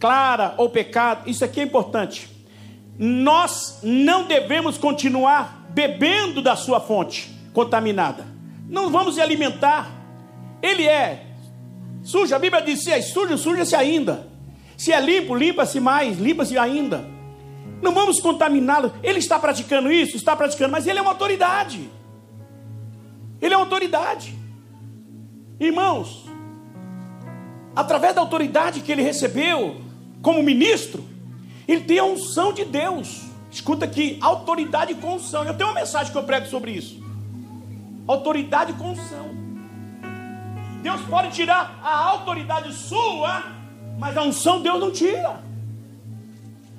clara 0.00 0.54
ou 0.56 0.68
pecado, 0.68 1.28
isso 1.30 1.44
aqui 1.44 1.60
é 1.60 1.64
importante. 1.64 2.28
Nós 2.98 3.78
não 3.82 4.24
devemos 4.24 4.76
continuar 4.76 5.57
bebendo 5.78 6.42
da 6.42 6.56
sua 6.56 6.80
fonte 6.80 7.30
contaminada. 7.52 8.26
Não 8.68 8.90
vamos 8.90 9.14
se 9.14 9.20
alimentar. 9.20 9.88
Ele 10.60 10.84
é 10.84 11.24
sujo. 12.02 12.34
A 12.34 12.38
Bíblia 12.38 12.60
diz: 12.60 12.82
se 12.82 12.90
é 12.90 13.00
sujo, 13.00 13.38
suja-se 13.38 13.76
ainda. 13.76 14.26
Se 14.76 14.92
é 14.92 15.00
limpo, 15.00 15.36
limpa-se 15.36 15.78
mais, 15.78 16.18
limpa-se 16.18 16.58
ainda. 16.58 17.08
Não 17.80 17.94
vamos 17.94 18.18
contaminá-lo. 18.20 18.92
Ele 19.04 19.20
está 19.20 19.38
praticando 19.38 19.92
isso, 19.92 20.16
está 20.16 20.34
praticando, 20.34 20.72
mas 20.72 20.84
ele 20.88 20.98
é 20.98 21.02
uma 21.02 21.12
autoridade. 21.12 21.88
Ele 23.40 23.54
é 23.54 23.56
uma 23.56 23.64
autoridade. 23.64 24.36
Irmãos, 25.60 26.26
através 27.76 28.16
da 28.16 28.20
autoridade 28.20 28.80
que 28.80 28.90
ele 28.90 29.02
recebeu 29.02 29.76
como 30.22 30.42
ministro, 30.42 31.04
ele 31.68 31.82
tem 31.82 32.00
a 32.00 32.04
unção 32.04 32.52
de 32.52 32.64
Deus. 32.64 33.27
Escuta 33.58 33.86
aqui, 33.86 34.18
autoridade 34.20 34.94
com 34.94 35.16
unção. 35.16 35.42
Eu 35.42 35.52
tenho 35.52 35.70
uma 35.70 35.80
mensagem 35.80 36.12
que 36.12 36.16
eu 36.16 36.22
prego 36.22 36.46
sobre 36.46 36.70
isso. 36.70 37.02
Autoridade 38.06 38.72
com 38.74 38.92
unção. 38.92 39.30
Deus 40.80 41.00
pode 41.02 41.32
tirar 41.32 41.76
a 41.82 41.92
autoridade 42.04 42.72
sua, 42.72 43.42
mas 43.98 44.16
a 44.16 44.22
unção 44.22 44.62
Deus 44.62 44.78
não 44.78 44.92
tira. 44.92 45.42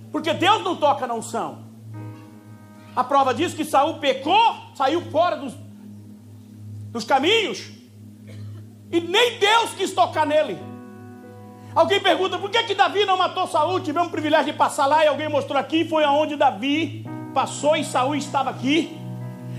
Porque 0.10 0.34
Deus 0.34 0.64
não 0.64 0.78
toca 0.78 1.06
na 1.06 1.16
unção. 1.16 1.66
A 2.96 3.04
prova 3.04 3.34
diz 3.34 3.54
que 3.54 3.66
Saul 3.66 3.96
pecou, 3.96 4.56
saiu 4.74 5.02
fora 5.12 5.36
dos, 5.36 5.54
dos 6.94 7.04
caminhos, 7.04 7.72
e 8.90 9.02
nem 9.02 9.38
Deus 9.38 9.74
quis 9.74 9.92
tocar 9.92 10.26
nele. 10.26 10.58
Alguém 11.76 12.00
pergunta 12.00 12.38
por 12.38 12.50
que, 12.50 12.64
que 12.64 12.76
Davi 12.76 13.06
não 13.06 13.18
matou 13.18 13.48
Saul? 13.48 13.80
Tivemos 13.80 14.10
o 14.10 14.12
privilégio 14.12 14.52
de 14.52 14.58
passar 14.58 14.86
lá 14.86 15.04
e 15.04 15.08
alguém 15.08 15.30
mostrou 15.30 15.60
aqui. 15.60 15.86
Foi 15.86 16.04
aonde 16.04 16.36
Davi 16.36 17.06
passou 17.34 17.76
e 17.76 17.84
Saul 17.84 18.16
estava 18.16 18.50
aqui. 18.50 18.98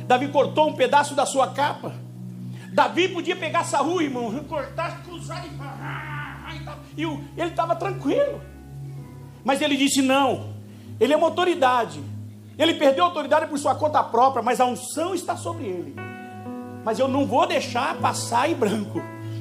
Davi 0.07 0.29
cortou 0.29 0.69
um 0.69 0.73
pedaço 0.73 1.15
da 1.15 1.25
sua 1.25 1.49
capa. 1.49 1.93
Davi 2.73 3.09
podia 3.09 3.37
pegar 3.37 3.65
Saul, 3.65 4.03
irmão, 4.03 4.45
cortar, 4.45 5.03
cruzar 5.03 5.45
e. 5.47 5.61
E 6.97 7.03
ele 7.05 7.51
estava 7.51 7.77
tranquilo. 7.77 8.41
Mas 9.45 9.61
ele 9.61 9.77
disse: 9.77 10.03
não. 10.03 10.55
Ele 10.99 11.15
é 11.15 11.17
uma 11.17 11.29
autoridade. 11.29 12.03
Ele 12.59 12.75
perdeu 12.75 13.05
a 13.05 13.07
autoridade 13.07 13.47
por 13.47 13.59
sua 13.59 13.75
conta 13.75 14.03
própria, 14.03 14.43
mas 14.43 14.61
a 14.61 14.67
unção 14.67 15.15
está 15.15 15.37
sobre 15.37 15.65
ele. 15.65 15.95
Mas 16.85 16.99
eu 16.99 17.09
não 17.09 17.25
vou 17.25 17.47
deixar 17.47 17.95
passar 17.97 18.51
em 18.51 18.55
branco 18.55 19.01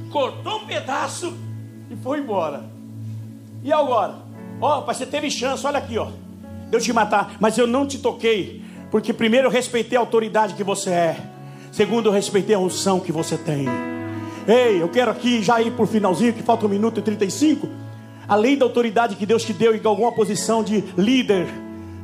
cortou 0.10 0.58
um 0.58 0.66
pedaço 0.66 1.34
e 1.90 1.96
foi 1.96 2.20
embora. 2.20 2.64
E 3.64 3.74
agora? 3.74 4.16
Ó, 4.62 4.80
oh, 4.80 4.86
você 4.86 5.06
teve 5.06 5.30
chance, 5.32 5.66
olha 5.66 5.78
aqui, 5.78 5.98
ó. 5.98 6.08
De 6.70 6.78
eu 6.78 6.82
te 6.82 6.94
matar, 6.94 7.36
mas 7.40 7.58
eu 7.58 7.66
não 7.66 7.86
te 7.86 7.98
toquei, 7.98 8.64
porque 8.92 9.12
primeiro 9.12 9.48
eu 9.48 9.52
respeitei 9.52 9.98
a 9.98 10.02
autoridade 10.02 10.54
que 10.54 10.64
você 10.64 10.92
é. 10.92 11.18
Segundo, 11.72 12.10
eu 12.10 12.12
respeitei 12.12 12.56
a 12.56 12.60
unção 12.60 13.00
que 13.00 13.12
você 13.12 13.38
tem. 13.38 13.66
Ei, 14.48 14.82
eu 14.82 14.90
quero 14.90 15.12
aqui 15.12 15.42
já 15.42 15.62
ir 15.62 15.72
por 15.72 15.88
finalzinho, 15.88 16.34
que 16.34 16.44
falta 16.44 16.66
um 16.66 16.70
minuto 16.70 17.00
e 17.00 17.04
35. 17.04 17.68
Além 18.28 18.58
da 18.58 18.66
autoridade 18.66 19.16
que 19.16 19.26
Deus 19.26 19.44
te 19.44 19.54
deu 19.54 19.76
em 19.76 19.82
alguma 19.84 20.12
posição 20.12 20.64
de 20.64 20.84
líder, 20.98 21.48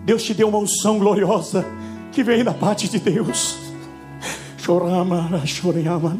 Deus 0.04 0.24
te 0.24 0.34
deu 0.34 0.48
uma 0.48 0.58
unção 0.58 1.00
gloriosa 1.00 1.66
que 2.12 2.24
vem 2.24 2.44
da 2.44 2.54
parte 2.54 2.88
de 2.88 3.00
Deus. 3.00 3.58
Chorama, 4.58 5.46
chorama. 5.46 6.18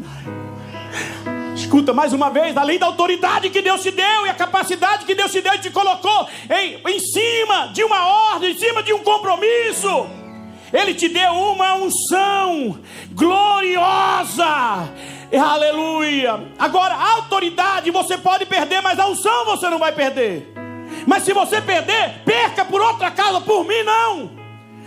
Escuta 1.66 1.92
mais 1.92 2.12
uma 2.12 2.30
vez, 2.30 2.56
além 2.56 2.78
da 2.78 2.86
autoridade 2.86 3.50
que 3.50 3.60
Deus 3.60 3.82
te 3.82 3.90
deu 3.90 4.24
e 4.24 4.28
a 4.28 4.34
capacidade 4.34 5.04
que 5.04 5.16
Deus 5.16 5.32
te 5.32 5.40
deu 5.40 5.52
e 5.52 5.58
te 5.58 5.68
colocou 5.68 6.28
em, 6.48 6.80
em 6.88 7.00
cima 7.00 7.70
de 7.72 7.82
uma 7.82 8.06
ordem, 8.30 8.52
em 8.52 8.56
cima 8.56 8.84
de 8.84 8.92
um 8.92 9.00
compromisso. 9.00 10.06
Ele 10.72 10.94
te 10.94 11.08
deu 11.08 11.32
uma 11.32 11.74
unção 11.74 12.78
gloriosa. 13.10 14.88
Aleluia. 15.36 16.40
Agora, 16.56 16.94
a 16.94 17.14
autoridade 17.14 17.90
você 17.90 18.16
pode 18.16 18.46
perder, 18.46 18.80
mas 18.80 19.00
a 19.00 19.08
unção 19.08 19.44
você 19.46 19.68
não 19.68 19.80
vai 19.80 19.90
perder. 19.90 20.54
Mas 21.04 21.24
se 21.24 21.32
você 21.32 21.60
perder, 21.60 22.22
perca 22.24 22.64
por 22.64 22.80
outra 22.80 23.10
causa, 23.10 23.40
por 23.40 23.64
mim 23.64 23.82
não. 23.82 24.30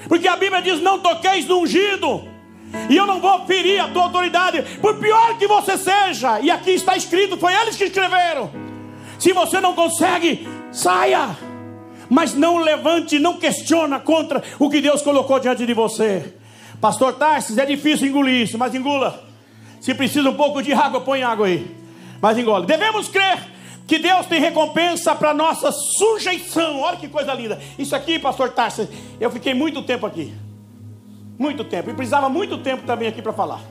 Porque 0.07 0.29
a 0.29 0.37
Bíblia 0.37 0.61
diz: 0.61 0.79
não 0.79 0.97
toqueis 0.97 1.45
no 1.45 1.59
ungido. 1.59 2.38
E 2.89 2.95
eu 2.95 3.05
não 3.05 3.19
vou 3.19 3.45
ferir 3.45 3.79
a 3.79 3.87
tua 3.87 4.03
autoridade, 4.03 4.61
por 4.79 4.97
pior 4.97 5.37
que 5.37 5.47
você 5.47 5.77
seja. 5.77 6.39
E 6.39 6.51
aqui 6.51 6.71
está 6.71 6.95
escrito, 6.95 7.37
foi 7.37 7.53
eles 7.53 7.75
que 7.75 7.85
escreveram. 7.85 8.49
Se 9.17 9.33
você 9.33 9.59
não 9.59 9.73
consegue 9.73 10.47
Saia! 10.71 11.35
Mas 12.09 12.33
não 12.33 12.57
levante, 12.57 13.19
não 13.19 13.37
questiona 13.37 13.99
contra 13.99 14.41
o 14.57 14.69
que 14.69 14.81
Deus 14.81 15.01
colocou 15.01 15.39
diante 15.39 15.65
de 15.65 15.73
você. 15.73 16.33
Pastor 16.81 17.13
Tarsis, 17.13 17.57
é 17.57 17.65
difícil 17.65 18.07
engolir 18.07 18.41
isso, 18.41 18.57
mas 18.57 18.73
engula. 18.73 19.23
Se 19.79 19.93
precisa 19.93 20.29
um 20.29 20.35
pouco 20.35 20.61
de 20.61 20.73
água, 20.73 21.01
põe 21.01 21.21
água 21.21 21.45
aí. 21.45 21.69
Mas 22.19 22.37
engole. 22.37 22.65
Devemos 22.65 23.07
crer 23.09 23.39
que 23.85 23.99
Deus 23.99 24.25
tem 24.25 24.41
recompensa 24.41 25.13
para 25.13 25.33
nossa 25.33 25.71
sujeição. 25.71 26.79
Olha 26.79 26.97
que 26.97 27.07
coisa 27.07 27.33
linda. 27.33 27.59
Isso 27.77 27.95
aqui, 27.95 28.17
pastor 28.17 28.49
Tarsis, 28.49 28.87
eu 29.19 29.29
fiquei 29.29 29.53
muito 29.53 29.83
tempo 29.83 30.05
aqui. 30.05 30.33
Muito 31.39 31.63
tempo. 31.63 31.89
E 31.89 31.93
precisava 31.93 32.27
muito 32.27 32.57
tempo 32.57 32.85
também 32.85 33.07
aqui 33.07 33.21
para 33.21 33.31
falar. 33.31 33.61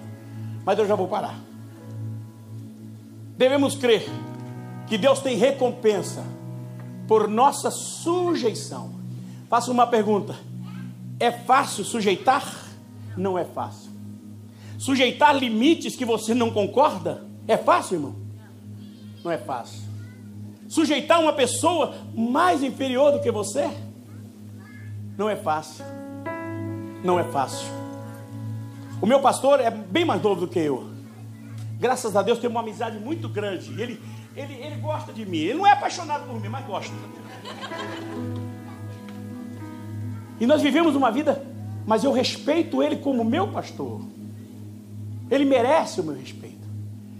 Mas 0.65 0.79
eu 0.79 0.87
já 0.87 0.95
vou 0.95 1.07
parar. 1.07 1.39
Devemos 3.37 3.77
crer 3.77 4.09
que 4.87 4.97
Deus 4.97 5.21
tem 5.21 5.37
recompensa 5.37 6.25
por 7.07 7.29
nossa 7.29 7.71
sujeição. 7.71 8.95
Faço 9.51 9.71
uma 9.71 9.87
pergunta: 9.87 10.35
é 11.21 11.31
fácil 11.31 11.85
sujeitar? 11.85 12.67
Não 13.15 13.39
é 13.39 13.45
fácil. 13.45 13.91
Sujeitar 14.79 15.37
limites 15.37 15.95
que 15.95 16.05
você 16.05 16.33
não 16.35 16.51
concorda? 16.51 17.25
É 17.47 17.57
fácil, 17.57 17.97
irmão? 17.97 18.17
Não 19.23 19.31
é 19.31 19.39
fácil. 19.39 19.83
Sujeitar 20.69 21.21
uma 21.21 21.33
pessoa 21.33 21.95
mais 22.15 22.63
inferior 22.63 23.13
do 23.13 23.21
que 23.21 23.31
você? 23.31 23.69
Não 25.17 25.29
é 25.29 25.37
fácil. 25.37 25.85
Não 27.03 27.19
é 27.19 27.25
fácil. 27.25 27.69
O 29.01 29.07
meu 29.07 29.21
pastor 29.21 29.61
é 29.61 29.71
bem 29.71 30.05
mais 30.05 30.23
novo 30.23 30.41
do 30.43 30.49
que 30.49 30.59
eu. 30.59 30.91
Graças 31.79 32.17
a 32.17 32.23
Deus 32.23 32.39
tem 32.39 32.51
uma 32.51 32.61
amizade 32.61 32.99
muito 32.99 33.29
grande. 33.29 33.71
Ele, 33.81 34.01
ele, 34.37 34.55
ele 34.55 34.77
gosta 34.77 35.13
de 35.13 35.25
mim. 35.25 35.39
Ele 35.39 35.59
não 35.59 35.67
é 35.67 35.73
apaixonado 35.73 36.27
por 36.27 36.41
mim, 36.41 36.49
mas 36.49 36.67
gosta. 36.67 36.93
E 40.41 40.47
nós 40.47 40.61
vivemos 40.61 40.97
uma 40.97 41.11
vida, 41.11 41.45
mas 41.87 42.03
eu 42.03 42.13
respeito 42.13 42.83
ele 42.83 42.97
como 42.97 43.25
meu 43.25 43.49
pastor. 43.49 44.01
Ele 45.31 45.45
merece 45.45 46.01
o 46.01 46.05
meu 46.05 46.15
respeito. 46.15 46.57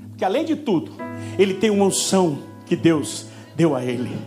Porque 0.09 0.25
além 0.25 0.45
de 0.45 0.57
tudo, 0.57 0.93
ele 1.39 1.55
tem 1.55 1.71
uma 1.71 1.85
unção 1.85 2.39
que 2.67 2.75
Deus 2.75 3.27
deu 3.55 3.77
a 3.77 3.85
ele. 3.85 4.19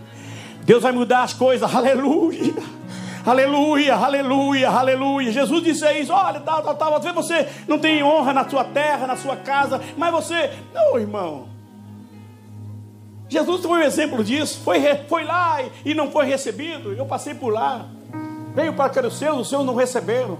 Deus 0.64 0.82
vai 0.82 0.92
mudar 0.92 1.22
as 1.22 1.34
coisas, 1.34 1.68
aleluia. 1.74 2.54
Aleluia, 3.24 3.94
aleluia, 3.94 4.68
aleluia. 4.68 5.30
Jesus 5.30 5.62
disse 5.62 5.90
isso: 5.92 6.12
olha, 6.12 6.40
tal, 6.40 6.62
tal, 6.62 6.74
tal. 6.74 7.00
Você 7.00 7.48
não 7.68 7.78
tem 7.78 8.02
honra 8.02 8.32
na 8.32 8.48
sua 8.48 8.64
terra, 8.64 9.06
na 9.06 9.16
sua 9.16 9.36
casa, 9.36 9.80
mas 9.96 10.10
você. 10.10 10.50
Não, 10.74 10.98
irmão. 10.98 11.52
Jesus 13.28 13.62
foi 13.62 13.78
um 13.78 13.82
exemplo 13.82 14.22
disso. 14.22 14.60
Foi, 14.62 14.78
foi 15.08 15.24
lá 15.24 15.58
e, 15.84 15.94
não 15.94 16.10
foi 16.10 16.26
recebido. 16.26 16.92
Eu 16.92 17.06
passei 17.06 17.32
por 17.32 17.50
lá. 17.50 17.86
Veio 18.54 18.74
para 18.74 19.06
os 19.06 19.16
seus, 19.16 19.38
os 19.38 19.48
seus 19.48 19.64
não 19.64 19.74
receberam. 19.74 20.38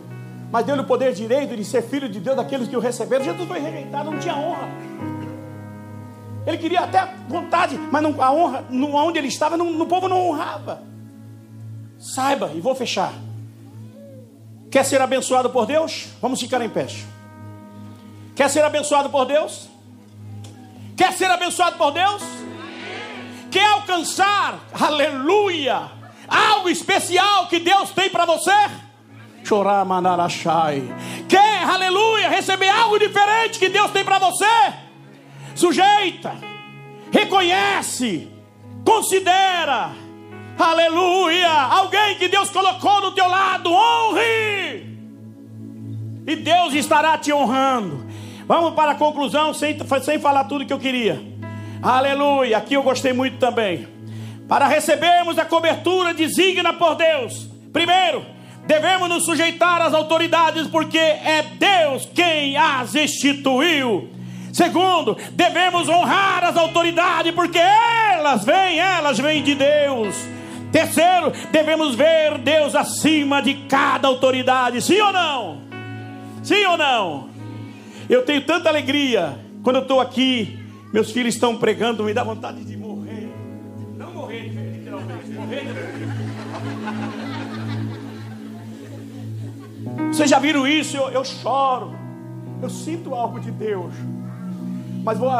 Mas 0.50 0.66
deu-lhe 0.66 0.82
o 0.82 0.84
poder 0.84 1.14
direito 1.14 1.56
de 1.56 1.64
ser 1.64 1.80
filho 1.82 2.06
de 2.06 2.20
Deus 2.20 2.36
daqueles 2.36 2.68
que 2.68 2.76
o 2.76 2.80
receberam. 2.80 3.24
Jesus 3.24 3.48
foi 3.48 3.58
rejeitado, 3.58 4.10
não 4.10 4.18
tinha 4.18 4.36
honra. 4.36 4.68
Ele 6.46 6.58
queria 6.58 6.80
até 6.80 7.14
vontade, 7.28 7.78
mas 7.90 8.02
não, 8.02 8.20
a 8.20 8.30
honra, 8.30 8.64
no, 8.68 8.94
onde 8.96 9.18
ele 9.18 9.28
estava, 9.28 9.56
no, 9.56 9.64
no 9.64 9.86
povo 9.86 10.08
não 10.08 10.28
honrava. 10.28 10.91
Saiba, 12.02 12.50
e 12.54 12.60
vou 12.60 12.74
fechar. 12.74 13.14
Quer 14.70 14.84
ser 14.84 15.00
abençoado 15.00 15.48
por 15.48 15.64
Deus? 15.64 16.08
Vamos 16.20 16.40
ficar 16.40 16.60
em 16.60 16.68
pé. 16.68 16.86
Quer 18.34 18.50
ser 18.50 18.64
abençoado 18.64 19.08
por 19.08 19.24
Deus? 19.24 19.68
Quer 20.96 21.12
ser 21.12 21.30
abençoado 21.30 21.78
por 21.78 21.92
Deus? 21.92 22.22
quer 23.52 23.66
alcançar, 23.66 24.60
aleluia, 24.72 25.90
algo 26.26 26.70
especial 26.70 27.46
que 27.48 27.60
Deus 27.60 27.90
tem 27.90 28.08
para 28.08 28.24
você? 28.24 28.50
Chorar, 29.44 29.84
manarachai. 29.84 30.82
Quer, 31.28 31.64
aleluia, 31.64 32.30
receber 32.30 32.70
algo 32.70 32.98
diferente 32.98 33.58
que 33.58 33.68
Deus 33.68 33.90
tem 33.90 34.02
para 34.02 34.18
você? 34.18 34.46
Sujeita, 35.54 36.34
reconhece, 37.12 38.30
considera, 38.86 39.92
aleluia, 40.58 41.50
alguém 41.50 42.16
que 42.16 42.28
Deus 42.28 42.50
colocou 42.50 43.00
no 43.00 43.12
teu 43.12 43.28
lado, 43.28 43.72
honre, 43.72 44.86
e 46.26 46.36
Deus 46.36 46.74
estará 46.74 47.18
te 47.18 47.32
honrando. 47.32 48.06
Vamos 48.46 48.74
para 48.74 48.92
a 48.92 48.94
conclusão, 48.94 49.54
sem, 49.54 49.76
sem 50.02 50.18
falar 50.18 50.44
tudo 50.44 50.66
que 50.66 50.72
eu 50.72 50.78
queria. 50.78 51.20
Aleluia. 51.82 52.58
Aqui 52.58 52.74
eu 52.74 52.82
gostei 52.82 53.12
muito 53.12 53.38
também. 53.38 53.88
Para 54.48 54.66
recebermos 54.66 55.38
a 55.38 55.44
cobertura 55.44 56.12
digna 56.12 56.72
por 56.72 56.94
Deus, 56.94 57.48
primeiro, 57.72 58.24
devemos 58.66 59.08
nos 59.08 59.24
sujeitar 59.24 59.80
às 59.80 59.94
autoridades, 59.94 60.66
porque 60.68 60.98
é 60.98 61.44
Deus 61.58 62.08
quem 62.14 62.56
as 62.56 62.94
instituiu. 62.94 64.10
Segundo, 64.52 65.16
devemos 65.32 65.88
honrar 65.88 66.44
as 66.44 66.56
autoridades, 66.56 67.34
porque 67.34 67.58
elas 67.58 68.44
vêm, 68.44 68.78
elas 68.78 69.18
vêm 69.18 69.42
de 69.42 69.54
Deus. 69.54 70.14
Terceiro, 70.72 71.30
devemos 71.52 71.94
ver 71.94 72.38
Deus 72.38 72.74
acima 72.74 73.42
de 73.42 73.54
cada 73.68 74.08
autoridade. 74.08 74.80
Sim 74.80 75.00
ou 75.00 75.12
não? 75.12 75.62
Sim 76.42 76.64
ou 76.64 76.76
não? 76.76 77.28
Eu 78.08 78.24
tenho 78.24 78.44
tanta 78.44 78.68
alegria 78.68 79.38
quando 79.62 79.76
eu 79.76 79.82
estou 79.82 80.00
aqui 80.00 80.62
meus 80.92 81.10
filhos 81.10 81.34
estão 81.34 81.56
pregando, 81.56 82.04
me 82.04 82.12
dá 82.12 82.22
vontade 82.22 82.62
de 82.64 82.76
morrer. 82.76 83.32
Não 83.96 84.12
morrer, 84.12 84.50
literalmente, 84.50 85.30
morrer. 85.30 85.64
Vocês 90.12 90.28
já 90.28 90.38
viram 90.38 90.66
isso? 90.66 90.94
Eu, 90.98 91.08
eu 91.08 91.24
choro. 91.24 91.96
Eu 92.60 92.68
sinto 92.68 93.14
algo 93.14 93.40
de 93.40 93.50
Deus. 93.50 93.94
Mas 95.02 95.16
vou, 95.16 95.30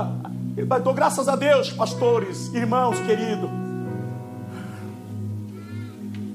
mas 0.66 0.82
dou 0.82 0.94
graças 0.94 1.28
a 1.28 1.36
Deus, 1.36 1.70
pastores, 1.70 2.52
irmãos 2.54 2.98
queridos. 3.00 3.50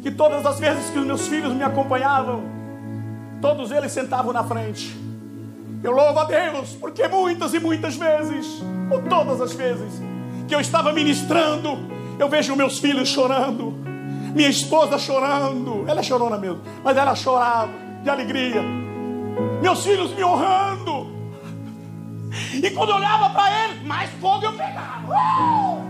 Que 0.07 0.11
todas 0.11 0.45
as 0.45 0.57
vezes 0.57 0.89
que 0.89 0.97
os 0.97 1.05
meus 1.05 1.27
filhos 1.27 1.51
me 1.51 1.63
acompanhavam, 1.63 2.41
todos 3.41 3.71
eles 3.71 3.91
sentavam 3.91 4.31
na 4.31 4.41
frente. 4.41 4.95
Eu 5.83 5.91
louvo 5.91 6.17
a 6.17 6.23
Deus, 6.23 6.77
porque 6.79 7.05
muitas 7.09 7.53
e 7.53 7.59
muitas 7.59 7.97
vezes, 7.97 8.63
ou 8.89 9.01
todas 9.01 9.41
as 9.41 9.51
vezes, 9.51 10.01
que 10.47 10.55
eu 10.55 10.61
estava 10.61 10.93
ministrando, 10.93 11.77
eu 12.17 12.29
vejo 12.29 12.55
meus 12.55 12.79
filhos 12.79 13.09
chorando, 13.09 13.73
minha 14.33 14.47
esposa 14.47 14.97
chorando, 14.97 15.83
ela 15.89 15.99
é 15.99 16.03
chorona 16.03 16.37
mesmo, 16.37 16.61
mas 16.85 16.95
ela 16.95 17.13
chorava 17.13 17.73
de 18.01 18.09
alegria, 18.09 18.63
meus 19.61 19.83
filhos 19.83 20.15
me 20.15 20.23
honrando, 20.23 21.11
e 22.63 22.71
quando 22.71 22.91
eu 22.91 22.95
olhava 22.95 23.29
para 23.31 23.65
eles, 23.65 23.85
mais 23.85 24.09
fogo 24.21 24.45
eu 24.45 24.53
pegava. 24.53 25.05
Uh! 25.05 25.86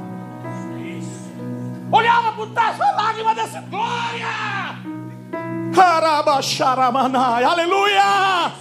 Olhava 1.92 2.42
o 2.42 2.48
tacho, 2.48 2.84
a 2.84 2.92
lágrima 2.92 3.34
dessa 3.34 3.62
glória. 3.62 4.28
Aleluia! 7.50 8.52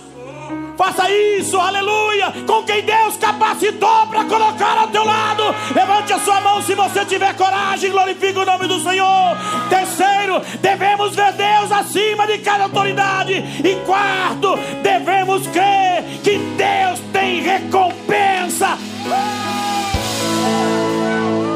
Faça 0.77 1.11
isso, 1.11 1.59
aleluia, 1.59 2.33
com 2.47 2.63
quem 2.63 2.83
Deus 2.83 3.17
capacitou 3.17 4.07
para 4.09 4.25
colocar 4.25 4.77
ao 4.79 4.89
teu 4.89 5.05
lado. 5.05 5.43
Levante 5.75 6.13
a 6.13 6.19
sua 6.19 6.41
mão 6.43 6.63
se 6.63 6.75
você 6.75 7.05
tiver 7.05 7.35
coragem, 7.35 7.91
glorifique 7.91 8.39
o 8.39 8.45
nome 8.45 8.69
do 8.69 8.79
Senhor. 8.81 9.37
Terceiro, 9.71 10.41
devemos 10.61 11.17
ver 11.17 11.33
Deus 11.33 11.73
acima 11.73 12.27
de 12.27 12.39
cada 12.39 12.65
autoridade. 12.65 13.33
E 13.65 13.75
quarto, 13.87 14.57
devemos 14.83 15.47
crer 15.49 16.05
que 16.23 16.37
Deus 16.39 17.01
tem 17.13 17.41
recompensa. 17.41 18.77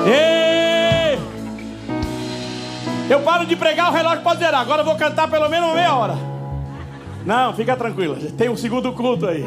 Ei! 0.07 0.49
Eu 3.11 3.22
paro 3.22 3.44
de 3.44 3.56
pregar, 3.56 3.90
o 3.90 3.92
relógio 3.92 4.22
pode 4.22 4.38
zerar. 4.38 4.61
Agora 4.61 4.82
eu 4.82 4.86
vou 4.86 4.94
cantar 4.94 5.28
pelo 5.28 5.48
menos 5.48 5.66
uma 5.66 5.74
meia 5.74 5.92
hora. 5.92 6.14
Não, 7.26 7.52
fica 7.52 7.76
tranquila. 7.76 8.16
Tem 8.38 8.48
um 8.48 8.56
segundo 8.56 8.92
culto 8.92 9.26
aí. 9.26 9.44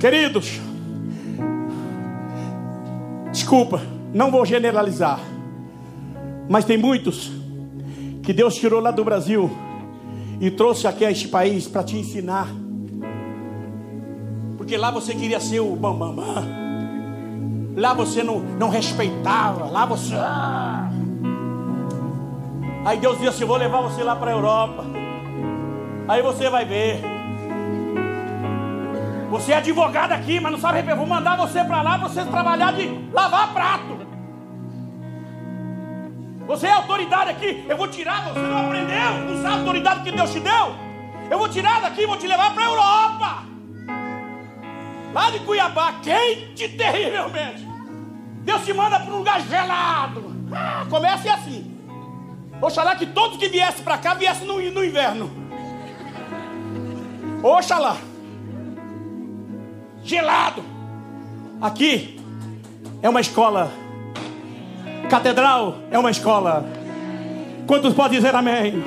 Queridos, 0.00 0.60
desculpa, 3.30 3.80
não 4.12 4.30
vou 4.30 4.44
generalizar, 4.44 5.20
mas 6.48 6.64
tem 6.64 6.78
muitos 6.78 7.30
que 8.24 8.32
Deus 8.32 8.56
tirou 8.56 8.80
lá 8.80 8.90
do 8.90 9.04
Brasil 9.04 9.50
e 10.40 10.50
trouxe 10.50 10.86
aqui 10.88 11.04
a 11.04 11.10
este 11.10 11.28
país 11.28 11.68
para 11.68 11.84
te 11.84 11.96
ensinar, 11.96 12.48
porque 14.56 14.76
lá 14.76 14.90
você 14.90 15.14
queria 15.14 15.38
ser 15.38 15.60
o 15.60 15.76
bambambam, 15.76 16.14
bam, 16.14 16.34
bam. 16.34 16.59
Lá 17.76 17.94
você 17.94 18.22
não, 18.22 18.40
não 18.40 18.68
respeitava, 18.68 19.66
lá 19.66 19.86
você. 19.86 20.14
Ah, 20.14 20.90
Aí 22.84 22.98
Deus 22.98 23.16
disse 23.18 23.28
assim: 23.28 23.44
Vou 23.44 23.56
levar 23.56 23.80
você 23.82 24.02
lá 24.02 24.16
para 24.16 24.30
a 24.30 24.34
Europa. 24.34 24.84
Aí 26.08 26.22
você 26.22 26.48
vai 26.48 26.64
ver. 26.64 27.00
Você 29.30 29.52
é 29.52 29.56
advogado 29.56 30.12
aqui, 30.12 30.40
mas 30.40 30.52
não 30.52 30.58
sabe. 30.58 30.82
Vou 30.94 31.06
mandar 31.06 31.36
você 31.36 31.62
para 31.62 31.82
lá 31.82 31.96
você 31.98 32.24
trabalhar 32.24 32.72
de 32.72 33.08
lavar 33.12 33.52
prato. 33.52 34.00
Você 36.46 36.66
é 36.66 36.72
autoridade 36.72 37.30
aqui. 37.30 37.64
Eu 37.68 37.76
vou 37.76 37.86
tirar, 37.86 38.24
você 38.24 38.40
não 38.40 38.66
aprendeu 38.66 39.34
usar 39.38 39.50
a 39.50 39.58
autoridade 39.58 40.02
que 40.02 40.10
Deus 40.10 40.32
te 40.32 40.40
deu. 40.40 40.74
Eu 41.30 41.38
vou 41.38 41.48
tirar 41.48 41.80
daqui, 41.80 42.06
vou 42.06 42.16
te 42.16 42.26
levar 42.26 42.52
para 42.52 42.64
a 42.64 42.66
Europa. 42.66 43.49
Lá 45.12 45.30
de 45.30 45.40
Cuiabá, 45.40 45.94
quente 46.02 46.68
terrivelmente. 46.68 47.66
Deus 48.42 48.64
te 48.64 48.72
manda 48.72 49.00
para 49.00 49.12
um 49.12 49.18
lugar 49.18 49.40
gelado. 49.42 50.34
Ah, 50.52 50.86
comece 50.88 51.28
assim. 51.28 51.76
Oxalá 52.60 52.94
que 52.94 53.06
todos 53.06 53.38
que 53.38 53.48
viessem 53.48 53.82
para 53.82 53.98
cá 53.98 54.14
viessem 54.14 54.46
no, 54.46 54.60
no 54.70 54.84
inverno. 54.84 55.30
Oxalá. 57.42 57.96
Gelado. 60.04 60.62
Aqui 61.60 62.20
é 63.02 63.08
uma 63.08 63.20
escola. 63.20 63.72
Catedral 65.08 65.76
é 65.90 65.98
uma 65.98 66.10
escola. 66.10 66.64
Quantos 67.66 67.94
podem 67.94 68.18
dizer 68.18 68.34
amém? 68.34 68.82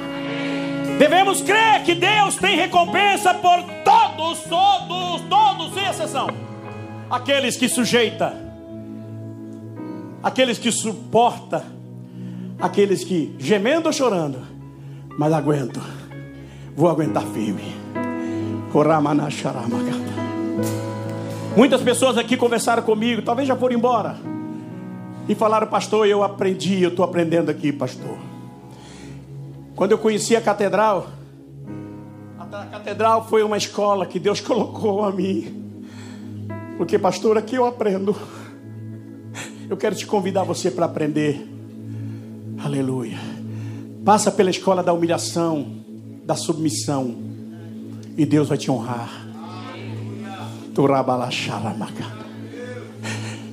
Devemos 0.98 1.42
crer 1.42 1.84
que 1.84 1.96
Deus 1.96 2.36
tem 2.36 2.56
recompensa 2.56 3.34
por 3.34 3.64
todos, 3.84 4.03
todos, 4.16 5.22
todos, 5.30 5.74
sem 5.74 5.86
exceção. 5.86 6.28
Aqueles 7.10 7.56
que 7.56 7.68
sujeita, 7.68 8.34
aqueles 10.22 10.58
que 10.58 10.72
suporta, 10.72 11.66
aqueles 12.60 13.04
que 13.04 13.36
gemendo 13.40 13.88
ou 13.88 13.94
chorando, 13.94 14.40
mas 15.18 15.32
aguento. 15.34 15.82
Vou 16.76 16.90
aguentar 16.90 17.24
firme. 17.24 17.76
Muitas 21.56 21.82
pessoas 21.82 22.18
aqui 22.18 22.36
conversaram 22.36 22.82
comigo, 22.82 23.22
talvez 23.22 23.48
já 23.48 23.56
foram 23.56 23.76
embora. 23.76 24.18
E 25.30 25.36
falaram, 25.36 25.68
pastor, 25.68 26.08
eu 26.08 26.24
aprendi, 26.24 26.82
eu 26.82 26.90
estou 26.90 27.06
aprendendo 27.06 27.50
aqui, 27.52 27.72
pastor. 27.72 28.18
Quando 29.76 29.92
eu 29.92 29.98
conheci 29.98 30.36
a 30.36 30.42
catedral, 30.42 31.08
a 32.54 32.66
catedral 32.66 33.28
foi 33.28 33.44
uma 33.44 33.58
escola 33.58 34.06
que 34.06 34.20
Deus 34.20 34.40
colocou 34.42 35.04
a 35.04 35.12
mim. 35.12 35.64
Porque, 36.78 36.98
pastor, 37.00 37.38
aqui 37.38 37.56
eu 37.56 37.66
aprendo. 37.66 38.16
Eu 39.70 39.78
quero 39.78 39.96
te 39.96 40.06
convidar 40.06 40.44
você 40.44 40.70
para 40.70 40.86
aprender. 40.86 41.50
Aleluia. 42.64 43.18
Passa 44.06 44.32
pela 44.32 44.50
escola 44.50 44.84
da 44.84 44.94
humilhação, 44.94 45.66
da 46.26 46.36
submissão, 46.36 47.16
e 48.18 48.26
Deus 48.26 48.50
vai 48.50 48.58
te 48.58 48.70
honrar. 48.70 49.10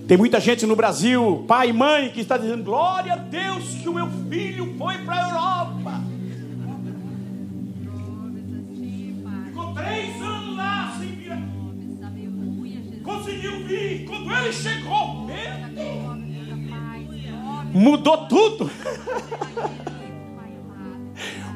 Tem 0.07 0.17
muita 0.17 0.41
gente 0.41 0.67
no 0.67 0.75
Brasil, 0.75 1.45
pai 1.47 1.71
e 1.71 1.73
mãe, 1.73 2.11
que 2.11 2.21
está 2.21 2.37
dizendo: 2.37 2.65
Glória 2.65 3.13
a 3.13 3.17
Deus 3.17 3.75
que 3.75 3.89
o 3.89 3.95
meu 3.95 4.09
filho 4.29 4.75
foi 4.77 4.99
para 4.99 5.15
a 5.15 5.29
Europa. 5.29 6.20
Conseguiu 13.31 13.64
vir. 13.64 14.05
Quando 14.07 14.33
ele 14.33 14.53
chegou, 14.53 15.31
mudou 17.72 18.26
tudo. 18.26 18.70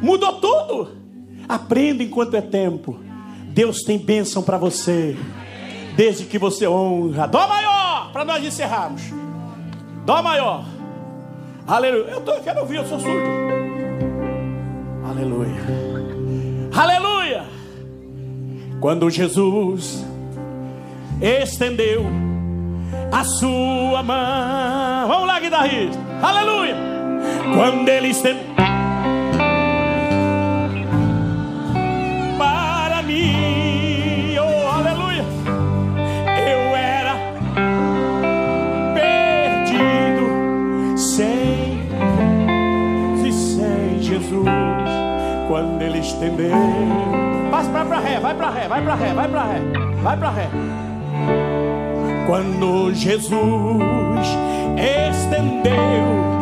mudou 0.01 0.41
tudo. 0.41 0.97
Aprenda 1.49 2.05
enquanto 2.05 2.35
é 2.35 2.41
tempo. 2.41 3.01
Deus 3.49 3.83
tem 3.83 3.99
bênção 3.99 4.43
para 4.43 4.57
você 4.57 5.17
desde 5.97 6.27
que 6.27 6.39
você 6.39 6.67
honra. 6.69 7.27
Dó 7.27 7.47
maior, 7.49 8.13
para 8.13 8.25
nós 8.25 8.45
encerrarmos. 8.45 9.03
Dó 10.07 10.23
maior. 10.23 10.65
Aleluia. 11.67 12.11
Eu, 12.11 12.21
tô, 12.21 12.33
eu 12.33 12.43
quero 12.43 12.61
ouvir, 12.61 12.77
eu 12.77 12.87
sou 12.87 13.01
surdo. 13.01 13.29
Aleluia. 15.05 15.61
Aleluia. 16.73 17.45
Quando 18.81 19.09
Jesus 19.11 20.05
estendeu 21.27 22.07
a 23.11 23.25
sua 23.25 24.03
mão. 24.03 25.09
Vamos 25.09 25.27
lá, 25.27 25.41
guitarrista. 25.41 25.99
Aleluia. 26.23 26.77
Quando 27.55 27.89
ele 27.89 28.09
estendeu 28.09 28.55
quando 45.55 45.83
ele 45.83 46.01
estendeu. 46.01 46.51
Para 47.51 47.99
ré, 48.01 48.19
vai 48.19 48.35
para 48.35 48.51
ré, 48.51 48.69
vai 48.69 48.83
para 48.83 48.95
ré, 48.95 49.15
vai 49.15 49.29
para 49.29 49.45
ré, 49.45 49.61
vai 50.03 50.17
para 50.17 50.31
ré. 50.31 50.84
Quando 52.27 52.93
Jesus 52.95 54.27
estendeu 54.79 56.34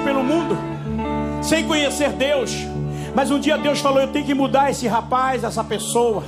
pelo 0.00 0.24
mundo, 0.24 0.56
sem 1.42 1.66
conhecer 1.66 2.10
Deus. 2.12 2.52
Mas 3.14 3.30
um 3.30 3.38
dia 3.38 3.58
Deus 3.58 3.80
falou: 3.80 4.00
Eu 4.00 4.08
tenho 4.08 4.24
que 4.24 4.34
mudar 4.34 4.70
esse 4.70 4.86
rapaz, 4.86 5.44
essa 5.44 5.62
pessoa. 5.62 6.22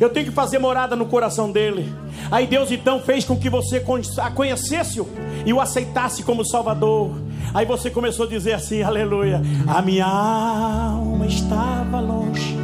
Eu 0.00 0.10
tenho 0.10 0.26
que 0.26 0.32
fazer 0.32 0.58
morada 0.58 0.96
no 0.96 1.06
coração 1.06 1.50
dele. 1.50 1.92
Aí 2.30 2.46
Deus 2.46 2.70
então 2.70 3.00
fez 3.00 3.24
com 3.24 3.36
que 3.36 3.48
você 3.48 3.82
a 4.18 4.30
conhecesse 4.30 5.02
e 5.46 5.52
o 5.52 5.60
aceitasse 5.60 6.22
como 6.22 6.44
Salvador. 6.44 7.12
Aí 7.52 7.64
você 7.64 7.90
começou 7.90 8.26
a 8.26 8.28
dizer 8.28 8.54
assim: 8.54 8.82
Aleluia. 8.82 9.40
A 9.66 9.80
minha 9.80 10.06
alma 10.06 11.26
estava 11.26 12.00
longe 12.00 12.56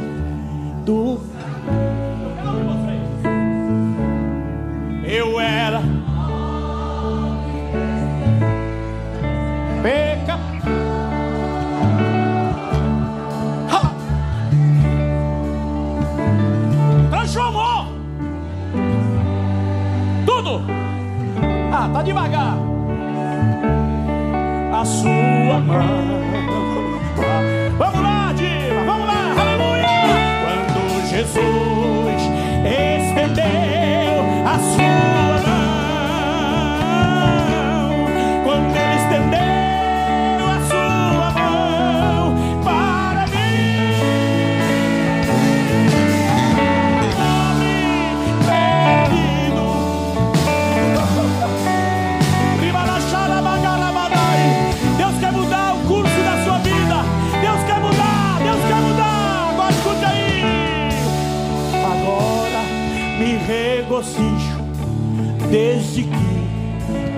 do 0.85 1.20
Sua 24.83 25.59
mão. 25.59 26.40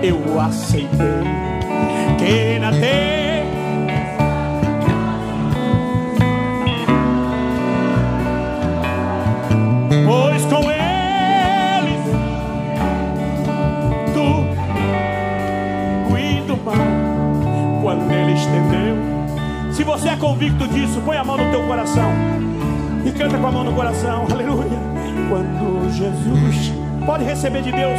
Eu 0.02 0.40
aceitei. 0.40 1.22
Que 2.18 2.58
na 2.58 2.70
terra 2.72 3.44
pois 10.04 10.44
com 10.46 10.70
eles 10.70 12.00
tu 14.12 14.44
cuido 16.08 16.58
mal 16.64 16.74
quando 17.82 18.10
ele 18.12 18.32
estendeu. 18.32 18.96
Se 19.72 19.84
você 19.84 20.08
é 20.08 20.16
convicto 20.16 20.66
disso, 20.68 21.00
põe 21.04 21.16
a 21.16 21.24
mão 21.24 21.36
no 21.36 21.50
teu 21.50 21.62
coração 21.64 22.10
e 23.06 23.12
canta 23.12 23.38
com 23.38 23.46
a 23.46 23.52
mão 23.52 23.64
no 23.64 23.72
coração, 23.72 24.26
aleluia. 24.30 24.78
Quando 25.28 25.92
Jesus 25.92 26.83
pode 27.04 27.24
receber 27.24 27.62
de 27.62 27.70
Deus, 27.70 27.98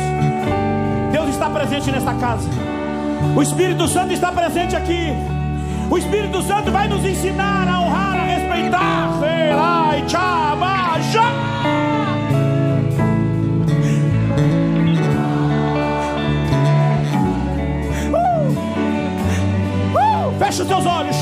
Deus 1.12 1.30
está 1.30 1.50
presente 1.50 1.92
nesta 1.92 2.14
casa, 2.16 2.50
o 3.36 3.42
Espírito 3.42 3.88
Santo 3.88 4.14
está 4.14 4.32
presente 4.32 4.76
aqui. 4.76 5.14
O 5.90 5.98
Espírito 5.98 6.42
Santo 6.42 6.72
vai 6.72 6.88
nos 6.88 7.06
ensinar 7.06 7.68
a 7.68 7.80
honrar, 7.80 8.18
a 8.18 8.24
respeitar. 8.24 9.20
Ai, 9.58 10.04
chama, 10.08 10.66
Feche 20.40 20.62
os 20.64 20.68
teus 20.68 20.86
olhos. 20.86 21.16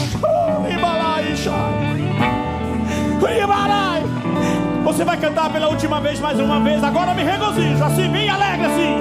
Você 4.93 5.03
vai 5.03 5.17
cantar 5.17 5.51
pela 5.51 5.69
última 5.69 5.99
vez, 5.99 6.19
mais 6.19 6.39
uma 6.39 6.59
vez. 6.59 6.83
Agora 6.83 7.15
me 7.15 7.23
regozijo, 7.23 7.83
assim, 7.83 8.07
bem 8.09 8.29
alegre 8.29 8.67
assim. 8.67 8.95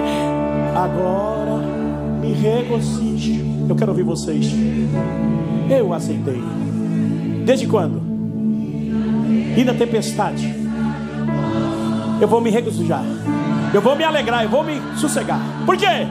Agora 0.75 1.59
me 2.19 2.33
regozijo. 2.33 3.67
Eu 3.69 3.77
quero 3.77 3.91
ouvir 3.91 4.03
vocês. 4.03 4.51
Eu 5.69 5.93
aceitei. 5.93 6.43
Desde 7.45 7.67
quando? 7.67 8.03
E 9.55 9.63
na 9.65 9.75
tempestade. 9.75 10.55
Eu 12.19 12.27
vou 12.27 12.41
me 12.41 12.49
regozijar. 12.49 13.05
Eu 13.75 13.83
vou 13.83 13.95
me 13.95 14.03
alegrar, 14.03 14.45
eu 14.45 14.49
vou 14.49 14.65
me 14.65 14.81
sossegar. 14.97 15.41
Por 15.67 15.77
quê? 15.77 16.07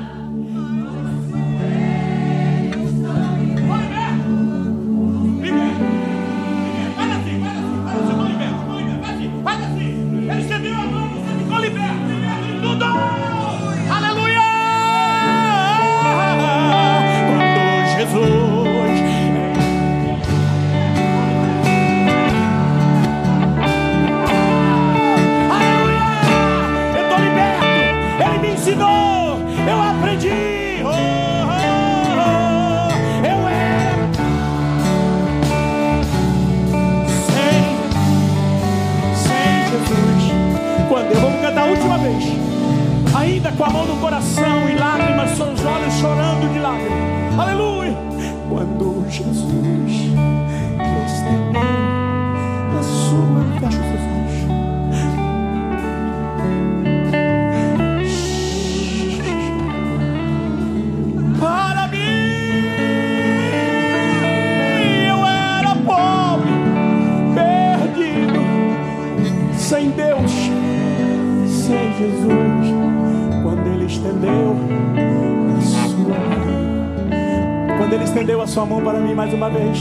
Mão 78.72 78.82
para 78.82 79.00
mim 79.00 79.14
mais 79.14 79.34
uma 79.34 79.50
vez. 79.50 79.80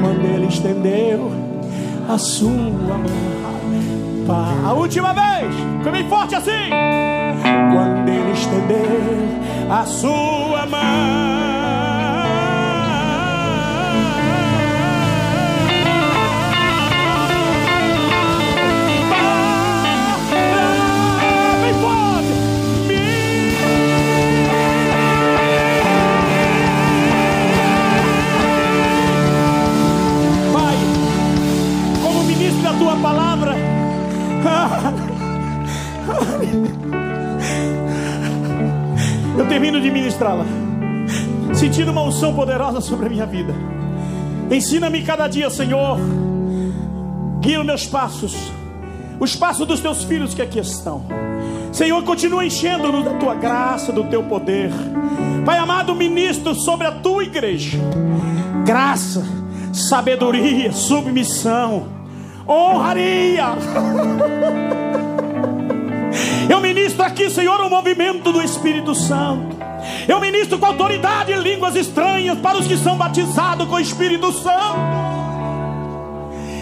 Quando 0.00 0.24
ele 0.24 0.46
estendeu 0.46 1.32
a 2.08 2.18
sua 2.18 2.50
mão. 2.50 3.32
A 4.64 4.72
última 4.72 5.12
vez, 5.12 5.54
bem 5.90 6.08
forte 6.08 6.34
assim. 6.34 6.70
Quando 7.72 8.08
ele 8.08 8.32
estendeu 8.32 9.70
a 9.70 9.84
sua 9.84 10.41
ministrá-la, 40.22 40.44
sentindo 41.52 41.90
uma 41.90 42.02
unção 42.02 42.32
poderosa 42.34 42.80
sobre 42.80 43.06
a 43.06 43.08
minha 43.08 43.26
vida. 43.26 43.52
Ensina-me 44.50 45.02
cada 45.02 45.26
dia, 45.26 45.50
Senhor, 45.50 45.98
guia 47.40 47.60
os 47.60 47.66
meus 47.66 47.86
passos, 47.86 48.52
os 49.18 49.34
passos 49.34 49.66
dos 49.66 49.80
teus 49.80 50.04
filhos 50.04 50.32
que 50.32 50.42
aqui 50.42 50.60
estão. 50.60 51.04
Senhor, 51.72 52.02
continua 52.04 52.44
enchendo-nos 52.44 53.04
da 53.04 53.14
tua 53.14 53.34
graça, 53.34 53.92
do 53.92 54.04
teu 54.04 54.22
poder. 54.22 54.70
Pai 55.44 55.58
amado, 55.58 55.94
ministro 55.94 56.54
sobre 56.54 56.86
a 56.86 56.92
tua 56.92 57.24
igreja. 57.24 57.78
Graça, 58.64 59.24
sabedoria, 59.72 60.72
submissão, 60.72 61.88
honraria. 62.46 63.46
Eu 66.48 66.60
ministro 66.60 67.02
aqui, 67.02 67.30
Senhor, 67.30 67.58
o 67.60 67.70
movimento 67.70 68.30
do 68.30 68.42
Espírito 68.42 68.94
Santo. 68.94 69.51
Eu 70.08 70.20
ministro 70.20 70.58
com 70.58 70.66
autoridade 70.66 71.32
línguas 71.34 71.76
estranhas 71.76 72.38
para 72.38 72.58
os 72.58 72.66
que 72.66 72.76
são 72.76 72.96
batizados 72.96 73.66
com 73.68 73.76
o 73.76 73.80
Espírito 73.80 74.32
Santo. 74.32 75.02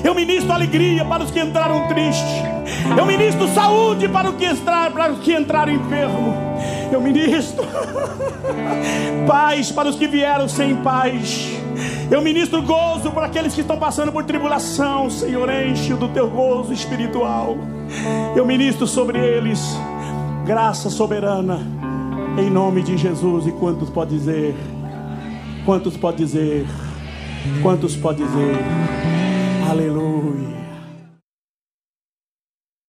Eu 0.03 0.15
ministro 0.15 0.53
alegria 0.53 1.05
para 1.05 1.25
os 1.25 1.31
que 1.31 1.41
entraram 1.41 1.87
tristes. 1.89 2.43
Eu 2.97 3.05
ministro 3.05 3.49
saúde 3.49 4.09
para, 4.09 4.31
os 4.31 4.37
que 4.37 4.45
entrar, 4.45 4.91
para 4.91 5.13
os 5.13 5.21
que 5.21 5.35
entraram 5.35 5.73
enfermos. 5.73 6.35
Eu 6.91 7.01
ministro 7.01 7.65
paz 9.27 9.71
para 9.71 9.89
os 9.89 9.97
que 9.97 10.09
vieram 10.09 10.49
sem 10.49 10.77
paz. 10.77 11.49
Eu 12.11 12.21
ministro 12.21 12.61
gozo 12.63 13.11
para 13.13 13.27
aqueles 13.27 13.55
que 13.55 13.61
estão 13.61 13.79
passando 13.79 14.11
por 14.11 14.25
tribulação. 14.25 15.09
Senhor, 15.09 15.49
enche 15.51 15.95
do 15.95 16.09
teu 16.09 16.29
gozo 16.29 16.73
espiritual. 16.73 17.57
Eu 18.35 18.45
ministro 18.45 18.87
sobre 18.87 19.19
eles 19.19 19.61
graça 20.45 20.91
soberana, 20.91 21.61
em 22.41 22.51
nome 22.51 22.83
de 22.83 22.97
Jesus. 22.97 23.47
E 23.47 23.53
quantos 23.53 23.91
pode 23.91 24.11
dizer? 24.17 24.55
Quantos 25.65 25.97
pode 25.97 26.19
dizer? 26.19 26.67
Quantos 27.63 27.97
pode 27.97 28.23
dizer? 28.23 28.57
Aleluia. 29.69 30.60